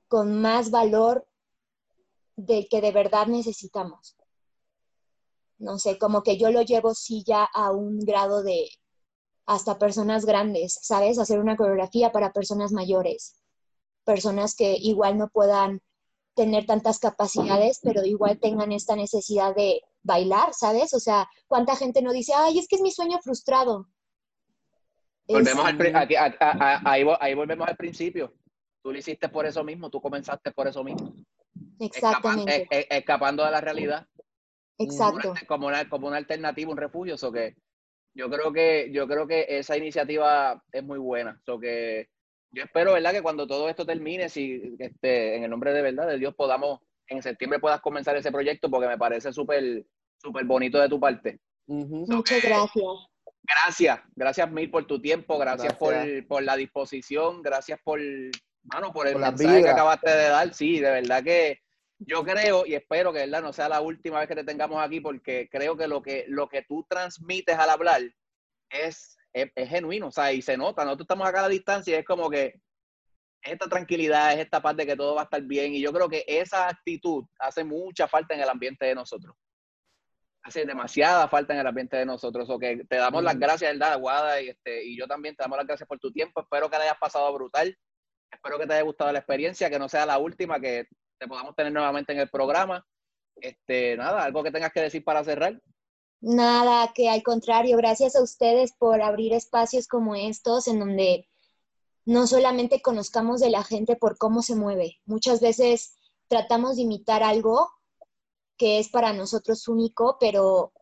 con 0.07 0.39
más 0.39 0.72
valor 0.72 1.27
del 2.38 2.69
que 2.69 2.80
de 2.80 2.93
verdad 2.93 3.27
necesitamos. 3.27 4.15
No 5.57 5.77
sé, 5.77 5.98
como 5.98 6.23
que 6.23 6.38
yo 6.38 6.52
lo 6.52 6.61
llevo 6.61 6.95
sí 6.95 7.26
ya 7.27 7.43
a 7.43 7.72
un 7.72 7.99
grado 7.99 8.41
de 8.41 8.69
hasta 9.45 9.77
personas 9.77 10.23
grandes, 10.23 10.80
¿sabes? 10.81 11.19
Hacer 11.19 11.39
una 11.39 11.57
coreografía 11.57 12.14
para 12.14 12.31
personas 12.31 12.72
mayores, 12.72 13.35
personas 14.06 14.56
que 14.56 14.77
igual 14.77 15.18
no 15.18 15.27
puedan 15.27 15.81
tener 16.34 16.65
tantas 16.65 16.98
capacidades, 16.99 17.81
pero 17.84 18.06
igual 18.06 18.39
tengan 18.39 18.72
esta 18.72 18.95
necesidad 18.95 19.53
de 19.53 19.81
bailar, 20.03 20.53
¿sabes? 20.53 20.94
O 20.94 20.99
sea, 20.99 21.30
¿cuánta 21.48 21.76
gente 21.76 22.02
no 22.02 22.11
dice, 22.11 22.34
ay, 22.36 22.60
es 22.60 22.68
que 22.68 22.76
es 22.76 22.82
mi 22.82 22.91
sueño 22.91 23.19
frustrado? 23.22 23.88
Volvemos 25.28 25.65
al, 25.65 26.38
ahí, 27.19 27.34
volvemos 27.34 27.68
al 27.68 27.78
principio. 27.78 28.34
Tú 28.84 28.91
lo 28.91 28.98
hiciste 28.98 29.30
por 29.30 29.45
eso 29.45 29.64
mismo, 29.64 29.90
tú 29.90 30.02
comenzaste 30.02 30.52
por 30.52 30.68
eso 30.68 30.84
mismo. 30.84 31.14
Exactamente. 31.80 32.68
Escapando, 32.90 33.45
de 33.45 33.52
la 33.52 33.61
realidad. 33.61 34.07
Exacto. 34.78 35.34
Como 35.48 35.68
una, 35.68 35.88
como 35.88 36.07
una 36.07 36.18
alternativa, 36.18 36.72
un 36.72 36.78
refugio. 36.78 37.18
So 37.18 37.32
que 37.32 37.56
yo 38.14 38.30
creo 38.30 38.52
que, 38.52 38.90
yo 38.91 39.07
creo 39.07 39.28
que 39.28 39.45
esa 39.48 39.78
iniciativa 39.78 40.64
es 40.72 40.84
muy 40.84 40.99
buena. 40.99 41.40
So 41.45 41.60
que 41.60 42.10
yo 42.52 42.64
espero, 42.64 42.94
¿verdad? 42.94 43.14
Que 43.14 43.22
cuando 43.22 43.48
todo 43.48 43.69
esto 43.69 43.86
termine, 43.86 44.30
si 44.30 44.76
este, 44.80 45.36
en 45.36 45.44
el 45.44 45.49
nombre 45.49 45.73
de 45.73 45.82
verdad 45.82 46.07
de 46.07 46.18
Dios 46.18 46.36
podamos, 46.36 46.82
en 47.12 47.22
septiembre 47.22 47.60
puedas 47.60 47.82
comenzar 47.82 48.16
ese 48.16 48.32
proyecto, 48.32 48.70
porque 48.70 48.88
me 48.88 48.98
parece 48.98 49.32
súper, 49.32 49.86
súper 50.18 50.46
bonito 50.46 50.80
de 50.80 50.90
tu 50.90 51.00
parte. 51.00 51.40
Muchas 51.68 52.42
gracias. 52.42 52.86
Gracias, 53.44 54.00
gracias 54.16 54.52
mil 54.52 54.70
por 54.70 54.86
tu 54.86 55.02
tiempo, 55.02 55.38
gracias, 55.38 55.74
Por, 55.74 55.96
por, 56.28 56.44
la 56.44 56.56
disposición, 56.56 57.42
gracias 57.42 57.80
por, 57.84 58.00
mano, 58.64 58.94
por 58.94 59.08
el 59.08 59.18
mensaje 59.18 59.64
que 59.64 59.70
acabaste 59.70 60.10
de 60.10 60.30
dar. 60.30 60.54
Sí, 60.54 60.80
de 60.80 60.92
verdad 60.92 61.24
que 61.24 61.60
yo 61.98 62.24
creo 62.24 62.66
y 62.66 62.76
espero 62.76 63.12
que 63.12 63.20
verdad 63.20 63.42
no 63.42 63.52
sea 63.52 63.68
la 63.68 63.82
última 63.82 64.20
vez 64.20 64.28
que 64.28 64.36
te 64.36 64.44
tengamos 64.44 64.82
aquí, 64.82 65.00
porque 65.00 65.50
creo 65.52 65.76
que 65.76 65.88
lo 65.88 66.02
que, 66.02 66.26
lo 66.28 66.48
que 66.50 66.64
tú 66.64 66.86
transmites 66.88 67.58
al 67.58 67.72
hablar 67.72 68.02
es 68.70 69.18
es, 69.34 69.70
genuino, 69.70 70.08
o 70.08 70.12
sea, 70.12 70.32
y 70.34 70.42
se 70.42 70.58
nota, 70.58 70.84
nosotros 70.84 71.06
estamos 71.06 71.28
acá 71.28 71.40
a 71.40 71.44
la 71.44 71.50
distancia 71.50 71.96
y 71.96 72.00
es 72.00 72.06
como 72.06 72.30
que 72.30 72.60
esta 73.41 73.68
tranquilidad, 73.68 74.34
es 74.34 74.39
esta 74.39 74.61
parte 74.61 74.84
de 74.84 74.91
que 74.91 74.95
todo 74.95 75.15
va 75.15 75.22
a 75.22 75.23
estar 75.26 75.41
bien, 75.41 75.73
y 75.73 75.81
yo 75.81 75.91
creo 75.91 76.07
que 76.07 76.23
esa 76.27 76.68
actitud 76.68 77.26
hace 77.39 77.63
mucha 77.63 78.07
falta 78.07 78.35
en 78.35 78.41
el 78.41 78.49
ambiente 78.49 78.85
de 78.85 78.95
nosotros. 78.95 79.35
Hace 80.43 80.65
demasiada 80.65 81.27
falta 81.27 81.53
en 81.53 81.59
el 81.59 81.68
ambiente 81.68 81.97
de 81.97 82.05
nosotros. 82.05 82.49
O 82.49 82.57
que 82.57 82.84
te 82.89 82.95
damos 82.95 83.23
las 83.23 83.38
gracias, 83.38 83.73
¿verdad, 83.73 83.93
Aguada? 83.93 84.41
Y, 84.41 84.49
este, 84.49 84.84
y 84.84 84.97
yo 84.97 85.05
también 85.07 85.35
te 85.35 85.43
damos 85.43 85.57
las 85.57 85.68
gracias 85.68 85.88
por 85.88 85.99
tu 85.99 86.11
tiempo. 86.11 86.41
Espero 86.41 86.68
que 86.68 86.77
te 86.77 86.84
hayas 86.84 86.97
pasado 86.97 87.31
brutal. 87.31 87.77
Espero 88.31 88.57
que 88.57 88.65
te 88.65 88.73
haya 88.73 88.81
gustado 88.81 89.11
la 89.11 89.19
experiencia, 89.19 89.69
que 89.69 89.77
no 89.77 89.88
sea 89.88 90.05
la 90.07 90.18
última, 90.18 90.59
que 90.59 90.88
te 91.19 91.27
podamos 91.27 91.55
tener 91.55 91.72
nuevamente 91.72 92.13
en 92.13 92.19
el 92.19 92.30
programa. 92.30 92.84
Este, 93.35 93.95
nada, 93.97 94.23
algo 94.23 94.43
que 94.43 94.51
tengas 94.51 94.72
que 94.72 94.81
decir 94.81 95.03
para 95.03 95.23
cerrar. 95.23 95.61
Nada, 96.22 96.91
que 96.93 97.09
al 97.09 97.22
contrario, 97.22 97.77
gracias 97.77 98.15
a 98.15 98.23
ustedes 98.23 98.73
por 98.73 99.01
abrir 99.01 99.34
espacios 99.34 99.88
como 99.88 100.15
estos 100.15 100.68
en 100.68 100.80
donde 100.80 101.27
no 102.06 102.28
solamente 102.28 102.82
conozcamos 102.82 103.40
de 103.40 103.49
la 103.49 103.64
gente 103.64 103.95
por 103.95 104.18
cómo 104.18 104.41
se 104.41 104.56
mueve. 104.56 104.99
Muchas 105.06 105.40
veces 105.40 105.95
tratamos 106.28 106.76
de 106.76 106.84
imitar 106.84 107.23
algo 107.23 107.69
que 108.57 108.80
es 108.80 108.90
para 108.90 109.14
nosotros 109.14 109.68
único, 109.68 110.18
pero 110.19 110.73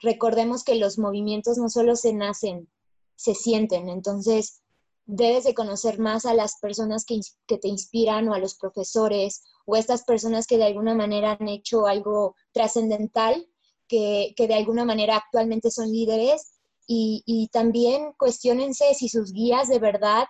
recordemos 0.00 0.64
que 0.64 0.76
los 0.76 0.98
movimientos 0.98 1.58
no 1.58 1.68
solo 1.68 1.96
se 1.96 2.12
nacen, 2.12 2.68
se 3.16 3.34
sienten. 3.34 3.88
Entonces, 3.88 4.62
debes 5.06 5.44
de 5.44 5.54
conocer 5.54 5.98
más 5.98 6.26
a 6.26 6.34
las 6.34 6.58
personas 6.60 7.04
que, 7.04 7.20
que, 7.46 7.58
te 7.58 7.68
inspiran 7.68 8.28
o 8.28 8.34
a 8.34 8.38
los 8.38 8.56
profesores 8.56 9.44
o 9.64 9.74
a 9.74 9.78
estas 9.78 10.04
personas 10.04 10.46
que 10.46 10.58
de 10.58 10.64
alguna 10.64 10.94
manera 10.94 11.36
han 11.38 11.48
hecho 11.48 11.86
algo 11.86 12.34
trascendental 12.52 13.48
que, 13.88 14.34
de 14.36 14.54
alguna 14.54 14.84
manera 14.84 15.16
actualmente 15.16 15.70
son 15.70 15.90
líderes 15.90 16.52
y, 16.86 17.48
también 17.52 18.12
cuestionense 18.16 18.94
si 18.94 19.08
sus 19.08 19.32
guías 19.32 19.68
de 19.68 19.78
verdad 19.78 20.26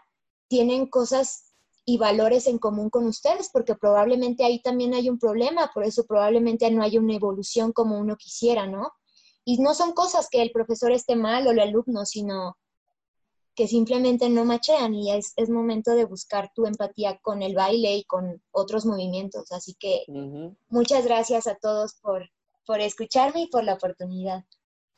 tienen 0.48 0.86
cosas 0.86 1.52
y 1.84 1.98
valores 1.98 2.46
en 2.48 2.58
común 2.58 2.90
con 2.90 3.06
ustedes, 3.06 3.48
porque 3.52 3.76
probablemente 3.76 4.44
ahí 4.44 4.60
también 4.60 4.92
hay 4.94 5.08
un 5.08 5.18
problema, 5.18 5.70
por 5.72 5.84
eso 5.84 6.04
probablemente 6.04 6.68
no 6.70 6.82
hay 6.82 6.98
una 6.98 7.14
evolución 7.14 7.72
como 7.72 7.98
uno 7.98 8.16
quisiera, 8.16 8.66
¿no? 8.66 8.92
Y 9.44 9.58
no 9.58 9.74
son 9.74 9.92
cosas 9.92 10.28
que 10.28 10.42
el 10.42 10.50
profesor 10.50 10.90
esté 10.90 11.14
mal 11.14 11.46
o 11.46 11.52
el 11.52 11.60
alumno, 11.60 12.04
sino 12.04 12.56
que 13.54 13.68
simplemente 13.68 14.28
no 14.28 14.44
machean 14.44 14.94
y 14.94 15.12
es, 15.12 15.34
momento 15.48 15.92
de 15.92 16.04
buscar 16.04 16.50
tu 16.54 16.66
empatía 16.66 17.18
con 17.22 17.42
el 17.42 17.54
baile 17.54 17.96
y 17.96 18.04
con 18.04 18.42
otros 18.50 18.84
movimientos. 18.84 19.50
Así 19.52 19.74
que 19.78 20.04
muchas 20.68 21.06
gracias 21.06 21.46
a 21.46 21.54
todos 21.54 21.94
por, 22.02 22.28
por 22.66 22.80
escucharme 22.80 23.42
y 23.42 23.46
por 23.46 23.64
la 23.64 23.74
oportunidad. 23.74 24.44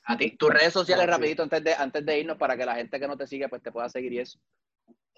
A 0.04 0.16
ti, 0.16 0.36
tus 0.36 0.48
redes 0.48 0.72
sociales 0.72 1.06
rapidito 1.06 1.42
antes 1.42 1.62
de, 1.62 1.74
antes 1.74 2.04
de 2.04 2.18
irnos 2.18 2.38
para 2.38 2.56
que 2.56 2.64
la 2.64 2.74
gente 2.74 2.98
que 2.98 3.06
no 3.06 3.16
te 3.16 3.26
sigue 3.26 3.48
pues 3.48 3.62
te 3.62 3.70
pueda 3.70 3.88
seguir 3.90 4.12
y 4.14 4.20
eso. 4.20 4.40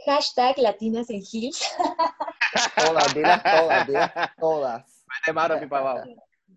Hashtag 0.07 0.59
Latinas 0.59 1.11
en 1.11 1.23
Hills. 1.31 1.63
todas, 2.87 3.15
dilas 3.15 3.43
todas, 3.43 3.87
dilas 3.87 4.13
todas. 4.39 5.05
Mi 5.61 5.67
papá. 5.67 6.05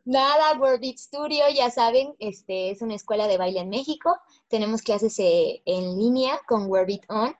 Nada, 0.05 0.59
World 0.59 0.83
Studio, 0.97 1.45
ya 1.53 1.69
saben, 1.69 2.13
este 2.19 2.71
es 2.71 2.81
una 2.81 2.95
escuela 2.95 3.27
de 3.27 3.37
baile 3.37 3.61
en 3.61 3.69
México. 3.69 4.17
Tenemos 4.49 4.81
clases 4.81 5.17
eh, 5.19 5.61
en 5.65 5.97
línea 5.97 6.39
con 6.47 6.69
World 6.69 7.01
On. 7.07 7.35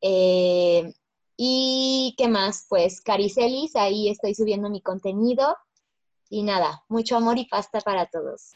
Eh, 0.00 0.92
y 1.36 2.14
qué 2.18 2.28
más, 2.28 2.66
pues 2.68 3.00
Caricelis, 3.00 3.74
ahí 3.74 4.10
estoy 4.10 4.34
subiendo 4.34 4.68
mi 4.68 4.80
contenido. 4.80 5.56
Y 6.28 6.42
nada, 6.42 6.84
mucho 6.88 7.16
amor 7.16 7.38
y 7.38 7.46
pasta 7.46 7.80
para 7.80 8.06
todos. 8.06 8.52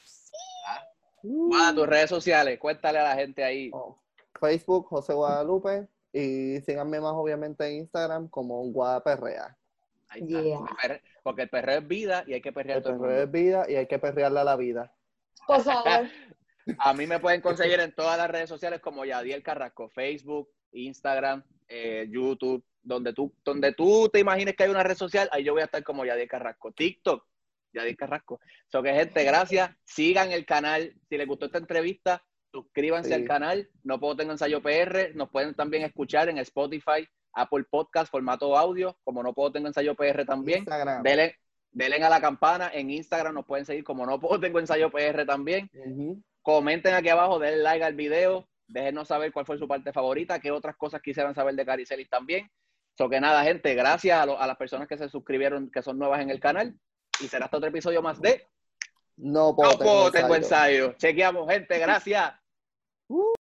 Ah, 1.55 1.73
tus 1.75 1.87
redes 1.87 2.11
sociales, 2.11 2.59
cuéntale 2.59 2.99
a 2.99 3.05
la 3.05 3.15
gente 3.15 3.43
ahí. 3.45 3.71
Oh, 3.73 3.99
Facebook, 4.39 4.87
José 4.89 5.15
Guadalupe. 5.15 5.89
Y 6.19 6.61
síganme 6.63 6.99
más 6.99 7.13
obviamente 7.15 7.65
en 7.69 7.77
Instagram 7.77 8.29
como 8.29 8.61
Guadaperrea. 8.73 9.57
Porque 11.23 11.43
el 11.43 11.49
perreo 11.49 11.79
es 11.79 11.87
vida 11.87 12.25
y 12.27 12.33
hay 12.33 12.41
que 12.41 12.53
perrear. 12.53 12.79
El 12.79 12.83
perreo 12.83 13.23
es 13.23 13.31
vida 13.31 13.67
y 13.69 13.77
hay 13.77 13.87
que 13.87 14.01
perrearle 14.01 14.41
a 14.41 14.45
la 14.45 14.57
vida. 14.57 14.93
Por 15.47 15.63
favor. 15.63 16.09
a 16.81 16.93
mí 16.93 17.07
me 17.07 17.21
pueden 17.21 17.41
conseguir 17.41 17.79
en 17.79 17.95
todas 17.95 18.19
las 18.19 18.29
redes 18.29 18.49
sociales 18.49 18.81
como 18.81 19.05
Yadiel 19.05 19.45
Carrasco, 19.45 19.91
Facebook, 19.91 20.51
Instagram, 20.73 21.45
eh, 21.69 22.09
YouTube, 22.11 22.65
donde 22.83 23.13
tú, 23.13 23.33
donde 23.45 23.73
tú 23.73 24.09
te 24.13 24.19
imagines 24.19 24.57
que 24.57 24.65
hay 24.65 24.71
una 24.71 24.83
red 24.83 24.97
social, 24.97 25.29
ahí 25.31 25.45
yo 25.45 25.53
voy 25.53 25.63
a 25.63 25.67
estar 25.67 25.85
como 25.85 26.05
Yadiel 26.05 26.27
Carrasco. 26.27 26.73
TikTok, 26.73 27.25
Yadier 27.75 27.97
Carrasco. 27.97 28.41
So 28.67 28.83
que 28.83 28.93
gente, 28.93 29.23
gracias. 29.23 29.71
Sigan 29.85 30.33
el 30.33 30.45
canal. 30.45 30.97
Si 31.09 31.17
les 31.17 31.29
gustó 31.29 31.47
esta 31.47 31.59
entrevista, 31.59 32.25
suscríbanse 32.63 33.15
al 33.15 33.25
canal. 33.25 33.69
No 33.83 33.99
puedo 33.99 34.17
tener 34.17 34.33
ensayo 34.33 34.63
PR. 34.63 35.15
Nos 35.15 35.31
pueden 35.31 35.55
también 35.55 35.85
escuchar 35.85 36.29
en 36.29 36.39
Spotify, 36.39 37.09
Apple 37.33 37.65
Podcast, 37.71 38.11
formato 38.11 38.57
audio. 38.57 38.97
Como 39.05 39.23
no 39.23 39.33
puedo 39.33 39.53
tener 39.53 39.69
ensayo 39.69 39.95
PR 39.95 40.25
también. 40.25 40.65
Denle, 41.03 41.37
denle, 41.71 42.05
a 42.05 42.11
la 42.11 42.21
campana. 42.21 42.71
En 42.73 42.91
Instagram 42.91 43.35
nos 43.35 43.47
pueden 43.47 43.65
seguir 43.65 43.85
como 43.85 44.07
no 44.07 44.19
puedo 44.21 44.41
tengo 44.41 44.59
ensayo 44.59 44.91
PR 44.91 45.25
también. 45.27 45.71
Comenten 46.43 46.95
aquí 46.95 47.09
abajo, 47.09 47.39
denle 47.39 47.63
like 47.63 47.85
al 47.85 47.95
video. 47.95 48.49
Déjenos 48.67 49.09
saber 49.09 49.33
cuál 49.33 49.47
fue 49.47 49.59
su 49.59 49.67
parte 49.67 49.93
favorita, 49.93 50.41
qué 50.41 50.51
otras 50.51 50.77
cosas 50.77 51.01
quisieran 51.01 51.35
saber 51.35 51.55
de 51.55 51.65
Caricelis 51.65 52.11
también. 52.11 52.51
So 52.99 53.09
que 53.09 53.21
nada, 53.21 53.43
gente, 53.45 53.75
gracias 53.75 54.19
a, 54.19 54.23
a 54.25 54.47
las 54.47 54.57
personas 54.57 54.89
que 54.89 54.99
se 54.99 55.09
suscribieron, 55.09 55.71
que 55.71 55.83
son 55.83 55.99
nuevas 55.99 56.21
en 56.21 56.31
el 56.31 56.41
canal 56.41 56.79
y 57.21 57.29
será 57.29 57.47
hasta 57.47 57.57
otro 57.57 57.69
episodio 57.69 58.03
más 58.03 58.21
de 58.21 58.47
No 59.17 59.55
puedo, 59.55 60.11
tengo, 60.11 60.35
ensayo. 60.35 60.93
Chequeamos, 60.93 61.51
gente. 61.51 61.79
Gracias. 61.79 62.33